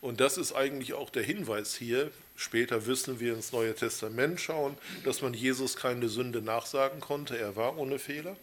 Und 0.01 0.21
das 0.21 0.39
ist 0.39 0.53
eigentlich 0.53 0.93
auch 0.95 1.11
der 1.11 1.25
Hinweis 1.25 1.75
hier. 1.75 2.11
Später 2.37 2.87
wissen 2.87 3.19
wir 3.19 3.35
ins 3.35 3.53
Neue 3.53 3.75
Testament 3.75 4.41
schauen, 4.41 4.79
dass 5.05 5.23
man 5.23 5.35
Jesus 5.35 5.77
keine 5.77 6.09
Sünde 6.09 6.41
nachsagen 6.41 7.01
konnte. 7.01 7.37
Er 7.37 7.57
war 7.57 7.77
ohne 7.79 7.99
Fehler. 7.99 8.37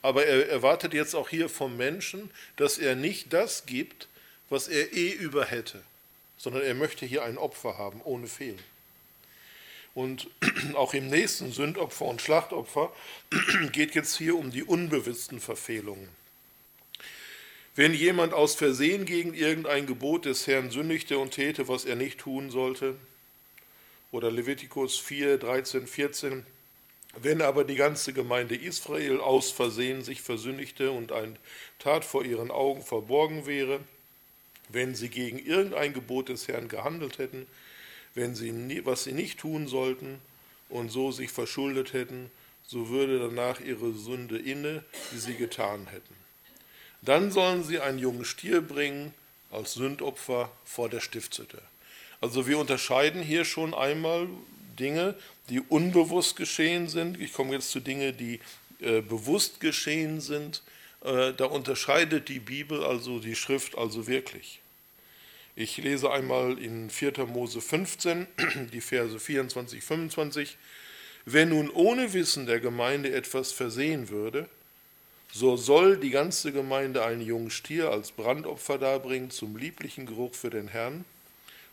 Aber 0.00 0.24
er 0.24 0.48
erwartet 0.48 0.94
jetzt 0.94 1.14
auch 1.14 1.28
hier 1.28 1.48
vom 1.48 1.76
Menschen, 1.76 2.30
dass 2.56 2.78
er 2.78 2.94
nicht 2.94 3.32
das 3.32 3.66
gibt, 3.66 4.08
was 4.48 4.68
er 4.68 4.92
eh 4.92 5.10
über 5.10 5.44
hätte, 5.44 5.82
sondern 6.38 6.62
er 6.62 6.74
möchte 6.74 7.04
hier 7.04 7.24
ein 7.24 7.38
Opfer 7.38 7.76
haben, 7.76 8.00
ohne 8.04 8.28
Fehlen. 8.28 8.62
Und 9.94 10.28
auch 10.74 10.94
im 10.94 11.08
nächsten 11.08 11.52
Sündopfer 11.52 12.04
und 12.04 12.22
Schlachtopfer 12.22 12.92
geht 13.72 13.94
jetzt 13.94 14.16
hier 14.16 14.36
um 14.36 14.50
die 14.50 14.62
unbewussten 14.62 15.40
Verfehlungen. 15.40 16.08
Wenn 17.76 17.92
jemand 17.92 18.32
aus 18.32 18.54
Versehen 18.54 19.04
gegen 19.04 19.34
irgendein 19.34 19.86
Gebot 19.86 20.24
des 20.24 20.46
Herrn 20.46 20.70
sündigte 20.70 21.18
und 21.18 21.32
täte, 21.32 21.68
was 21.68 21.84
er 21.84 21.94
nicht 21.94 22.18
tun 22.18 22.48
sollte, 22.48 22.96
oder 24.10 24.30
Levitikus 24.30 24.98
4, 24.98 25.36
13, 25.36 25.86
14, 25.86 26.46
wenn 27.20 27.42
aber 27.42 27.64
die 27.64 27.74
ganze 27.74 28.14
Gemeinde 28.14 28.56
Israel 28.56 29.20
aus 29.20 29.50
Versehen 29.50 30.02
sich 30.02 30.22
versündigte 30.22 30.90
und 30.90 31.12
ein 31.12 31.38
Tat 31.78 32.06
vor 32.06 32.24
ihren 32.24 32.50
Augen 32.50 32.82
verborgen 32.82 33.44
wäre, 33.44 33.80
wenn 34.70 34.94
sie 34.94 35.10
gegen 35.10 35.38
irgendein 35.38 35.92
Gebot 35.92 36.30
des 36.30 36.48
Herrn 36.48 36.68
gehandelt 36.68 37.18
hätten, 37.18 37.46
wenn 38.14 38.34
sie, 38.34 38.86
was 38.86 39.04
sie 39.04 39.12
nicht 39.12 39.38
tun 39.38 39.68
sollten 39.68 40.18
und 40.70 40.90
so 40.90 41.12
sich 41.12 41.30
verschuldet 41.30 41.92
hätten, 41.92 42.30
so 42.66 42.88
würde 42.88 43.18
danach 43.18 43.60
ihre 43.60 43.92
Sünde 43.92 44.38
inne, 44.38 44.82
die 45.12 45.18
sie 45.18 45.34
getan 45.34 45.88
hätten. 45.88 46.25
Dann 47.02 47.30
sollen 47.30 47.62
sie 47.64 47.80
einen 47.80 47.98
jungen 47.98 48.24
Stier 48.24 48.60
bringen 48.60 49.14
als 49.50 49.74
Sündopfer 49.74 50.50
vor 50.64 50.88
der 50.88 51.00
Stiftshütte. 51.00 51.60
Also 52.20 52.46
wir 52.46 52.58
unterscheiden 52.58 53.22
hier 53.22 53.44
schon 53.44 53.74
einmal 53.74 54.28
Dinge, 54.78 55.14
die 55.48 55.60
unbewusst 55.60 56.36
geschehen 56.36 56.88
sind. 56.88 57.20
Ich 57.20 57.32
komme 57.32 57.52
jetzt 57.52 57.70
zu 57.70 57.80
Dingen, 57.80 58.16
die 58.16 58.40
äh, 58.80 59.00
bewusst 59.00 59.60
geschehen 59.60 60.20
sind. 60.20 60.62
Äh, 61.02 61.32
da 61.34 61.46
unterscheidet 61.46 62.28
die 62.28 62.40
Bibel, 62.40 62.84
also 62.84 63.18
die 63.18 63.36
Schrift, 63.36 63.76
also 63.78 64.06
wirklich. 64.06 64.60
Ich 65.54 65.78
lese 65.78 66.10
einmal 66.10 66.58
in 66.58 66.90
4. 66.90 67.26
Mose 67.26 67.60
15, 67.60 68.26
die 68.72 68.80
Verse 68.80 69.18
24, 69.18 69.82
25. 69.82 70.56
Wenn 71.24 71.48
nun 71.48 71.70
ohne 71.70 72.12
Wissen 72.12 72.46
der 72.46 72.60
Gemeinde 72.60 73.12
etwas 73.12 73.52
versehen 73.52 74.10
würde, 74.10 74.48
so 75.38 75.58
soll 75.58 75.98
die 75.98 76.08
ganze 76.08 76.50
Gemeinde 76.50 77.04
einen 77.04 77.20
jungen 77.20 77.50
Stier 77.50 77.90
als 77.90 78.10
Brandopfer 78.10 78.78
darbringen 78.78 79.30
zum 79.30 79.56
lieblichen 79.56 80.06
Geruch 80.06 80.34
für 80.34 80.48
den 80.48 80.66
Herrn. 80.66 81.04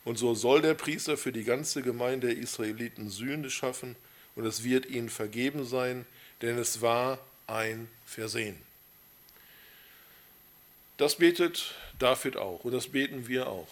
Und 0.03 0.17
so 0.17 0.35
soll 0.35 0.61
der 0.61 0.73
Priester 0.73 1.15
für 1.15 1.31
die 1.31 1.45
ganze 1.45 1.81
Gemeinde 1.81 2.27
der 2.27 2.37
Israeliten 2.37 3.09
Sühne 3.09 3.49
schaffen, 3.49 3.95
und 4.35 4.45
es 4.45 4.63
wird 4.63 4.87
ihnen 4.87 5.09
vergeben 5.09 5.63
sein, 5.63 6.05
denn 6.41 6.57
es 6.57 6.81
war 6.81 7.19
ein 7.47 7.87
Versehen. 8.05 8.57
Das 10.97 11.15
betet 11.15 11.73
David 11.99 12.35
auch 12.35 12.65
und 12.65 12.73
das 12.73 12.87
beten 12.87 13.27
wir 13.27 13.47
auch 13.47 13.69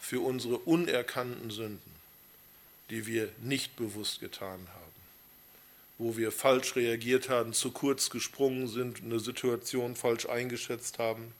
für 0.00 0.20
unsere 0.20 0.58
unerkannten 0.58 1.50
Sünden, 1.50 1.92
die 2.90 3.06
wir 3.06 3.30
nicht 3.40 3.76
bewusst 3.76 4.20
getan 4.20 4.66
haben, 4.74 4.79
wo 6.00 6.16
wir 6.16 6.32
falsch 6.32 6.76
reagiert 6.76 7.28
haben, 7.28 7.52
zu 7.52 7.72
kurz 7.72 8.08
gesprungen 8.08 8.68
sind, 8.68 9.02
eine 9.02 9.20
Situation 9.20 9.94
falsch 9.94 10.24
eingeschätzt 10.24 10.98
haben. 10.98 11.34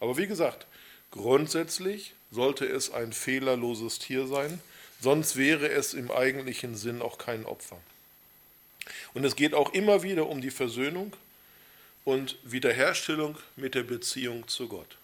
Aber 0.00 0.16
wie 0.16 0.26
gesagt, 0.26 0.66
grundsätzlich 1.10 2.14
sollte 2.30 2.64
es 2.64 2.90
ein 2.90 3.12
fehlerloses 3.12 3.98
Tier 3.98 4.26
sein, 4.26 4.62
sonst 4.98 5.36
wäre 5.36 5.68
es 5.68 5.92
im 5.92 6.10
eigentlichen 6.10 6.74
Sinn 6.74 7.02
auch 7.02 7.18
kein 7.18 7.44
Opfer. 7.44 7.78
Und 9.12 9.24
es 9.24 9.36
geht 9.36 9.52
auch 9.52 9.74
immer 9.74 10.02
wieder 10.02 10.26
um 10.26 10.40
die 10.40 10.50
Versöhnung 10.50 11.14
und 12.06 12.38
Wiederherstellung 12.44 13.36
mit 13.56 13.74
der 13.74 13.82
Beziehung 13.82 14.48
zu 14.48 14.68
Gott. 14.68 14.96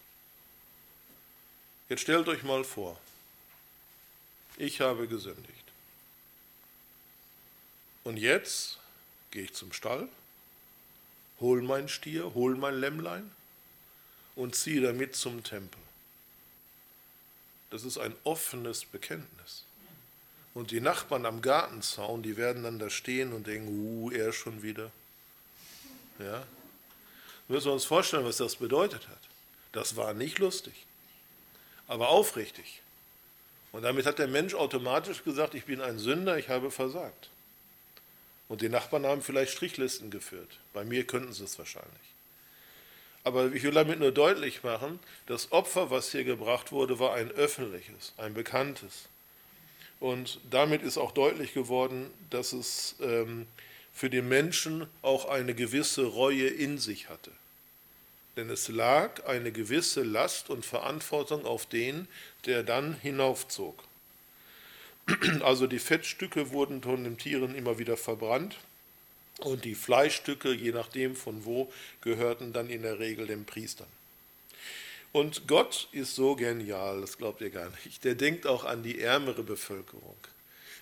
Jetzt 1.90 2.00
stellt 2.00 2.26
euch 2.26 2.42
mal 2.42 2.64
vor, 2.64 2.98
ich 4.56 4.80
habe 4.80 5.06
gesündigt. 5.08 5.52
Und 8.02 8.16
jetzt 8.16 8.77
gehe 9.30 9.44
ich 9.44 9.54
zum 9.54 9.72
Stall, 9.72 10.08
hol 11.40 11.62
mein 11.62 11.88
Stier, 11.88 12.34
hol 12.34 12.56
mein 12.56 12.74
Lämmlein 12.80 13.30
und 14.36 14.54
ziehe 14.54 14.80
damit 14.80 15.16
zum 15.16 15.42
Tempel. 15.42 15.80
Das 17.70 17.84
ist 17.84 17.98
ein 17.98 18.14
offenes 18.24 18.84
Bekenntnis. 18.84 19.64
Und 20.54 20.70
die 20.70 20.80
Nachbarn 20.80 21.26
am 21.26 21.42
Gartenzaun, 21.42 22.22
die 22.22 22.36
werden 22.36 22.62
dann 22.62 22.78
da 22.78 22.90
stehen 22.90 23.32
und 23.32 23.46
denken, 23.46 23.68
uh, 23.68 24.10
er 24.10 24.32
schon 24.32 24.62
wieder. 24.62 24.90
Ja? 26.18 26.44
Müssen 27.46 27.66
wir 27.66 27.72
uns 27.74 27.84
vorstellen, 27.84 28.24
was 28.24 28.38
das 28.38 28.56
bedeutet 28.56 29.06
hat. 29.08 29.20
Das 29.72 29.96
war 29.96 30.14
nicht 30.14 30.38
lustig, 30.38 30.86
aber 31.86 32.08
aufrichtig. 32.08 32.80
Und 33.70 33.82
damit 33.82 34.06
hat 34.06 34.18
der 34.18 34.28
Mensch 34.28 34.54
automatisch 34.54 35.22
gesagt, 35.22 35.54
ich 35.54 35.64
bin 35.64 35.80
ein 35.80 35.98
Sünder, 35.98 36.38
ich 36.38 36.48
habe 36.48 36.70
versagt. 36.70 37.28
Und 38.48 38.62
die 38.62 38.68
Nachbarn 38.68 39.06
haben 39.06 39.22
vielleicht 39.22 39.52
Strichlisten 39.52 40.10
geführt. 40.10 40.58
Bei 40.72 40.84
mir 40.84 41.06
könnten 41.06 41.32
sie 41.32 41.44
es 41.44 41.58
wahrscheinlich. 41.58 42.08
Aber 43.24 43.52
ich 43.52 43.62
will 43.62 43.72
damit 43.72 43.98
nur 43.98 44.12
deutlich 44.12 44.62
machen, 44.62 44.98
das 45.26 45.52
Opfer, 45.52 45.90
was 45.90 46.12
hier 46.12 46.24
gebracht 46.24 46.72
wurde, 46.72 46.98
war 46.98 47.14
ein 47.14 47.30
öffentliches, 47.30 48.14
ein 48.16 48.32
bekanntes. 48.32 49.08
Und 50.00 50.40
damit 50.50 50.82
ist 50.82 50.96
auch 50.96 51.12
deutlich 51.12 51.52
geworden, 51.52 52.10
dass 52.30 52.52
es 52.52 52.96
ähm, 53.00 53.46
für 53.92 54.08
den 54.08 54.28
Menschen 54.28 54.86
auch 55.02 55.26
eine 55.26 55.54
gewisse 55.54 56.04
Reue 56.04 56.46
in 56.46 56.78
sich 56.78 57.08
hatte. 57.08 57.32
Denn 58.36 58.48
es 58.48 58.68
lag 58.68 59.26
eine 59.26 59.50
gewisse 59.50 60.04
Last 60.04 60.48
und 60.48 60.64
Verantwortung 60.64 61.44
auf 61.44 61.66
den, 61.66 62.06
der 62.46 62.62
dann 62.62 62.94
hinaufzog. 62.94 63.82
Also 65.40 65.66
die 65.66 65.78
Fettstücke 65.78 66.50
wurden 66.50 66.82
von 66.82 67.04
den 67.04 67.18
Tieren 67.18 67.54
immer 67.54 67.78
wieder 67.78 67.96
verbrannt 67.96 68.56
und 69.40 69.64
die 69.64 69.74
Fleischstücke, 69.74 70.52
je 70.52 70.72
nachdem 70.72 71.14
von 71.14 71.44
wo, 71.44 71.72
gehörten 72.00 72.52
dann 72.52 72.68
in 72.68 72.82
der 72.82 72.98
Regel 72.98 73.26
den 73.26 73.44
Priestern. 73.44 73.86
Und 75.12 75.48
Gott 75.48 75.88
ist 75.92 76.14
so 76.14 76.36
genial, 76.36 77.00
das 77.00 77.16
glaubt 77.16 77.40
ihr 77.40 77.50
gar 77.50 77.70
nicht. 77.84 78.04
Der 78.04 78.14
denkt 78.14 78.46
auch 78.46 78.64
an 78.64 78.82
die 78.82 79.00
ärmere 79.00 79.42
Bevölkerung. 79.42 80.16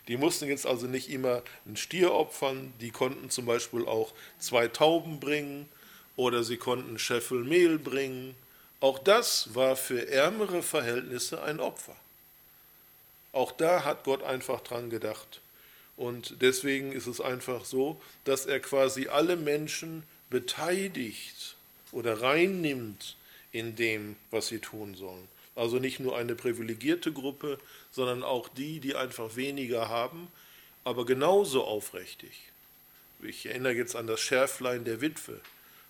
Die 0.09 0.17
mussten 0.17 0.49
jetzt 0.49 0.67
also 0.67 0.87
nicht 0.87 1.11
immer 1.11 1.43
einen 1.65 1.77
Stier 1.77 2.13
opfern, 2.13 2.73
die 2.81 2.91
konnten 2.91 3.31
zum 3.31 3.47
Beispiel 3.47 3.87
auch 3.87 4.13
zwei 4.39 4.69
Tauben 4.69 5.21
bringen 5.21 5.69
oder 6.17 6.45
sie 6.45 6.57
konnten 6.57 6.89
einen 6.89 6.99
Scheffel 6.99 7.45
Mehl 7.45 7.79
bringen. 7.79 8.35
Auch 8.81 8.99
das 8.99 9.55
war 9.55 9.77
für 9.77 10.09
ärmere 10.09 10.63
Verhältnisse 10.63 11.43
ein 11.43 11.61
Opfer. 11.61 11.97
Auch 13.37 13.53
da 13.53 13.85
hat 13.85 14.05
Gott 14.05 14.23
einfach 14.23 14.63
dran 14.63 14.89
gedacht. 14.89 15.43
Und 15.99 16.41
deswegen 16.41 16.93
ist 16.93 17.07
es 17.07 17.21
einfach 17.21 17.67
so, 17.67 18.01
dass 18.25 18.47
er 18.47 18.61
quasi 18.61 19.09
alle 19.09 19.37
Menschen 19.37 20.05
beteiligt 20.31 21.55
oder 21.93 22.23
reinnimmt 22.23 23.15
in 23.53 23.77
dem, 23.77 24.17
was 24.31 24.49
sie 24.49 24.59
tun 24.59 24.95
sollen. 24.95 25.29
Also 25.55 25.79
nicht 25.79 26.01
nur 26.01 26.17
eine 26.17 26.35
privilegierte 26.35 27.13
Gruppe, 27.13 27.59
sondern 27.91 28.23
auch 28.23 28.49
die, 28.49 28.81
die 28.81 28.95
einfach 28.95 29.37
weniger 29.37 29.91
haben, 29.91 30.29
aber 30.85 31.05
genauso 31.05 31.63
aufrichtig. 31.63 32.41
Ich 33.21 33.45
erinnere 33.45 33.75
jetzt 33.75 33.97
an 33.97 34.07
das 34.07 34.21
Schärflein 34.21 34.87
der 34.87 35.03
Witwe. 35.03 35.43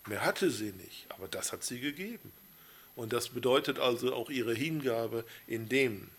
Mehr 0.08 0.24
hatte 0.24 0.50
sie 0.50 0.72
nicht, 0.72 1.06
aber 1.10 1.28
das 1.28 1.52
hat 1.52 1.62
sie 1.62 1.78
gegeben. 1.78 2.32
Und 2.96 3.12
das 3.12 3.28
bedeutet 3.28 3.78
also 3.78 4.12
auch 4.16 4.30
ihre 4.30 4.54
Hingabe 4.54 5.24
in 5.46 5.68
dem. 5.68 6.10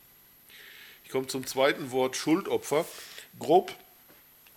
Ich 1.08 1.12
komme 1.14 1.28
zum 1.28 1.48
zweiten 1.48 1.92
Wort 1.92 2.18
Schuldopfer. 2.18 2.86
Grob 3.40 3.74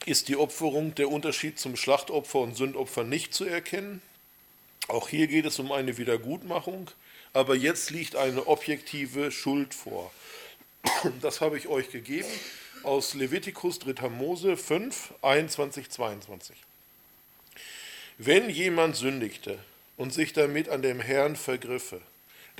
ist 0.04 0.26
die 0.26 0.34
Opferung 0.36 0.96
der 0.96 1.08
Unterschied 1.08 1.60
zum 1.60 1.76
Schlachtopfer 1.76 2.40
und 2.40 2.56
Sündopfer 2.56 3.04
nicht 3.04 3.32
zu 3.32 3.44
erkennen. 3.44 4.02
Auch 4.88 5.08
hier 5.08 5.28
geht 5.28 5.46
es 5.46 5.60
um 5.60 5.70
eine 5.70 5.96
Wiedergutmachung, 5.96 6.90
aber 7.32 7.54
jetzt 7.54 7.90
liegt 7.90 8.16
eine 8.16 8.48
objektive 8.48 9.30
Schuld 9.30 9.74
vor. 9.74 10.10
Das 11.22 11.40
habe 11.40 11.56
ich 11.56 11.68
euch 11.68 11.92
gegeben 11.92 12.26
aus 12.82 13.14
Levitikus 13.14 13.78
3. 13.78 14.08
Mose 14.08 14.56
5, 14.56 15.14
21, 15.22 15.88
22. 15.88 16.56
Wenn 18.18 18.50
jemand 18.50 18.96
sündigte 18.96 19.56
und 19.96 20.12
sich 20.12 20.32
damit 20.32 20.68
an 20.68 20.82
dem 20.82 20.98
Herrn 20.98 21.36
vergriffe, 21.36 22.00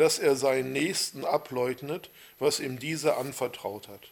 dass 0.01 0.18
er 0.18 0.34
seinen 0.34 0.72
Nächsten 0.72 1.26
ableugnet, 1.26 2.09
was 2.38 2.59
ihm 2.59 2.78
dieser 2.78 3.18
anvertraut 3.18 3.86
hat, 3.88 4.09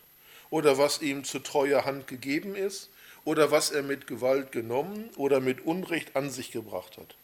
oder 0.50 0.76
was 0.76 1.00
ihm 1.00 1.24
zu 1.24 1.38
treuer 1.38 1.86
Hand 1.86 2.06
gegeben 2.06 2.56
ist, 2.56 2.90
oder 3.24 3.50
was 3.50 3.70
er 3.70 3.82
mit 3.82 4.06
Gewalt 4.06 4.52
genommen 4.52 5.08
oder 5.16 5.40
mit 5.40 5.64
Unrecht 5.64 6.14
an 6.14 6.30
sich 6.30 6.50
gebracht 6.50 6.98
hat, 6.98 7.14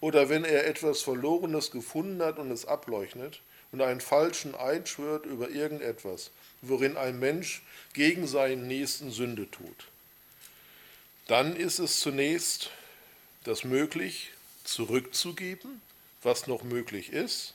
oder 0.00 0.28
wenn 0.28 0.44
er 0.44 0.66
etwas 0.66 1.02
Verlorenes 1.02 1.70
gefunden 1.70 2.20
hat 2.20 2.40
und 2.40 2.50
es 2.50 2.66
ableugnet 2.66 3.40
und 3.70 3.82
einen 3.82 4.00
falschen 4.00 4.56
Eid 4.56 4.88
schwört 4.88 5.24
über 5.24 5.50
irgendetwas, 5.50 6.32
worin 6.60 6.96
ein 6.96 7.20
Mensch 7.20 7.62
gegen 7.92 8.26
seinen 8.26 8.66
Nächsten 8.66 9.12
Sünde 9.12 9.48
tut. 9.48 9.86
Dann 11.28 11.54
ist 11.54 11.78
es 11.78 12.00
zunächst 12.00 12.70
das 13.44 13.62
möglich, 13.62 14.32
zurückzugeben, 14.64 15.80
was 16.24 16.48
noch 16.48 16.64
möglich 16.64 17.12
ist. 17.12 17.54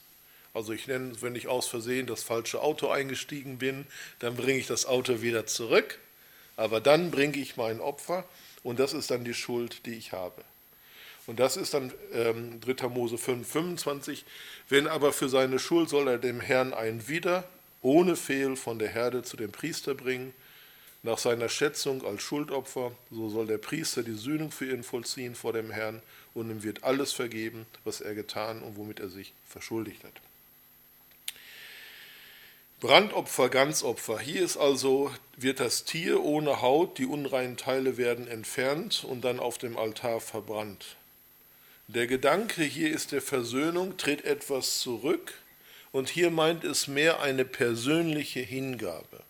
Also 0.54 0.72
ich 0.72 0.88
nenne, 0.88 1.20
wenn 1.22 1.36
ich 1.36 1.48
aus 1.48 1.68
Versehen 1.68 2.06
das 2.06 2.24
falsche 2.24 2.62
Auto 2.62 2.90
eingestiegen 2.90 3.58
bin, 3.58 3.86
dann 4.20 4.36
bringe 4.36 4.60
ich 4.60 4.68
das 4.68 4.86
Auto 4.86 5.22
wieder 5.22 5.48
zurück, 5.48 5.98
aber 6.56 6.80
dann 6.80 7.10
bringe 7.10 7.38
ich 7.38 7.58
mein 7.58 7.80
Opfer 7.80 8.26
und 8.62 8.80
das 8.80 8.94
ist 8.94 9.10
dann 9.10 9.24
die 9.24 9.34
Schuld, 9.34 9.86
die 9.86 9.96
ich 9.96 10.12
habe. 10.12 10.44
Und 11.26 11.40
das 11.40 11.58
ist 11.58 11.74
dann 11.74 11.92
ähm, 12.14 12.60
3. 12.62 12.90
Mose 12.90 13.18
5, 13.18 13.48
25. 13.48 14.26
Wenn 14.70 14.88
aber 14.88 15.14
für 15.14 15.30
seine 15.30 15.58
Schuld 15.58 15.90
soll 15.90 16.08
er 16.08 16.18
dem 16.18 16.42
Herrn 16.42 16.74
ein 16.74 17.08
Wider 17.08 17.46
ohne 17.82 18.16
Fehl 18.16 18.56
von 18.56 18.78
der 18.78 18.90
Herde 18.90 19.24
zu 19.24 19.38
dem 19.38 19.52
Priester 19.52 19.96
bringen, 19.96 20.34
nach 21.02 21.18
seiner 21.18 21.50
Schätzung 21.50 22.06
als 22.06 22.22
Schuldopfer, 22.22 22.94
so 23.12 23.30
soll 23.30 23.46
der 23.46 23.58
Priester 23.58 24.04
die 24.04 24.14
Sühnung 24.14 24.52
für 24.52 24.72
ihn 24.72 24.84
vollziehen 24.84 25.36
vor 25.36 25.52
dem 25.52 25.70
Herrn 25.70 26.02
und 26.34 26.50
ihm 26.50 26.64
wird 26.64 26.84
alles 26.84 27.12
vergeben, 27.12 27.66
was 27.84 28.00
er 28.00 28.16
getan 28.16 28.62
und 28.62 28.78
womit 28.78 29.02
er 29.02 29.10
sich 29.10 29.34
verschuldigt 29.46 30.04
hat. 30.04 30.22
Brandopfer, 32.84 33.48
Ganzopfer. 33.48 34.20
Hier 34.20 34.44
ist 34.44 34.58
also, 34.58 35.10
wird 35.38 35.62
das 35.62 35.86
Tier 35.86 36.22
ohne 36.22 36.62
Haut, 36.62 36.98
die 36.98 37.06
unreinen 37.06 37.56
Teile 37.56 37.96
werden 37.96 38.28
entfernt 38.28 39.06
und 39.06 39.22
dann 39.22 39.40
auf 39.40 39.58
dem 39.58 39.78
Altar 39.78 40.20
verbrannt. 40.20 40.98
Der 41.88 42.08
Gedanke 42.08 42.62
hier 42.62 42.92
ist 42.92 43.14
der 43.14 43.22
Versöhnung, 43.22 43.96
tritt 43.96 44.26
etwas 44.26 44.80
zurück 44.80 45.34
und 45.94 46.10
hier 46.10 46.30
meint 46.30 46.66
es 46.66 46.90
mehr 46.90 47.22
eine 47.22 47.46
persönliche 47.46 48.42
Hingabe. 48.42 49.22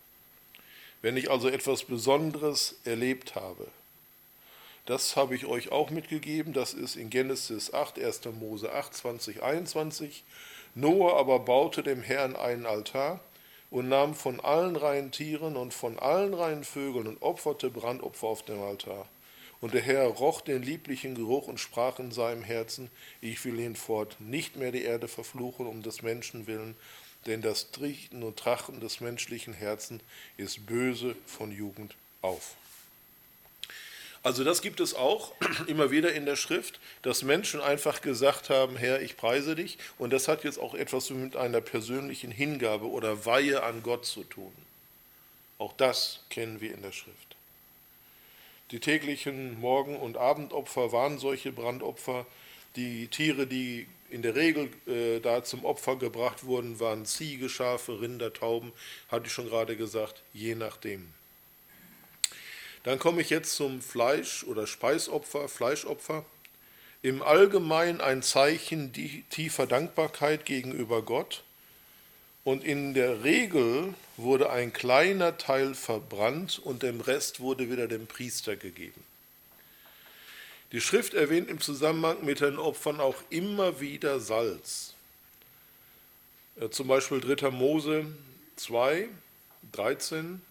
Wenn 1.04 1.16
ich 1.16 1.30
also 1.30 1.48
etwas 1.48 1.84
Besonderes 1.84 2.78
erlebt 2.86 3.36
habe, 3.36 3.68
das 4.88 5.16
habe 5.16 5.36
ich 5.36 5.46
euch 5.46 5.72
auch 5.72 5.92
mitgegeben, 5.92 6.54
das 6.54 6.74
ist 6.74 6.96
in 6.96 7.12
Genesis 7.12 7.72
8, 7.72 8.00
1. 8.00 8.22
Mose 8.34 8.74
8, 8.74 8.96
20, 8.96 9.44
21. 9.44 10.24
Noah 10.74 11.20
aber 11.20 11.38
baute 11.38 11.84
dem 11.84 12.02
Herrn 12.02 12.36
einen 12.36 12.66
Altar 12.66 13.20
und 13.74 13.90
nahm 13.90 14.14
von 14.14 14.40
allen 14.40 14.76
reinen 14.76 15.10
Tieren 15.10 15.58
und 15.58 15.74
von 15.74 15.98
allen 15.98 16.36
reinen 16.36 16.64
Vögeln 16.64 17.08
und 17.08 17.24
opferte 17.24 17.72
Brandopfer 17.72 18.28
auf 18.28 18.44
dem 18.44 18.62
Altar. 18.62 19.10
Und 19.62 19.74
der 19.74 19.82
Herr 19.82 20.06
roch 20.06 20.42
den 20.42 20.62
lieblichen 20.62 21.16
Geruch 21.16 21.48
und 21.48 21.60
sprach 21.60 21.98
in 21.98 22.12
seinem 22.12 22.44
Herzen, 22.44 22.92
ich 23.20 23.44
will 23.44 23.60
hinfort 23.60 24.18
nicht 24.20 24.58
mehr 24.58 24.72
die 24.72 24.84
Erde 24.84 25.08
verfluchen 25.08 25.66
um 25.66 25.82
des 25.82 26.04
Menschen 26.04 26.46
willen, 26.46 26.76
denn 27.26 27.42
das 27.42 27.72
Trichten 27.72 28.22
und 28.22 28.38
Trachten 28.38 28.80
des 28.80 29.02
menschlichen 29.02 29.56
Herzens 29.56 30.04
ist 30.38 30.68
böse 30.68 31.16
von 31.26 31.52
Jugend 31.52 31.96
auf. 32.22 32.56
Also 34.24 34.46
das 34.46 34.62
gibt 34.62 34.80
es 34.80 34.96
auch 34.96 35.34
immer 35.68 35.92
wieder 35.92 36.14
in 36.14 36.26
der 36.26 36.38
Schrift, 36.38 36.80
dass 37.02 37.24
Menschen 37.24 37.60
einfach 37.60 38.02
gesagt 38.02 38.50
haben, 38.50 38.78
Herr, 38.78 39.02
ich 39.02 39.18
preise 39.18 39.56
dich. 39.56 39.78
Und 40.00 40.14
das 40.14 40.30
hat 40.30 40.46
jetzt 40.46 40.60
auch 40.60 40.74
etwas 40.74 41.10
mit 41.10 41.36
einer 41.36 41.62
persönlichen 41.62 42.32
Hingabe 42.32 42.90
oder 42.90 43.26
Weihe 43.26 43.64
an 43.64 43.84
Gott 43.84 44.06
zu 44.06 44.24
tun. 44.24 44.54
Auch 45.58 45.74
das 45.74 46.24
kennen 46.30 46.62
wir 46.62 46.74
in 46.74 46.82
der 46.82 46.94
Schrift. 46.94 47.36
Die 48.72 48.80
täglichen 48.80 49.60
Morgen- 49.60 49.98
und 49.98 50.18
Abendopfer 50.18 50.92
waren 50.92 51.20
solche 51.20 51.52
Brandopfer. 51.52 52.26
Die 52.76 53.08
Tiere, 53.08 53.46
die 53.46 53.88
in 54.10 54.22
der 54.22 54.36
Regel 54.36 54.70
äh, 54.88 55.20
da 55.20 55.44
zum 55.44 55.66
Opfer 55.66 55.98
gebracht 55.98 56.46
wurden, 56.46 56.80
waren 56.80 57.06
Ziege, 57.06 57.50
Schafe, 57.50 58.02
Rinder, 58.02 58.32
Tauben, 58.34 58.72
hatte 59.10 59.28
ich 59.28 59.34
schon 59.34 59.50
gerade 59.50 59.76
gesagt, 59.76 60.24
je 60.34 60.56
nachdem. 60.56 61.14
Dann 62.84 63.00
komme 63.00 63.22
ich 63.22 63.30
jetzt 63.30 63.56
zum 63.56 63.82
Fleisch- 63.82 64.44
oder 64.44 64.68
Speisopfer, 64.68 65.48
Fleischopfer. 65.48 66.26
Im 67.02 67.22
Allgemeinen 67.22 68.02
ein 68.02 68.22
Zeichen 68.22 68.94
tiefer 69.30 69.68
Dankbarkeit 69.68 70.46
gegenüber 70.46 71.02
Gott. 71.02 71.44
Und 72.44 72.64
in 72.64 72.94
der 72.94 73.24
Regel 73.24 73.94
wurde 74.18 74.50
ein 74.50 74.74
kleiner 74.74 75.38
Teil 75.38 75.76
verbrannt 75.76 76.60
und 76.60 76.84
dem 76.84 77.00
Rest 77.00 77.40
wurde 77.40 77.70
wieder 77.70 77.88
dem 77.88 78.06
Priester 78.06 78.58
gegeben. 78.58 79.02
Die 80.74 80.82
Schrift 80.82 81.14
erwähnt 81.14 81.50
im 81.50 81.62
Zusammenhang 81.62 82.26
mit 82.26 82.42
den 82.42 82.58
Opfern 82.58 83.00
auch 83.00 83.16
immer 83.30 83.80
wieder 83.80 84.20
Salz. 84.20 84.94
Äh, 86.60 86.70
zum 86.70 86.88
Beispiel 86.88 87.22
3. 87.22 87.52
Mose 87.52 88.06
2, 88.56 89.08
13. 89.72 90.42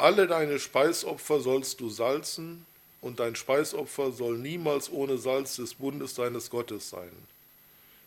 Alle 0.00 0.26
deine 0.26 0.58
Speisopfer 0.58 1.40
sollst 1.40 1.80
du 1.80 1.90
salzen, 1.90 2.66
und 3.02 3.20
dein 3.20 3.34
Speisopfer 3.34 4.12
soll 4.12 4.38
niemals 4.38 4.90
ohne 4.90 5.18
Salz 5.18 5.56
des 5.56 5.74
Bundes 5.74 6.14
deines 6.14 6.50
Gottes 6.50 6.90
sein. 6.90 7.10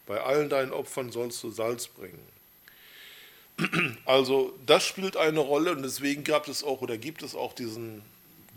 Bei 0.06 0.22
allen 0.22 0.50
deinen 0.50 0.72
Opfern 0.72 1.12
sollst 1.12 1.42
du 1.44 1.50
Salz 1.50 1.88
bringen. 1.88 2.28
Also 4.06 4.54
das 4.66 4.84
spielt 4.84 5.18
eine 5.18 5.40
Rolle 5.40 5.72
und 5.72 5.84
deswegen 5.84 6.24
gab 6.24 6.48
es 6.48 6.64
auch 6.64 6.82
oder 6.82 6.98
gibt 6.98 7.22
es 7.24 7.36
auch 7.36 7.54
diesen, 7.54 8.02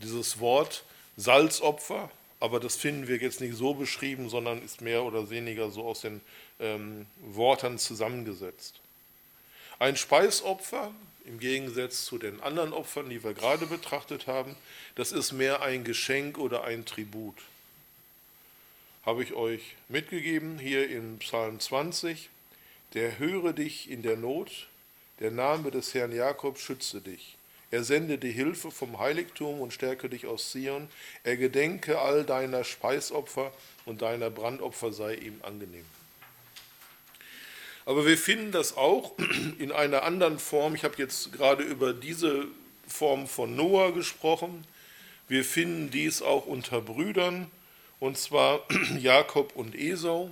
dieses 0.02 0.40
Wort 0.40 0.84
Salzopfer, 1.16 2.10
aber 2.40 2.60
das 2.60 2.76
finden 2.76 3.06
wir 3.06 3.16
jetzt 3.16 3.40
nicht 3.40 3.56
so 3.56 3.74
beschrieben, 3.74 4.28
sondern 4.28 4.62
ist 4.62 4.80
mehr 4.80 5.04
oder 5.04 5.28
weniger 5.30 5.70
so 5.70 5.84
aus 5.84 6.00
den 6.00 6.20
ähm, 6.60 7.06
Worten 7.20 7.78
zusammengesetzt. 7.78 8.80
Ein 9.78 9.96
Speisopfer, 9.96 10.90
im 11.26 11.38
Gegensatz 11.38 12.04
zu 12.04 12.18
den 12.18 12.40
anderen 12.40 12.72
Opfern, 12.72 13.10
die 13.10 13.22
wir 13.22 13.34
gerade 13.34 13.66
betrachtet 13.66 14.26
haben, 14.26 14.56
das 14.94 15.12
ist 15.12 15.32
mehr 15.32 15.62
ein 15.62 15.84
Geschenk 15.84 16.38
oder 16.38 16.64
ein 16.64 16.84
Tribut. 16.84 17.36
Habe 19.04 19.22
ich 19.22 19.34
euch 19.34 19.74
mitgegeben 19.88 20.58
hier 20.58 20.88
in 20.88 21.18
Psalm 21.18 21.60
20. 21.60 22.28
Der 22.94 23.18
höre 23.18 23.52
dich 23.52 23.90
in 23.90 24.02
der 24.02 24.16
Not, 24.16 24.68
der 25.20 25.30
Name 25.30 25.70
des 25.70 25.94
Herrn 25.94 26.14
Jakob 26.14 26.58
schütze 26.58 27.00
dich. 27.00 27.36
Er 27.70 27.82
sende 27.82 28.18
die 28.18 28.30
Hilfe 28.30 28.70
vom 28.70 28.98
Heiligtum 28.98 29.60
und 29.60 29.72
stärke 29.72 30.08
dich 30.08 30.26
aus 30.26 30.52
Zion. 30.52 30.88
Er 31.24 31.36
gedenke 31.36 32.00
all 32.00 32.24
deiner 32.24 32.64
Speisopfer 32.64 33.52
und 33.84 34.02
deiner 34.02 34.30
Brandopfer 34.30 34.92
sei 34.92 35.14
ihm 35.14 35.40
angenehm. 35.42 35.84
Aber 37.86 38.04
wir 38.04 38.18
finden 38.18 38.50
das 38.50 38.76
auch 38.76 39.12
in 39.58 39.70
einer 39.70 40.02
anderen 40.02 40.40
Form. 40.40 40.74
Ich 40.74 40.82
habe 40.82 40.96
jetzt 40.98 41.32
gerade 41.32 41.62
über 41.62 41.94
diese 41.94 42.46
Form 42.88 43.28
von 43.28 43.54
Noah 43.54 43.94
gesprochen. 43.94 44.66
Wir 45.28 45.44
finden 45.44 45.90
dies 45.90 46.20
auch 46.20 46.46
unter 46.46 46.80
Brüdern, 46.80 47.50
und 48.00 48.18
zwar 48.18 48.66
Jakob 48.98 49.54
und 49.54 49.74
Esau. 49.74 50.30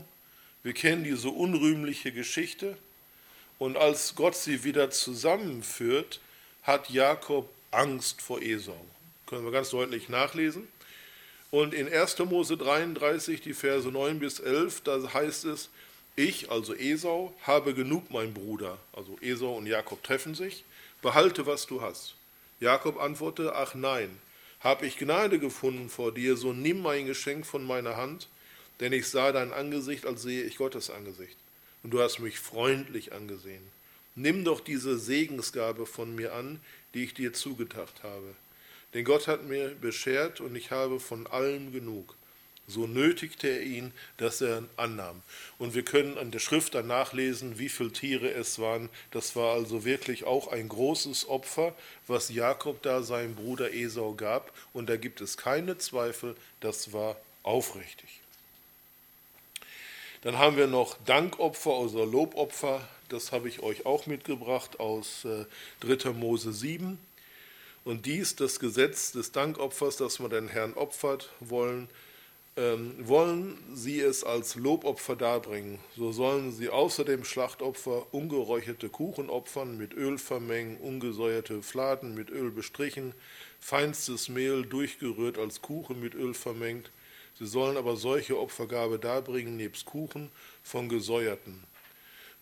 Wir 0.65 0.73
kennen 0.73 1.05
diese 1.05 1.31
unrühmliche 1.31 2.11
Geschichte. 2.11 2.77
Und 3.59 3.77
als 3.77 4.17
Gott 4.17 4.35
sie 4.35 4.65
wieder 4.65 4.91
zusammenführt, 4.91 6.21
hat 6.65 6.91
Jakob 6.91 7.49
Angst 7.71 8.21
vor 8.21 8.43
Esau. 8.43 8.77
Können 9.27 9.45
wir 9.45 9.53
ganz 9.53 9.71
deutlich 9.71 10.09
nachlesen. 10.09 10.67
Und 11.53 11.73
in 11.73 11.93
1. 11.93 12.19
Mose 12.21 12.57
33, 12.57 13.41
die 13.41 13.55
Verse 13.55 13.89
9 13.89 14.19
bis 14.19 14.41
11, 14.41 14.81
da 14.83 15.13
heißt 15.13 15.45
es, 15.45 15.71
ich, 16.17 16.51
also 16.51 16.75
Esau, 16.75 17.35
habe 17.43 17.75
genug, 17.75 18.11
mein 18.11 18.33
Bruder. 18.33 18.79
Also 18.93 19.19
Esau 19.21 19.57
und 19.57 19.67
Jakob 19.67 20.03
treffen 20.03 20.35
sich. 20.35 20.65
Behalte, 21.03 21.47
was 21.47 21.67
du 21.67 21.83
hast. 21.83 22.15
Jakob 22.61 23.01
antwortete, 23.01 23.55
ach 23.55 23.75
nein, 23.75 24.19
habe 24.61 24.87
ich 24.87 24.97
Gnade 24.97 25.39
gefunden 25.39 25.91
vor 25.91 26.13
dir, 26.13 26.37
so 26.37 26.53
nimm 26.53 26.81
mein 26.81 27.07
Geschenk 27.07 27.45
von 27.45 27.65
meiner 27.65 27.97
Hand, 27.97 28.29
denn 28.81 28.93
ich 28.93 29.09
sah 29.09 29.33
dein 29.33 29.53
Angesicht, 29.53 30.07
als 30.07 30.23
sehe 30.23 30.45
ich 30.45 30.57
Gottes 30.57 30.89
Angesicht. 30.89 31.37
Und 31.83 31.91
du 31.91 32.01
hast 32.01 32.21
mich 32.21 32.39
freundlich 32.39 33.13
angesehen. 33.13 33.63
Nimm 34.15 34.45
doch 34.45 34.61
diese 34.61 34.99
Segensgabe 34.99 35.85
von 35.85 36.15
mir 36.15 36.33
an, 36.33 36.61
die 36.95 37.05
ich 37.05 37.15
dir 37.15 37.33
zugedacht 37.33 38.03
habe. 38.03 38.35
Denn 38.95 39.05
Gott 39.05 39.27
hat 39.27 39.45
mir 39.45 39.75
beschert 39.75 40.41
und 40.41 40.55
ich 40.55 40.71
habe 40.71 41.01
von 41.01 41.27
allem 41.27 41.73
genug. 41.73 42.15
So 42.67 42.87
nötigte 42.87 43.49
er 43.49 43.63
ihn, 43.63 43.93
dass 44.17 44.41
er 44.41 44.65
annahm. 44.77 45.23
Und 45.59 45.75
wir 45.75 45.85
können 45.85 46.17
an 46.17 46.31
der 46.31 46.39
Schrift 46.39 46.75
dann 46.75 46.87
nachlesen, 46.87 47.59
wie 47.59 47.69
viele 47.69 47.93
Tiere 47.93 48.31
es 48.31 48.59
waren. 48.59 48.89
Das 49.11 49.37
war 49.37 49.55
also 49.55 49.85
wirklich 49.85 50.25
auch 50.25 50.49
ein 50.49 50.69
großes 50.69 51.29
Opfer, 51.29 51.75
was 52.07 52.31
Jakob 52.31 52.83
da 52.83 53.03
seinem 53.03 53.35
Bruder 53.35 53.73
Esau 53.75 54.15
gab. 54.15 54.53
Und 54.73 54.89
da 54.89 54.97
gibt 54.97 55.21
es 55.21 55.37
keine 55.37 55.77
Zweifel, 55.79 56.37
das 56.61 56.93
war 56.93 57.17
aufrichtig. 57.43 58.21
Dann 60.23 60.39
haben 60.39 60.57
wir 60.57 60.67
noch 60.67 60.97
Dankopfer, 61.05 61.73
also 61.73 62.05
Lobopfer 62.05 62.89
das 63.09 63.33
habe 63.33 63.49
ich 63.49 63.61
euch 63.61 63.87
auch 63.87 64.07
mitgebracht 64.07 64.81
aus 64.81 65.27
3. 65.81 66.11
Äh, 66.11 66.13
Mose 66.13 66.53
7. 66.53 66.99
Und 67.85 68.07
dies, 68.07 68.35
das 68.35 68.59
Gesetz 68.59 69.13
des 69.13 69.31
Dankopfers, 69.31 69.97
das 69.99 70.21
wir 70.21 70.29
den 70.29 70.49
Herrn 70.49 70.75
opfert 70.75 71.31
wollen, 71.41 71.89
ähm, 72.57 72.95
wollen 73.01 73.59
sie 73.75 74.01
es 74.01 74.23
als 74.23 74.55
Lobopfer 74.55 75.17
darbringen. 75.17 75.81
So 75.97 76.13
sollen 76.13 76.53
sie 76.53 76.69
außer 76.69 77.05
dem 77.05 77.25
Schlachtopfer 77.25 78.13
ungeräucherte 78.13 78.89
Kuchen 78.89 79.29
opfern, 79.29 79.77
mit 79.77 79.93
Öl 79.95 80.19
vermengen, 80.19 80.77
ungesäuerte 80.77 81.63
Fladen 81.63 82.15
mit 82.15 82.31
Öl 82.31 82.51
bestrichen, 82.51 83.15
feinstes 83.59 84.29
Mehl 84.29 84.65
durchgerührt 84.65 85.39
als 85.39 85.63
Kuchen 85.63 86.01
mit 86.01 86.15
Öl 86.15 86.35
vermengt. 86.35 86.91
Sie 87.37 87.47
sollen 87.47 87.77
aber 87.77 87.97
solche 87.97 88.39
Opfergabe 88.39 89.01
darbringen, 89.01 89.57
nebst 89.57 89.87
Kuchen 89.87 90.31
von 90.63 90.89
gesäuerten. 90.89 91.65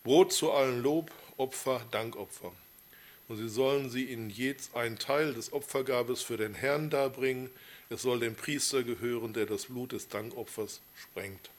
Brot 0.03 0.31
zu 0.31 0.51
allen 0.51 0.83
Lob, 0.83 1.09
Opfer, 1.37 1.81
Dankopfer. 1.89 2.51
Und 3.27 3.37
sie 3.37 3.49
sollen 3.49 3.89
sie 3.89 4.03
in 4.03 4.29
jetzt 4.29 4.75
einen 4.75 4.99
Teil 4.99 5.33
des 5.33 5.53
Opfergabes 5.53 6.21
für 6.21 6.37
den 6.37 6.53
Herrn 6.53 6.89
darbringen. 6.91 7.49
Es 7.93 8.01
soll 8.01 8.19
dem 8.19 8.35
Priester 8.35 8.83
gehören, 8.83 9.33
der 9.33 9.45
das 9.45 9.65
Blut 9.65 9.91
des 9.91 10.07
Dankopfers 10.07 10.81
sprengt. 11.01 11.49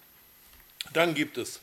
Dann 0.92 1.14
gibt 1.14 1.38
es 1.38 1.60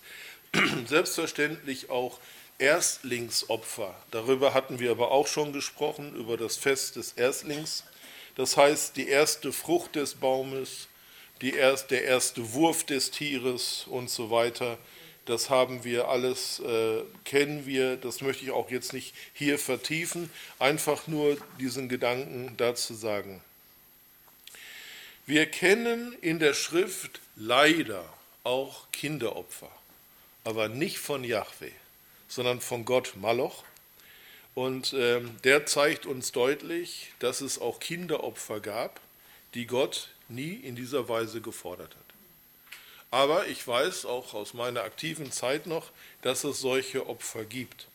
selbstverständlich 0.87 1.89
auch 1.89 2.19
Erstlingsopfer. 2.57 3.95
Darüber 4.11 4.53
hatten 4.53 4.79
wir 4.79 4.91
aber 4.91 5.11
auch 5.11 5.27
schon 5.27 5.51
gesprochen, 5.51 6.15
über 6.15 6.37
das 6.37 6.57
Fest 6.57 6.95
des 6.95 7.13
Erstlings. 7.13 7.83
Das 8.35 8.55
heißt, 8.55 8.95
die 8.95 9.07
erste 9.07 9.51
Frucht 9.51 9.95
des 9.95 10.15
Baumes, 10.15 10.87
erst, 11.41 11.91
der 11.91 12.03
erste 12.03 12.53
Wurf 12.53 12.83
des 12.83 13.11
Tieres 13.11 13.85
und 13.87 14.09
so 14.09 14.29
weiter 14.29 14.77
das 15.25 15.49
haben 15.49 15.83
wir 15.83 16.07
alles, 16.07 16.59
äh, 16.59 17.03
kennen 17.25 17.65
wir, 17.65 17.95
das 17.95 18.21
möchte 18.21 18.43
ich 18.43 18.51
auch 18.51 18.71
jetzt 18.71 18.91
nicht 18.91 19.13
hier 19.33 19.59
vertiefen, 19.59 20.29
einfach 20.59 21.07
nur 21.07 21.37
diesen 21.59 21.89
Gedanken 21.89 22.55
dazu 22.57 22.93
sagen. 22.93 23.41
Wir 25.31 25.45
kennen 25.45 26.13
in 26.19 26.39
der 26.39 26.53
Schrift 26.53 27.21
leider 27.37 28.03
auch 28.43 28.91
Kinderopfer, 28.91 29.71
aber 30.43 30.67
nicht 30.67 30.99
von 30.99 31.23
Yahweh, 31.23 31.71
sondern 32.27 32.59
von 32.59 32.83
Gott 32.83 33.13
Maloch. 33.15 33.63
Und 34.55 34.91
äh, 34.91 35.21
der 35.45 35.65
zeigt 35.65 36.05
uns 36.05 36.33
deutlich, 36.33 37.13
dass 37.19 37.39
es 37.39 37.59
auch 37.59 37.79
Kinderopfer 37.79 38.59
gab, 38.59 38.99
die 39.53 39.67
Gott 39.67 40.09
nie 40.27 40.55
in 40.55 40.75
dieser 40.75 41.07
Weise 41.07 41.39
gefordert 41.39 41.95
hat. 41.95 42.15
Aber 43.09 43.47
ich 43.47 43.65
weiß 43.65 44.03
auch 44.03 44.33
aus 44.33 44.53
meiner 44.53 44.83
aktiven 44.83 45.31
Zeit 45.31 45.65
noch, 45.65 45.91
dass 46.23 46.43
es 46.43 46.59
solche 46.59 47.07
Opfer 47.07 47.45
gibt. 47.45 47.87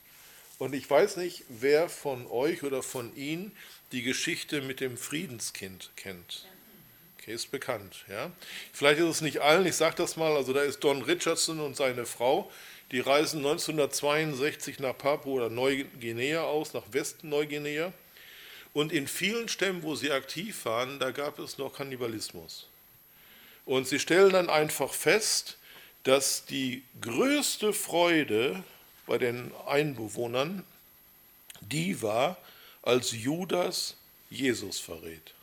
Und 0.57 0.75
ich 0.75 0.89
weiß 0.89 1.19
nicht, 1.19 1.45
wer 1.51 1.91
von 1.91 2.27
euch 2.29 2.63
oder 2.63 2.83
von 2.83 3.15
Ihnen 3.15 3.55
die 3.93 4.01
Geschichte 4.01 4.63
mit 4.63 4.81
dem 4.81 4.97
Friedenskind 4.97 5.91
kennt. 5.97 6.47
Okay, 7.27 7.35
ist 7.35 7.51
bekannt. 7.51 8.05
Ja? 8.09 8.31
Vielleicht 8.73 9.01
ist 9.01 9.09
es 9.09 9.21
nicht 9.21 9.41
allen, 9.41 9.67
ich 9.67 9.75
sage 9.75 9.97
das 9.97 10.17
mal, 10.17 10.37
also 10.37 10.53
da 10.53 10.63
ist 10.63 10.79
Don 10.85 11.03
Richardson 11.03 11.59
und 11.59 11.75
seine 11.77 12.07
Frau, 12.07 12.49
die 12.93 13.01
reisen 13.01 13.39
1962 13.39 14.79
nach 14.79 14.97
Papua 14.97 15.33
oder 15.33 15.51
Neuguinea 15.51 16.45
aus, 16.45 16.73
nach 16.73 16.85
Westen 16.93 17.29
Neuguinea. 17.29 17.93
Und 18.73 18.93
in 18.93 19.09
vielen 19.09 19.49
Stämmen, 19.49 19.83
wo 19.83 19.97
sie 19.97 20.13
aktiv 20.13 20.65
waren, 20.67 21.01
da 21.01 21.11
gab 21.11 21.41
es 21.41 21.59
noch 21.59 21.75
Kannibalismus. 21.75 22.69
Und 23.65 23.89
sie 23.89 23.99
stellen 23.99 24.31
dann 24.31 24.49
einfach 24.49 24.95
fest, 24.95 25.57
dass 26.05 26.45
die 26.45 26.85
größte 27.01 27.73
Freude 27.73 28.63
bei 29.05 29.19
den 29.19 29.51
Einbewohnern 29.67 30.63
die 31.61 32.01
war, 32.03 32.37
als 32.83 33.11
Judas 33.11 33.97
Jesus 34.31 34.79
verrät. 34.79 35.36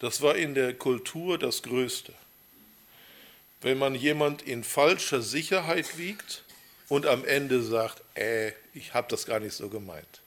Das 0.00 0.22
war 0.22 0.34
in 0.34 0.54
der 0.54 0.74
Kultur 0.74 1.38
das 1.38 1.62
Größte. 1.62 2.12
Wenn 3.60 3.78
man 3.78 3.94
jemand 3.94 4.42
in 4.42 4.64
falscher 4.64 5.20
Sicherheit 5.20 5.98
wiegt 5.98 6.42
und 6.88 7.06
am 7.06 7.24
Ende 7.24 7.62
sagt, 7.62 8.02
äh, 8.16 8.52
ich 8.74 8.94
habe 8.94 9.08
das 9.10 9.26
gar 9.26 9.40
nicht 9.40 9.54
so 9.54 9.68
gemeint. 9.68 10.20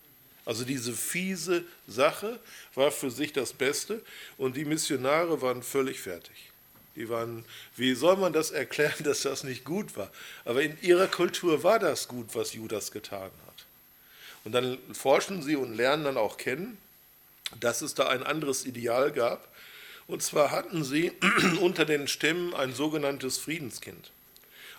Also 0.45 0.65
diese 0.65 0.93
fiese 0.93 1.63
Sache 1.87 2.39
war 2.75 2.91
für 2.91 3.09
sich 3.09 3.33
das 3.33 3.53
Beste 3.53 4.01
und 4.37 4.57
die 4.57 4.65
Missionare 4.65 5.41
waren 5.41 5.63
völlig 5.63 5.99
fertig. 5.99 6.51
Die 6.95 7.09
waren, 7.09 7.43
wie 7.75 7.95
soll 7.95 8.17
man 8.17 8.33
das 8.33 8.51
erklären, 8.51 8.93
dass 9.03 9.21
das 9.21 9.43
nicht 9.43 9.63
gut 9.63 9.95
war? 9.97 10.11
Aber 10.45 10.61
in 10.61 10.77
ihrer 10.81 11.07
Kultur 11.07 11.63
war 11.63 11.79
das 11.79 12.07
gut, 12.07 12.35
was 12.35 12.53
Judas 12.53 12.91
getan 12.91 13.31
hat. 13.47 13.65
Und 14.43 14.51
dann 14.51 14.77
forschen 14.93 15.41
sie 15.41 15.55
und 15.55 15.73
lernen 15.73 16.03
dann 16.03 16.17
auch 16.17 16.37
kennen, 16.37 16.77
dass 17.59 17.81
es 17.81 17.93
da 17.93 18.09
ein 18.09 18.23
anderes 18.23 18.65
Ideal 18.65 19.11
gab. 19.11 19.47
Und 20.07 20.21
zwar 20.21 20.51
hatten 20.51 20.83
sie 20.83 21.11
unter 21.61 21.85
den 21.85 22.07
Stämmen 22.07 22.53
ein 22.53 22.73
sogenanntes 22.73 23.37
Friedenskind. 23.37 24.11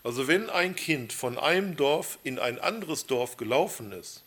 Also 0.02 0.28
wenn 0.28 0.50
ein 0.50 0.76
Kind 0.76 1.12
von 1.12 1.38
einem 1.38 1.76
Dorf 1.76 2.18
in 2.24 2.38
ein 2.38 2.58
anderes 2.58 3.06
Dorf 3.06 3.38
gelaufen 3.38 3.92
ist 3.92 4.22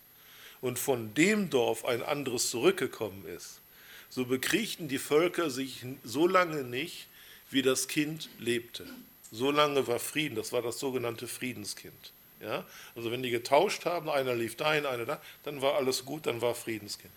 und 0.60 0.80
von 0.80 1.14
dem 1.14 1.52
Dorf 1.52 1.86
ein 1.86 2.02
anderes 2.02 2.50
zurückgekommen 2.50 3.26
ist, 3.28 3.62
so 4.10 4.26
bekriegten 4.26 4.88
die 4.88 4.98
Völker 4.98 5.50
sich 5.50 5.86
so 6.04 6.28
lange 6.28 6.64
nicht, 6.64 7.08
wie 7.52 7.62
das 7.62 7.88
Kind 7.88 8.30
lebte. 8.39 8.86
So 9.32 9.52
lange 9.52 9.88
war 9.88 10.00
Frieden, 10.00 10.36
das 10.36 10.52
war 10.52 10.62
das 10.62 10.80
sogenannte 10.80 11.28
Friedenskind. 11.28 12.14
Ja? 12.41 12.66
Also 12.95 13.12
wenn 13.12 13.24
die 13.24 13.30
getauscht 13.30 13.86
haben, 13.86 14.10
einer 14.10 14.34
lief 14.34 14.56
dahin, 14.56 14.86
einer 14.86 15.06
da, 15.06 15.22
dann 15.43 15.62
war 15.62 15.76
alles 15.76 16.06
gut, 16.06 16.26
dann 16.26 16.41
war 16.41 16.56
Friedenskind. 16.56 17.14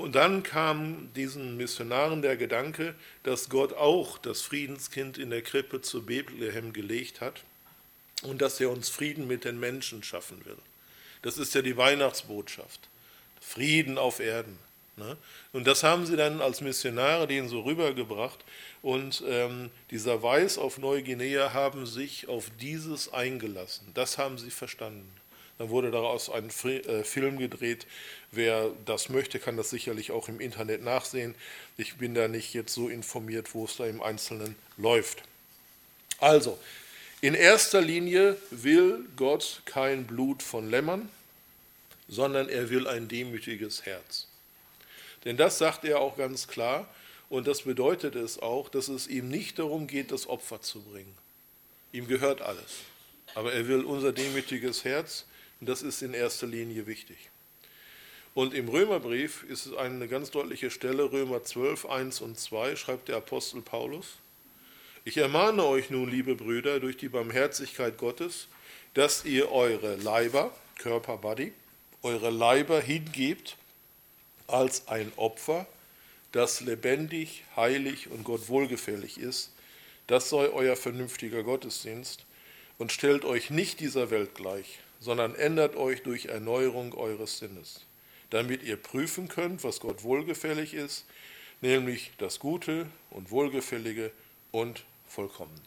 Und 0.00 0.14
dann 0.14 0.42
kam 0.42 1.12
diesen 1.14 1.58
Missionaren 1.58 2.22
der 2.22 2.38
Gedanke, 2.38 2.94
dass 3.22 3.50
Gott 3.50 3.74
auch 3.74 4.16
das 4.16 4.40
Friedenskind 4.40 5.18
in 5.18 5.28
der 5.28 5.42
Krippe 5.42 5.82
zu 5.82 6.06
Bethlehem 6.06 6.72
gelegt 6.72 7.20
hat 7.20 7.42
und 8.22 8.40
dass 8.40 8.58
er 8.60 8.70
uns 8.70 8.88
Frieden 8.88 9.26
mit 9.26 9.44
den 9.44 9.60
Menschen 9.60 10.02
schaffen 10.02 10.42
will. 10.46 10.56
Das 11.20 11.36
ist 11.36 11.54
ja 11.54 11.60
die 11.60 11.76
Weihnachtsbotschaft. 11.76 12.88
Frieden 13.42 13.98
auf 13.98 14.20
Erden. 14.20 14.58
Ne? 14.96 15.18
Und 15.52 15.66
das 15.66 15.82
haben 15.82 16.06
sie 16.06 16.16
dann 16.16 16.40
als 16.40 16.62
Missionare 16.62 17.26
denen 17.26 17.50
so 17.50 17.60
rübergebracht. 17.60 18.42
Und 18.80 19.22
ähm, 19.28 19.70
dieser 19.90 20.22
Weiß 20.22 20.56
auf 20.56 20.78
Neuguinea 20.78 21.52
haben 21.52 21.84
sich 21.84 22.26
auf 22.26 22.50
dieses 22.58 23.12
eingelassen. 23.12 23.90
Das 23.92 24.16
haben 24.16 24.38
sie 24.38 24.50
verstanden. 24.50 25.19
Dann 25.60 25.68
wurde 25.68 25.90
daraus 25.90 26.30
ein 26.30 26.48
äh, 26.64 27.04
Film 27.04 27.36
gedreht. 27.36 27.86
Wer 28.32 28.70
das 28.86 29.10
möchte, 29.10 29.38
kann 29.38 29.58
das 29.58 29.68
sicherlich 29.68 30.10
auch 30.10 30.30
im 30.30 30.40
Internet 30.40 30.82
nachsehen. 30.82 31.34
Ich 31.76 31.96
bin 31.96 32.14
da 32.14 32.28
nicht 32.28 32.54
jetzt 32.54 32.72
so 32.72 32.88
informiert, 32.88 33.54
wo 33.54 33.66
es 33.66 33.76
da 33.76 33.84
im 33.84 34.00
Einzelnen 34.00 34.56
läuft. 34.78 35.22
Also, 36.18 36.58
in 37.20 37.34
erster 37.34 37.82
Linie 37.82 38.38
will 38.50 39.04
Gott 39.16 39.60
kein 39.66 40.06
Blut 40.06 40.42
von 40.42 40.70
Lämmern, 40.70 41.10
sondern 42.08 42.48
er 42.48 42.70
will 42.70 42.88
ein 42.88 43.06
demütiges 43.08 43.84
Herz. 43.84 44.28
Denn 45.26 45.36
das 45.36 45.58
sagt 45.58 45.84
er 45.84 46.00
auch 46.00 46.16
ganz 46.16 46.48
klar 46.48 46.88
und 47.28 47.46
das 47.46 47.64
bedeutet 47.64 48.14
es 48.14 48.38
auch, 48.38 48.70
dass 48.70 48.88
es 48.88 49.08
ihm 49.08 49.28
nicht 49.28 49.58
darum 49.58 49.88
geht, 49.88 50.10
das 50.10 50.26
Opfer 50.26 50.62
zu 50.62 50.80
bringen. 50.80 51.14
Ihm 51.92 52.08
gehört 52.08 52.40
alles. 52.40 52.78
Aber 53.34 53.52
er 53.52 53.68
will 53.68 53.84
unser 53.84 54.14
demütiges 54.14 54.84
Herz 54.84 55.26
und 55.60 55.68
das 55.68 55.82
ist 55.82 56.02
in 56.02 56.14
erster 56.14 56.46
Linie 56.46 56.86
wichtig. 56.86 57.30
Und 58.34 58.54
im 58.54 58.68
Römerbrief 58.68 59.44
ist 59.44 59.66
es 59.66 59.74
eine 59.74 60.06
ganz 60.06 60.30
deutliche 60.30 60.70
Stelle, 60.70 61.10
Römer 61.10 61.42
12, 61.42 61.86
1 61.86 62.20
und 62.20 62.38
2, 62.38 62.76
schreibt 62.76 63.08
der 63.08 63.16
Apostel 63.16 63.60
Paulus. 63.60 64.14
Ich 65.04 65.16
ermahne 65.16 65.64
euch 65.64 65.90
nun, 65.90 66.10
liebe 66.10 66.36
Brüder, 66.36 66.78
durch 66.78 66.96
die 66.96 67.08
Barmherzigkeit 67.08 67.98
Gottes, 67.98 68.48
dass 68.94 69.24
ihr 69.24 69.50
eure 69.50 69.96
Leiber, 69.96 70.54
Körper, 70.78 71.16
Body, 71.16 71.52
eure 72.02 72.30
Leiber 72.30 72.80
hingebt 72.80 73.56
als 74.46 74.88
ein 74.88 75.12
Opfer, 75.16 75.66
das 76.32 76.60
lebendig, 76.60 77.44
heilig 77.56 78.08
und 78.10 78.24
Gott 78.24 78.48
wohlgefällig 78.48 79.18
ist. 79.18 79.52
Das 80.06 80.28
sei 80.28 80.48
euer 80.50 80.76
vernünftiger 80.76 81.42
Gottesdienst 81.42 82.24
und 82.78 82.92
stellt 82.92 83.24
euch 83.24 83.50
nicht 83.50 83.80
dieser 83.80 84.10
Welt 84.10 84.34
gleich, 84.34 84.78
sondern 85.00 85.34
ändert 85.34 85.76
euch 85.76 86.02
durch 86.02 86.26
Erneuerung 86.26 86.94
eures 86.94 87.38
Sinnes, 87.38 87.86
damit 88.28 88.62
ihr 88.62 88.76
prüfen 88.76 89.28
könnt, 89.28 89.64
was 89.64 89.80
Gott 89.80 90.04
wohlgefällig 90.04 90.74
ist, 90.74 91.06
nämlich 91.62 92.12
das 92.18 92.38
Gute 92.38 92.86
und 93.10 93.30
Wohlgefällige 93.30 94.12
und 94.52 94.84
Vollkommene. 95.08 95.60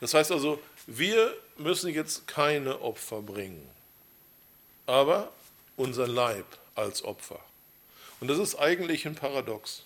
Das 0.00 0.14
heißt 0.14 0.32
also, 0.32 0.60
wir 0.86 1.34
müssen 1.56 1.92
jetzt 1.92 2.26
keine 2.26 2.80
Opfer 2.80 3.22
bringen, 3.22 3.68
aber 4.86 5.32
unseren 5.76 6.10
Leib 6.10 6.46
als 6.74 7.04
Opfer. 7.04 7.40
Und 8.20 8.28
das 8.28 8.38
ist 8.38 8.56
eigentlich 8.56 9.06
ein 9.06 9.14
Paradox, 9.14 9.84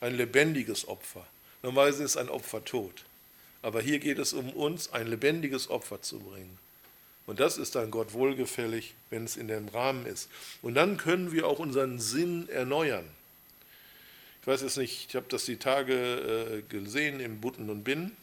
ein 0.00 0.16
lebendiges 0.16 0.86
Opfer. 0.86 1.26
Normalerweise 1.62 2.04
ist 2.04 2.16
ein 2.16 2.28
Opfer 2.28 2.64
tot, 2.64 3.04
aber 3.62 3.80
hier 3.80 3.98
geht 3.98 4.18
es 4.18 4.32
um 4.32 4.50
uns, 4.50 4.92
ein 4.92 5.06
lebendiges 5.06 5.70
Opfer 5.70 6.00
zu 6.02 6.20
bringen. 6.20 6.58
Und 7.26 7.40
das 7.40 7.56
ist 7.56 7.74
dann 7.74 7.90
Gott 7.90 8.12
wohlgefällig, 8.12 8.94
wenn 9.10 9.24
es 9.24 9.36
in 9.36 9.48
dem 9.48 9.68
Rahmen 9.68 10.06
ist. 10.06 10.28
Und 10.62 10.74
dann 10.74 10.96
können 10.96 11.32
wir 11.32 11.46
auch 11.46 11.58
unseren 11.58 11.98
Sinn 11.98 12.48
erneuern. 12.48 13.04
Ich 14.42 14.46
weiß 14.46 14.60
jetzt 14.60 14.76
nicht, 14.76 15.08
ich 15.08 15.16
habe 15.16 15.26
das 15.30 15.46
die 15.46 15.56
Tage 15.56 15.94
äh, 15.94 16.62
gesehen 16.62 17.20
im 17.20 17.40
Butten 17.40 17.70
und 17.70 17.82
Binnen. 17.82 18.14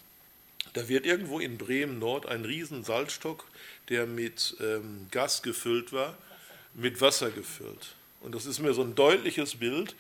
Da 0.74 0.88
wird 0.88 1.06
irgendwo 1.06 1.40
in 1.40 1.58
Bremen 1.58 1.98
Nord 1.98 2.28
ein 2.28 2.46
riesen 2.46 2.84
Salzstock, 2.84 3.46
der 3.90 4.06
mit 4.06 4.56
ähm, 4.60 5.08
Gas 5.10 5.42
gefüllt 5.42 5.92
war, 5.92 6.16
mit 6.76 7.02
Wasser 7.02 7.32
gefüllt. 7.32 7.96
Und 8.22 8.36
das 8.36 8.46
ist 8.46 8.60
mir 8.60 8.74
so 8.74 8.84
ein 8.84 8.94
deutliches 8.94 9.56
Bild, 9.56 9.96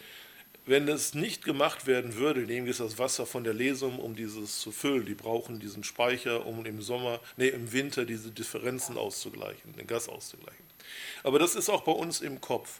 wenn 0.65 0.87
es 0.87 1.13
nicht 1.13 1.43
gemacht 1.43 1.87
werden 1.87 2.15
würde, 2.15 2.41
nehmen 2.41 2.67
wir 2.67 2.73
das 2.73 2.99
Wasser 2.99 3.25
von 3.25 3.43
der 3.43 3.53
Lesung, 3.53 3.99
um 3.99 4.15
dieses 4.15 4.59
zu 4.59 4.71
füllen. 4.71 5.05
Die 5.05 5.15
brauchen 5.15 5.59
diesen 5.59 5.83
Speicher, 5.83 6.45
um 6.45 6.65
im 6.65 6.81
Sommer, 6.81 7.19
nee, 7.37 7.47
im 7.47 7.71
Winter 7.71 8.05
diese 8.05 8.29
Differenzen 8.29 8.97
auszugleichen, 8.97 9.75
den 9.75 9.87
Gas 9.87 10.07
auszugleichen. 10.07 10.63
Aber 11.23 11.39
das 11.39 11.55
ist 11.55 11.69
auch 11.69 11.81
bei 11.81 11.91
uns 11.91 12.21
im 12.21 12.41
Kopf. 12.41 12.79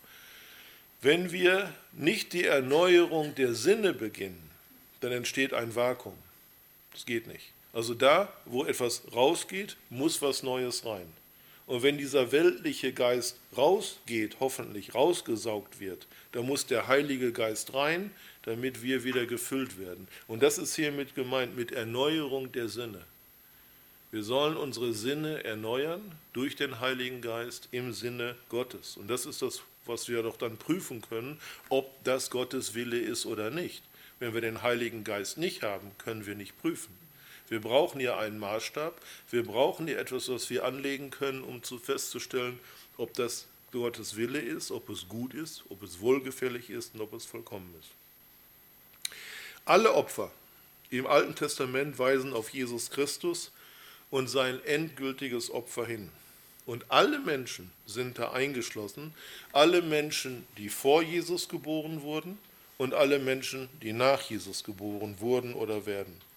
Wenn 1.02 1.32
wir 1.32 1.74
nicht 1.94 2.34
die 2.34 2.46
Erneuerung 2.46 3.34
der 3.34 3.56
Sinne 3.56 3.94
beginnen, 3.94 4.52
dann 5.00 5.12
entsteht 5.12 5.54
ein 5.54 5.76
Vakuum. 5.76 6.18
Das 6.94 7.06
geht 7.06 7.26
nicht. 7.26 7.52
Also 7.74 7.96
da, 7.96 8.32
wo 8.46 8.66
etwas 8.66 9.02
rausgeht, 9.14 9.78
muss 9.90 10.22
was 10.22 10.44
Neues 10.44 10.86
rein. 10.86 11.12
Und 11.72 11.84
wenn 11.84 11.98
dieser 11.98 12.34
weltliche 12.34 12.92
Geist 12.92 13.40
rausgeht, 13.56 14.42
hoffentlich 14.42 14.94
rausgesaugt 14.94 15.80
wird, 15.80 16.06
dann 16.34 16.46
muss 16.46 16.66
der 16.66 16.90
Heilige 16.90 17.32
Geist 17.32 17.74
rein, 17.74 18.12
damit 18.44 18.84
wir 18.84 19.06
wieder 19.06 19.26
gefüllt 19.26 19.80
werden. 19.80 20.10
Und 20.28 20.44
das 20.44 20.58
ist 20.58 20.76
hiermit 20.76 21.16
gemeint, 21.16 21.56
mit 21.56 21.72
Erneuerung 21.72 22.52
der 22.52 22.68
Sinne. 22.68 23.06
Wir 24.12 24.22
sollen 24.22 24.58
unsere 24.58 24.92
Sinne 24.92 25.46
erneuern 25.46 26.02
durch 26.34 26.58
den 26.58 26.82
Heiligen 26.82 27.22
Geist 27.22 27.70
im 27.72 27.94
Sinne 27.94 28.36
Gottes. 28.50 28.98
Und 28.98 29.08
das 29.08 29.26
ist 29.26 29.42
das, 29.42 29.62
was 29.86 30.10
wir 30.10 30.24
doch 30.24 30.36
dann 30.36 30.58
prüfen 30.58 31.02
können, 31.02 31.40
ob 31.70 32.04
das 32.04 32.30
Gottes 32.32 32.76
Wille 32.76 33.00
ist 33.00 33.26
oder 33.26 33.50
nicht. 33.50 33.82
Wenn 34.20 34.34
wir 34.34 34.42
den 34.42 34.62
Heiligen 34.62 35.06
Geist 35.06 35.38
nicht 35.38 35.64
haben, 35.64 35.90
können 36.00 36.26
wir 36.26 36.36
nicht 36.36 36.62
prüfen. 36.62 37.01
Wir 37.52 37.60
brauchen 37.60 38.00
hier 38.00 38.18
einen 38.18 38.40
Maßstab, 38.40 39.02
wir 39.30 39.44
brauchen 39.44 39.86
hier 39.86 40.00
etwas, 40.00 40.30
was 40.30 40.50
wir 40.50 40.64
anlegen 40.64 41.10
können, 41.10 41.44
um 41.44 41.62
zu 41.62 41.80
festzustellen, 41.80 42.58
ob 42.96 43.14
das 43.16 43.46
Gottes 43.74 44.16
Wille 44.16 44.40
ist, 44.40 44.72
ob 44.72 44.88
es 44.88 45.10
gut 45.10 45.34
ist, 45.34 45.66
ob 45.68 45.84
es 45.84 46.00
wohlgefällig 46.00 46.70
ist 46.70 46.96
und 46.96 47.02
ob 47.02 47.12
es 47.12 47.26
vollkommen 47.26 47.76
ist. 47.78 47.90
Alle 49.66 49.94
Opfer 49.96 50.32
im 50.92 51.06
Alten 51.06 51.36
Testament 51.36 52.00
weisen 52.00 52.32
auf 52.32 52.52
Jesus 52.52 52.90
Christus 52.90 53.52
und 54.12 54.30
sein 54.30 54.64
endgültiges 54.64 55.52
Opfer 55.52 55.86
hin. 55.86 56.10
Und 56.66 56.90
alle 56.90 57.20
Menschen 57.20 57.70
sind 57.86 58.18
da 58.18 58.32
eingeschlossen, 58.32 59.14
alle 59.52 59.82
Menschen, 59.82 60.48
die 60.58 60.70
vor 60.70 61.04
Jesus 61.04 61.50
geboren 61.50 62.02
wurden 62.02 62.38
und 62.78 62.94
alle 62.94 63.20
Menschen, 63.20 63.68
die 63.82 63.92
nach 63.92 64.22
Jesus 64.22 64.64
geboren 64.64 65.18
wurden 65.20 65.54
oder 65.54 65.86
werden. 65.86 66.31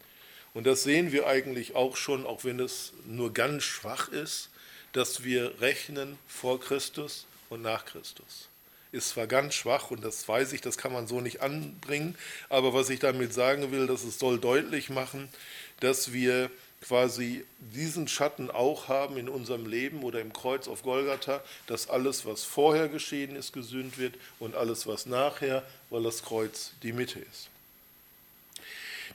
Und 0.54 0.66
das 0.66 0.84
sehen 0.84 1.10
wir 1.12 1.26
eigentlich 1.26 1.74
auch 1.74 1.96
schon, 1.96 2.24
auch 2.24 2.44
wenn 2.44 2.60
es 2.60 2.92
nur 3.06 3.32
ganz 3.32 3.64
schwach 3.64 4.08
ist, 4.08 4.50
dass 4.92 5.24
wir 5.24 5.60
rechnen 5.60 6.16
vor 6.28 6.60
Christus 6.60 7.26
und 7.50 7.60
nach 7.62 7.84
Christus. 7.84 8.48
Ist 8.92 9.10
zwar 9.10 9.26
ganz 9.26 9.54
schwach 9.54 9.90
und 9.90 10.04
das 10.04 10.26
weiß 10.26 10.52
ich, 10.52 10.60
das 10.60 10.78
kann 10.78 10.92
man 10.92 11.08
so 11.08 11.20
nicht 11.20 11.42
anbringen, 11.42 12.16
aber 12.48 12.72
was 12.72 12.88
ich 12.90 13.00
damit 13.00 13.34
sagen 13.34 13.72
will, 13.72 13.88
dass 13.88 14.04
es 14.04 14.20
soll 14.20 14.38
deutlich 14.38 14.88
machen, 14.88 15.28
dass 15.80 16.12
wir 16.12 16.48
quasi 16.80 17.44
diesen 17.58 18.06
Schatten 18.06 18.50
auch 18.50 18.86
haben 18.86 19.16
in 19.16 19.28
unserem 19.28 19.66
Leben 19.66 20.04
oder 20.04 20.20
im 20.20 20.32
Kreuz 20.32 20.68
auf 20.68 20.82
Golgatha, 20.82 21.42
dass 21.66 21.88
alles, 21.88 22.24
was 22.24 22.44
vorher 22.44 22.88
geschehen 22.88 23.34
ist, 23.34 23.52
gesühnt 23.52 23.98
wird 23.98 24.14
und 24.38 24.54
alles, 24.54 24.86
was 24.86 25.06
nachher, 25.06 25.64
weil 25.90 26.04
das 26.04 26.22
Kreuz 26.22 26.72
die 26.84 26.92
Mitte 26.92 27.18
ist. 27.18 27.48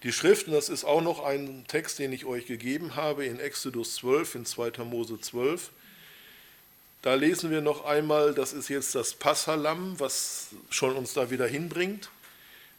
Die 0.04 0.14
Schriften, 0.14 0.52
das 0.52 0.70
ist 0.70 0.86
auch 0.86 1.02
noch 1.02 1.24
ein 1.24 1.66
Text, 1.68 2.00
den 2.00 2.14
ich 2.14 2.24
euch 2.24 2.46
gegeben 2.46 2.96
habe 2.96 3.26
in 3.26 3.40
Exodus 3.40 3.96
12, 3.96 4.36
in 4.36 4.46
2. 4.46 4.84
Mose 4.86 5.20
12. 5.20 5.72
Da 7.02 7.16
lesen 7.16 7.52
wir 7.52 7.60
noch 7.60 7.84
einmal, 7.84 8.34
das 8.34 8.54
ist 8.54 8.70
jetzt 8.70 8.96
das 8.96 9.14
Passalam, 9.14 10.00
was 10.00 10.50
schon 10.70 10.96
uns 10.96 11.14
da 11.14 11.32
wieder 11.32 11.48
hinbringt. 11.48 12.10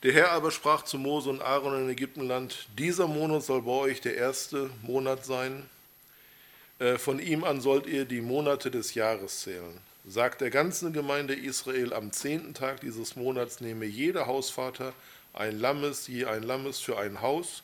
Der 0.03 0.15
Herr 0.15 0.33
aber 0.33 0.51
sprach 0.51 0.83
zu 0.83 0.97
Mose 0.97 1.29
und 1.29 1.43
Aaron 1.43 1.83
in 1.83 1.91
Ägyptenland, 1.91 2.69
dieser 2.79 3.07
Monat 3.07 3.43
soll 3.43 3.63
bei 3.63 3.73
euch 3.73 4.01
der 4.01 4.17
erste 4.17 4.71
Monat 4.81 5.27
sein. 5.27 5.69
Äh, 6.79 6.97
von 6.97 7.19
ihm 7.19 7.45
an 7.45 7.61
sollt 7.61 7.87
ihr 7.87 8.07
die 8.07 8.23
Monate 8.23 8.71
des 8.71 8.95
Jahres 8.95 9.43
zählen. 9.43 9.79
Sagt 10.07 10.41
der 10.41 10.49
ganzen 10.49 10.95
Gemeinde 10.95 11.35
Israel, 11.35 11.93
am 11.93 12.13
zehnten 12.13 12.55
Tag 12.55 12.81
dieses 12.81 13.15
Monats 13.15 13.61
nehme 13.61 13.85
jeder 13.85 14.27
Hausvater 14.27 14.95
ein 15.33 15.59
Lammes, 15.59 16.07
je 16.07 16.25
ein 16.25 16.43
Lammes 16.43 16.81
für 16.81 16.99
ein 16.99 17.21
Haus. 17.21 17.63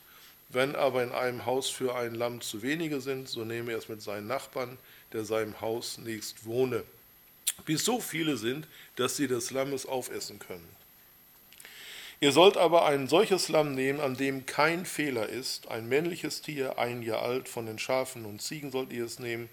Wenn 0.49 0.75
aber 0.75 1.03
in 1.03 1.11
einem 1.11 1.45
Haus 1.45 1.69
für 1.69 1.95
ein 1.95 2.15
Lamm 2.15 2.39
zu 2.41 2.61
wenige 2.61 3.01
sind, 3.01 3.27
so 3.27 3.43
nehme 3.43 3.73
er 3.73 3.77
es 3.77 3.89
mit 3.89 4.01
seinen 4.01 4.27
Nachbarn, 4.27 4.77
der 5.11 5.25
seinem 5.25 5.59
Haus 5.59 5.97
nächst 5.97 6.45
wohne. 6.45 6.83
Bis 7.65 7.83
so 7.83 7.99
viele 7.99 8.37
sind, 8.37 8.67
dass 8.95 9.17
sie 9.17 9.27
des 9.27 9.51
Lammes 9.51 9.85
aufessen 9.85 10.39
können. 10.39 10.67
Ihr 12.19 12.31
sollt 12.31 12.57
aber 12.57 12.85
ein 12.85 13.07
solches 13.07 13.47
Lamm 13.49 13.75
nehmen, 13.75 13.99
an 13.99 14.15
dem 14.15 14.45
kein 14.47 14.85
Fehler 14.85 15.29
ist, 15.29 15.67
ein 15.67 15.87
männliches 15.87 16.41
Tier, 16.41 16.79
ein 16.79 17.03
Jahr 17.03 17.21
alt, 17.21 17.47
von 17.47 17.67
den 17.67 17.77
Schafen 17.77 18.25
und 18.25 18.41
Ziegen 18.41 18.71
sollt 18.71 18.91
ihr 18.91 19.05
es 19.05 19.19
nehmen, 19.19 19.49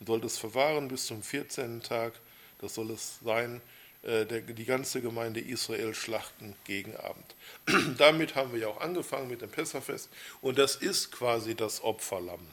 und 0.00 0.06
sollt 0.06 0.24
es 0.24 0.38
verwahren 0.38 0.88
bis 0.88 1.06
zum 1.06 1.22
14. 1.22 1.82
Tag, 1.82 2.14
das 2.58 2.74
soll 2.74 2.90
es 2.90 3.18
sein, 3.22 3.60
die 4.06 4.64
ganze 4.64 5.00
Gemeinde 5.00 5.40
Israel 5.40 5.92
schlachten 5.92 6.54
gegen 6.64 6.94
Abend. 6.96 7.34
Damit 7.98 8.36
haben 8.36 8.52
wir 8.52 8.60
ja 8.60 8.68
auch 8.68 8.80
angefangen 8.80 9.28
mit 9.28 9.42
dem 9.42 9.50
Pessachfest 9.50 10.08
und 10.40 10.58
das 10.58 10.76
ist 10.76 11.10
quasi 11.10 11.56
das 11.56 11.82
Opferlamm. 11.82 12.46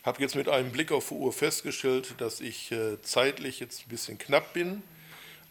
Ich 0.00 0.06
habe 0.06 0.20
jetzt 0.20 0.34
mit 0.34 0.48
einem 0.48 0.72
Blick 0.72 0.92
auf 0.92 1.08
die 1.08 1.14
Uhr 1.14 1.32
festgestellt, 1.32 2.14
dass 2.18 2.40
ich 2.40 2.70
äh, 2.72 3.00
zeitlich 3.02 3.60
jetzt 3.60 3.86
ein 3.86 3.88
bisschen 3.88 4.18
knapp 4.18 4.52
bin, 4.52 4.82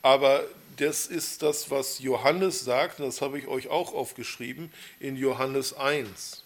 aber 0.01 0.43
das 0.77 1.07
ist 1.07 1.41
das, 1.41 1.69
was 1.71 1.99
Johannes 1.99 2.61
sagt, 2.61 2.99
und 2.99 3.07
das 3.07 3.21
habe 3.21 3.37
ich 3.37 3.47
euch 3.47 3.67
auch 3.67 3.93
aufgeschrieben 3.93 4.71
in 4.99 5.15
Johannes 5.15 5.73
1. 5.73 6.43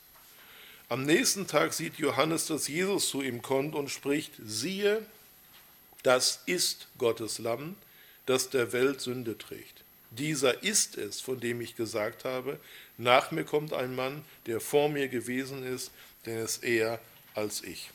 Am 0.89 1.03
nächsten 1.03 1.47
Tag 1.47 1.73
sieht 1.73 1.97
Johannes, 1.97 2.47
dass 2.47 2.67
Jesus 2.67 3.09
zu 3.09 3.21
ihm 3.21 3.41
kommt 3.41 3.75
und 3.75 3.89
spricht, 3.89 4.33
siehe, 4.43 5.05
das 6.03 6.41
ist 6.45 6.87
Gottes 6.97 7.39
Lamm, 7.39 7.75
das 8.25 8.49
der 8.49 8.71
Welt 8.73 9.01
Sünde 9.01 9.37
trägt. 9.37 9.83
Dieser 10.11 10.61
ist 10.61 10.97
es, 10.97 11.21
von 11.21 11.39
dem 11.39 11.59
ich 11.59 11.75
gesagt 11.75 12.23
habe, 12.23 12.59
nach 12.97 13.31
mir 13.31 13.43
kommt 13.43 13.73
ein 13.73 13.95
Mann, 13.95 14.23
der 14.45 14.61
vor 14.61 14.89
mir 14.89 15.07
gewesen 15.07 15.65
ist, 15.65 15.91
denn 16.25 16.37
es 16.37 16.57
ist 16.57 16.63
er 16.63 16.99
als 17.33 17.63
ich. 17.63 17.89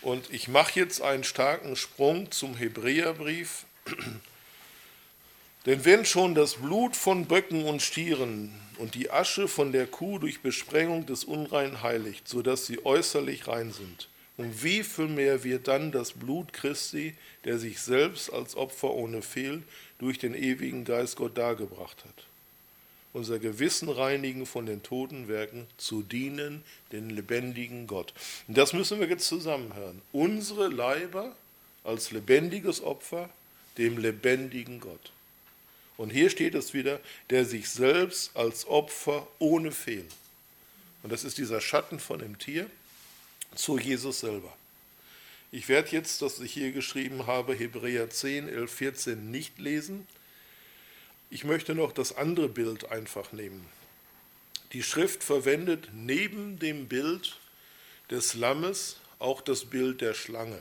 Und 0.00 0.32
ich 0.32 0.48
mache 0.48 0.78
jetzt 0.78 1.02
einen 1.02 1.24
starken 1.24 1.76
Sprung 1.76 2.30
zum 2.30 2.54
Hebräerbrief. 2.56 3.66
Denn 5.66 5.84
wenn 5.84 6.04
schon 6.04 6.36
das 6.36 6.54
Blut 6.54 6.94
von 6.94 7.26
Böcken 7.26 7.64
und 7.64 7.82
Stieren 7.82 8.54
und 8.78 8.94
die 8.94 9.10
Asche 9.10 9.48
von 9.48 9.72
der 9.72 9.88
Kuh 9.88 10.18
durch 10.18 10.40
Besprengung 10.40 11.06
des 11.06 11.24
Unrein 11.24 11.82
heiligt, 11.82 12.28
so 12.28 12.40
dass 12.40 12.66
sie 12.66 12.86
äußerlich 12.86 13.48
rein 13.48 13.72
sind, 13.72 14.08
um 14.36 14.62
wie 14.62 14.82
viel 14.82 15.08
mehr 15.08 15.44
wird 15.44 15.68
dann 15.68 15.92
das 15.92 16.12
Blut 16.12 16.52
Christi, 16.52 17.14
der 17.44 17.58
sich 17.58 17.80
selbst 17.80 18.32
als 18.32 18.56
Opfer 18.56 18.90
ohne 18.90 19.22
Fehl 19.22 19.62
durch 19.98 20.18
den 20.18 20.34
ewigen 20.34 20.84
Geist 20.84 21.16
Gott 21.16 21.38
dargebracht 21.38 22.04
hat, 22.04 22.26
unser 23.12 23.38
Gewissen 23.38 23.88
reinigen 23.88 24.44
von 24.44 24.66
den 24.66 24.82
toten 24.82 25.28
Werken, 25.28 25.66
zu 25.78 26.02
dienen 26.02 26.62
den 26.92 27.08
lebendigen 27.08 27.86
Gott. 27.86 28.12
Und 28.46 28.58
das 28.58 28.72
müssen 28.72 29.00
wir 29.00 29.08
jetzt 29.08 29.26
zusammenhören. 29.26 30.02
Unsere 30.12 30.68
Leiber 30.68 31.34
als 31.82 32.10
lebendiges 32.10 32.82
Opfer 32.82 33.30
dem 33.78 33.96
lebendigen 33.96 34.80
Gott. 34.80 35.12
Und 35.96 36.10
hier 36.10 36.28
steht 36.28 36.54
es 36.54 36.74
wieder, 36.74 37.00
der 37.30 37.46
sich 37.46 37.70
selbst 37.70 38.36
als 38.36 38.66
Opfer 38.66 39.26
ohne 39.38 39.72
Fehl. 39.72 40.04
Und 41.02 41.10
das 41.10 41.24
ist 41.24 41.38
dieser 41.38 41.60
Schatten 41.60 41.98
von 41.98 42.18
dem 42.18 42.38
Tier 42.38 42.68
zu 43.54 43.78
Jesus 43.78 44.20
selber. 44.20 44.52
Ich 45.52 45.68
werde 45.68 45.90
jetzt, 45.90 46.22
das 46.22 46.40
ich 46.40 46.52
hier 46.52 46.72
geschrieben 46.72 47.26
habe, 47.26 47.54
Hebräer 47.54 48.10
10, 48.10 48.48
11, 48.48 48.72
14 48.72 49.30
nicht 49.30 49.58
lesen. 49.58 50.06
Ich 51.30 51.44
möchte 51.44 51.74
noch 51.74 51.92
das 51.92 52.16
andere 52.16 52.48
Bild 52.48 52.90
einfach 52.90 53.32
nehmen. 53.32 53.64
Die 54.72 54.82
Schrift 54.82 55.22
verwendet 55.22 55.88
neben 55.94 56.58
dem 56.58 56.88
Bild 56.88 57.38
des 58.10 58.34
Lammes 58.34 58.96
auch 59.18 59.40
das 59.40 59.64
Bild 59.64 60.00
der 60.00 60.14
Schlange. 60.14 60.60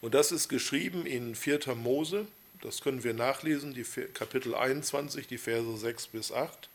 Und 0.00 0.14
das 0.14 0.32
ist 0.32 0.48
geschrieben 0.48 1.06
in 1.06 1.34
4. 1.34 1.74
Mose, 1.74 2.26
das 2.62 2.80
können 2.80 3.04
wir 3.04 3.14
nachlesen, 3.14 3.74
die 3.74 3.84
Kapitel 4.12 4.54
21, 4.54 5.26
die 5.26 5.38
Verse 5.38 5.76
6 5.76 6.08
bis 6.08 6.32
8. 6.32 6.68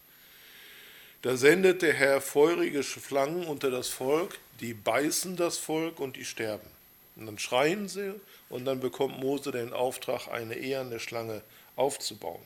Da 1.22 1.38
sendet 1.38 1.82
der 1.82 1.93
Herr 1.93 2.19
feurige 2.19 2.84
Schlangen 2.84 3.45
unter 3.45 3.69
das 3.69 3.89
Volk, 3.89 4.39
die 4.59 4.74
beißen 4.74 5.36
das 5.36 5.57
Volk 5.57 5.99
und 5.99 6.15
die 6.15 6.26
sterben. 6.26 6.67
Und 7.15 7.28
dann 7.28 7.38
schreien 7.38 7.88
sie 7.88 8.13
und 8.49 8.65
dann 8.65 8.80
bekommt 8.80 9.19
Mose 9.19 9.51
den 9.51 9.74
Auftrag, 9.74 10.28
eine 10.30 10.55
eherne 10.55 10.99
Schlange 10.99 11.41
aufzubauen. 11.76 12.41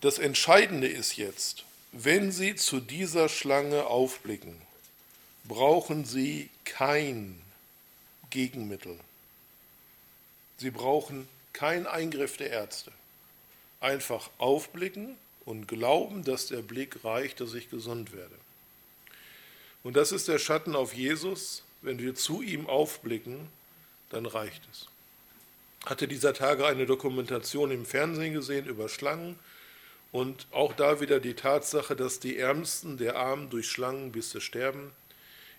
Das 0.00 0.18
Entscheidende 0.18 0.88
ist 0.88 1.16
jetzt, 1.16 1.64
wenn 1.92 2.30
Sie 2.30 2.54
zu 2.54 2.80
dieser 2.80 3.28
Schlange 3.28 3.86
aufblicken, 3.86 4.54
brauchen 5.44 6.04
Sie 6.04 6.50
kein 6.64 7.40
Gegenmittel. 8.30 8.98
Sie 10.58 10.70
brauchen 10.70 11.28
keinen 11.52 11.86
Eingriff 11.86 12.36
der 12.36 12.50
Ärzte. 12.50 12.92
Einfach 13.80 14.30
aufblicken 14.38 15.16
und 15.48 15.66
glauben, 15.66 16.24
dass 16.24 16.48
der 16.48 16.60
Blick 16.60 17.04
reicht, 17.04 17.40
dass 17.40 17.54
ich 17.54 17.70
gesund 17.70 18.12
werde. 18.12 18.34
Und 19.82 19.96
das 19.96 20.12
ist 20.12 20.28
der 20.28 20.38
Schatten 20.38 20.76
auf 20.76 20.92
Jesus. 20.92 21.64
Wenn 21.80 21.98
wir 21.98 22.14
zu 22.14 22.42
ihm 22.42 22.66
aufblicken, 22.66 23.48
dann 24.10 24.26
reicht 24.26 24.60
es. 24.70 24.88
Hatte 25.86 26.06
dieser 26.06 26.34
Tage 26.34 26.66
eine 26.66 26.84
Dokumentation 26.84 27.70
im 27.70 27.86
Fernsehen 27.86 28.34
gesehen 28.34 28.66
über 28.66 28.90
Schlangen 28.90 29.38
und 30.12 30.46
auch 30.50 30.74
da 30.74 31.00
wieder 31.00 31.18
die 31.18 31.32
Tatsache, 31.32 31.96
dass 31.96 32.20
die 32.20 32.36
Ärmsten 32.36 32.98
der 32.98 33.16
Armen 33.16 33.48
durch 33.48 33.70
Schlangen 33.70 34.12
bis 34.12 34.32
sie 34.32 34.42
sterben 34.42 34.90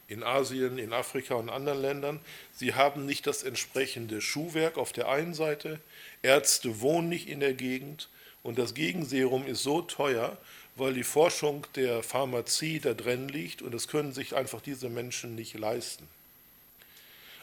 in 0.07 0.21
Asien, 0.23 0.77
in 0.77 0.93
Afrika 0.93 1.33
und 1.33 1.49
anderen 1.49 1.81
Ländern. 1.81 2.19
Sie 2.53 2.75
haben 2.75 3.07
nicht 3.07 3.25
das 3.25 3.41
entsprechende 3.41 4.21
Schuhwerk 4.21 4.77
auf 4.77 4.91
der 4.91 5.09
einen 5.09 5.33
Seite, 5.33 5.79
Ärzte 6.21 6.79
wohnen 6.79 7.09
nicht 7.09 7.27
in 7.27 7.39
der 7.39 7.53
Gegend 7.53 8.07
und 8.49 8.57
das 8.57 8.73
Gegenserum 8.73 9.45
ist 9.45 9.61
so 9.61 9.83
teuer, 9.83 10.35
weil 10.75 10.95
die 10.95 11.03
Forschung 11.03 11.67
der 11.75 12.01
Pharmazie 12.01 12.79
da 12.79 12.95
drin 12.95 13.29
liegt 13.29 13.61
und 13.61 13.75
das 13.75 13.87
können 13.87 14.11
sich 14.11 14.35
einfach 14.35 14.59
diese 14.59 14.89
Menschen 14.89 15.35
nicht 15.35 15.53
leisten. 15.53 16.07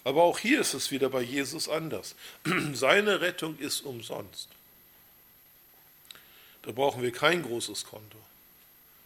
Aber 0.02 0.24
auch 0.24 0.40
hier 0.40 0.61
ist 0.61 0.74
es 0.74 0.90
wieder 0.90 1.09
bei 1.09 1.22
Jesus 1.22 1.68
anders. 1.68 2.16
Seine 2.72 3.20
Rettung 3.20 3.57
ist 3.61 3.82
umsonst. 3.82 4.48
Da 6.62 6.72
brauchen 6.72 7.04
wir 7.04 7.12
kein 7.12 7.44
großes 7.44 7.84
Konto. 7.84 8.18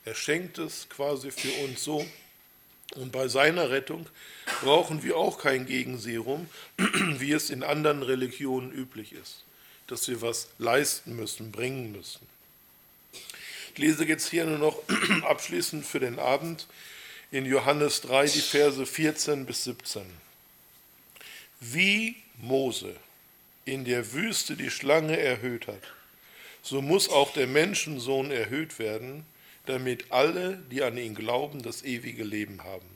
Er 0.07 0.15
schenkt 0.15 0.57
es 0.57 0.89
quasi 0.89 1.31
für 1.31 1.53
uns 1.65 1.85
so, 1.85 2.07
und 2.95 3.13
bei 3.13 3.29
seiner 3.29 3.69
Rettung 3.69 4.07
brauchen 4.63 5.03
wir 5.03 5.19
auch 5.19 5.37
kein 5.37 5.67
Gegenserum, 5.67 6.49
wie 6.79 7.33
es 7.33 7.51
in 7.51 7.63
anderen 7.63 8.03
Religionen 8.03 8.73
üblich 8.73 9.13
ist, 9.13 9.45
dass 9.91 10.09
wir 10.09 10.23
was 10.23 10.49
leisten 10.59 11.17
müssen, 11.17 11.51
bringen 11.51 11.93
müssen. 11.93 12.27
Ich 13.73 13.79
lese 13.79 14.05
jetzt 14.05 14.31
hier 14.31 14.45
nur 14.45 14.59
noch 14.59 14.79
abschließend 15.25 15.85
für 15.85 16.01
den 16.01 16.19
Abend 16.19 16.67
in 17.31 17.45
Johannes 17.47 18.01
3 18.03 18.27
die 18.27 18.41
Verse 18.41 18.85
14 18.85 19.47
bis 19.47 19.65
17. 19.65 20.03
Wie 21.61 22.17
Mose 22.39 22.97
in 23.65 23.85
der 23.85 24.13
Wüste 24.13 24.57
die 24.57 24.71
Schlange 24.71 25.19
erhöht 25.19 25.67
hat, 25.67 25.83
so 26.63 26.83
muss 26.83 27.09
auch 27.09 27.33
der 27.33 27.47
Menschensohn 27.47 28.31
erhöht 28.31 28.79
werden, 28.79 29.25
damit 29.67 30.11
alle, 30.11 30.59
die 30.71 30.83
an 30.83 30.97
ihn 30.97 31.15
glauben, 31.15 31.63
das 31.63 31.83
ewige 31.83 32.25
Leben 32.25 32.65
haben. 32.65 32.87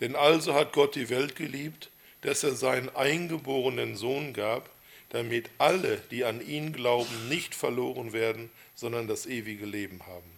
Denn 0.00 0.16
also 0.16 0.54
hat 0.54 0.72
Gott 0.72 0.94
die 0.94 1.08
Welt 1.08 1.36
geliebt, 1.36 1.90
dass 2.22 2.42
er 2.42 2.54
seinen 2.54 2.94
eingeborenen 2.94 3.96
Sohn 3.96 4.32
gab, 4.32 4.68
damit 5.10 5.50
alle, 5.58 6.02
die 6.10 6.24
an 6.24 6.46
ihn 6.46 6.72
glauben, 6.72 7.28
nicht 7.28 7.54
verloren 7.54 8.12
werden, 8.12 8.50
sondern 8.74 9.08
das 9.08 9.26
ewige 9.26 9.66
Leben 9.66 10.06
haben. 10.06 10.30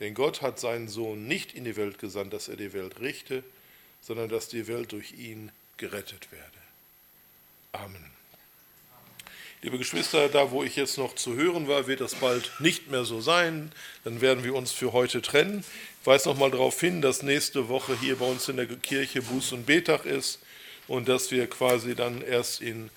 Denn 0.00 0.14
Gott 0.14 0.42
hat 0.42 0.58
seinen 0.58 0.88
Sohn 0.88 1.28
nicht 1.28 1.54
in 1.54 1.64
die 1.64 1.76
Welt 1.76 1.98
gesandt, 1.98 2.32
dass 2.32 2.48
er 2.48 2.56
die 2.56 2.72
Welt 2.72 3.00
richte, 3.00 3.44
sondern 4.00 4.28
dass 4.28 4.48
die 4.48 4.66
Welt 4.66 4.92
durch 4.92 5.12
ihn 5.12 5.52
gerettet 5.76 6.32
werde. 6.32 6.44
Amen. 7.72 8.10
Liebe 9.62 9.78
Geschwister, 9.78 10.28
da 10.28 10.50
wo 10.50 10.62
ich 10.62 10.76
jetzt 10.76 10.98
noch 10.98 11.14
zu 11.14 11.36
hören 11.36 11.68
war, 11.68 11.86
wird 11.86 12.02
das 12.02 12.16
bald 12.16 12.52
nicht 12.58 12.90
mehr 12.90 13.04
so 13.04 13.22
sein. 13.22 13.72
Dann 14.04 14.20
werden 14.20 14.44
wir 14.44 14.54
uns 14.54 14.72
für 14.72 14.92
heute 14.92 15.22
trennen. 15.22 15.64
Ich 16.00 16.06
weise 16.06 16.28
noch 16.28 16.36
mal 16.36 16.50
darauf 16.50 16.78
hin, 16.78 17.00
dass 17.00 17.22
nächste 17.22 17.68
Woche 17.70 17.98
hier 17.98 18.16
bei 18.16 18.26
uns 18.26 18.46
in 18.50 18.56
der 18.56 18.66
Kirche 18.66 19.20
Buß- 19.20 19.54
und 19.54 19.64
Betag 19.64 20.04
ist 20.04 20.40
und 20.86 21.08
dass 21.08 21.30
wir 21.30 21.46
quasi 21.46 21.94
dann 21.94 22.20
erst 22.20 22.60
in 22.60 22.90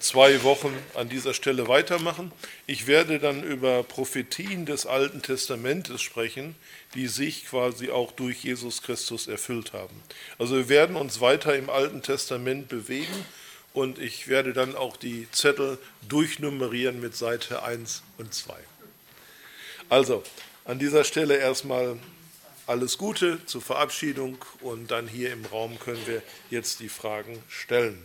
zwei 0.00 0.42
Wochen 0.42 0.76
an 0.94 1.08
dieser 1.08 1.32
Stelle 1.32 1.68
weitermachen. 1.68 2.32
Ich 2.66 2.88
werde 2.88 3.20
dann 3.20 3.44
über 3.44 3.84
Prophetien 3.84 4.66
des 4.66 4.84
Alten 4.84 5.22
Testamentes 5.22 6.02
sprechen, 6.02 6.56
die 6.94 7.06
sich 7.06 7.46
quasi 7.46 7.90
auch 7.90 8.10
durch 8.10 8.42
Jesus 8.42 8.82
Christus 8.82 9.28
erfüllt 9.28 9.72
haben. 9.72 10.02
Also 10.38 10.56
wir 10.56 10.68
werden 10.68 10.96
uns 10.96 11.20
weiter 11.20 11.54
im 11.54 11.70
Alten 11.70 12.02
Testament 12.02 12.68
bewegen 12.68 13.24
und 13.72 13.98
ich 13.98 14.28
werde 14.28 14.52
dann 14.52 14.74
auch 14.74 14.96
die 14.96 15.28
Zettel 15.30 15.78
durchnummerieren 16.08 17.00
mit 17.00 17.16
Seite 17.16 17.62
1 17.62 18.02
und 18.18 18.34
2. 18.34 18.54
Also, 19.88 20.22
an 20.64 20.78
dieser 20.78 21.04
Stelle 21.04 21.36
erstmal 21.36 21.96
alles 22.66 22.98
Gute 22.98 23.44
zur 23.46 23.62
Verabschiedung 23.62 24.38
und 24.60 24.90
dann 24.90 25.08
hier 25.08 25.32
im 25.32 25.44
Raum 25.46 25.78
können 25.78 26.04
wir 26.06 26.22
jetzt 26.50 26.80
die 26.80 26.88
Fragen 26.88 27.42
stellen. 27.48 28.04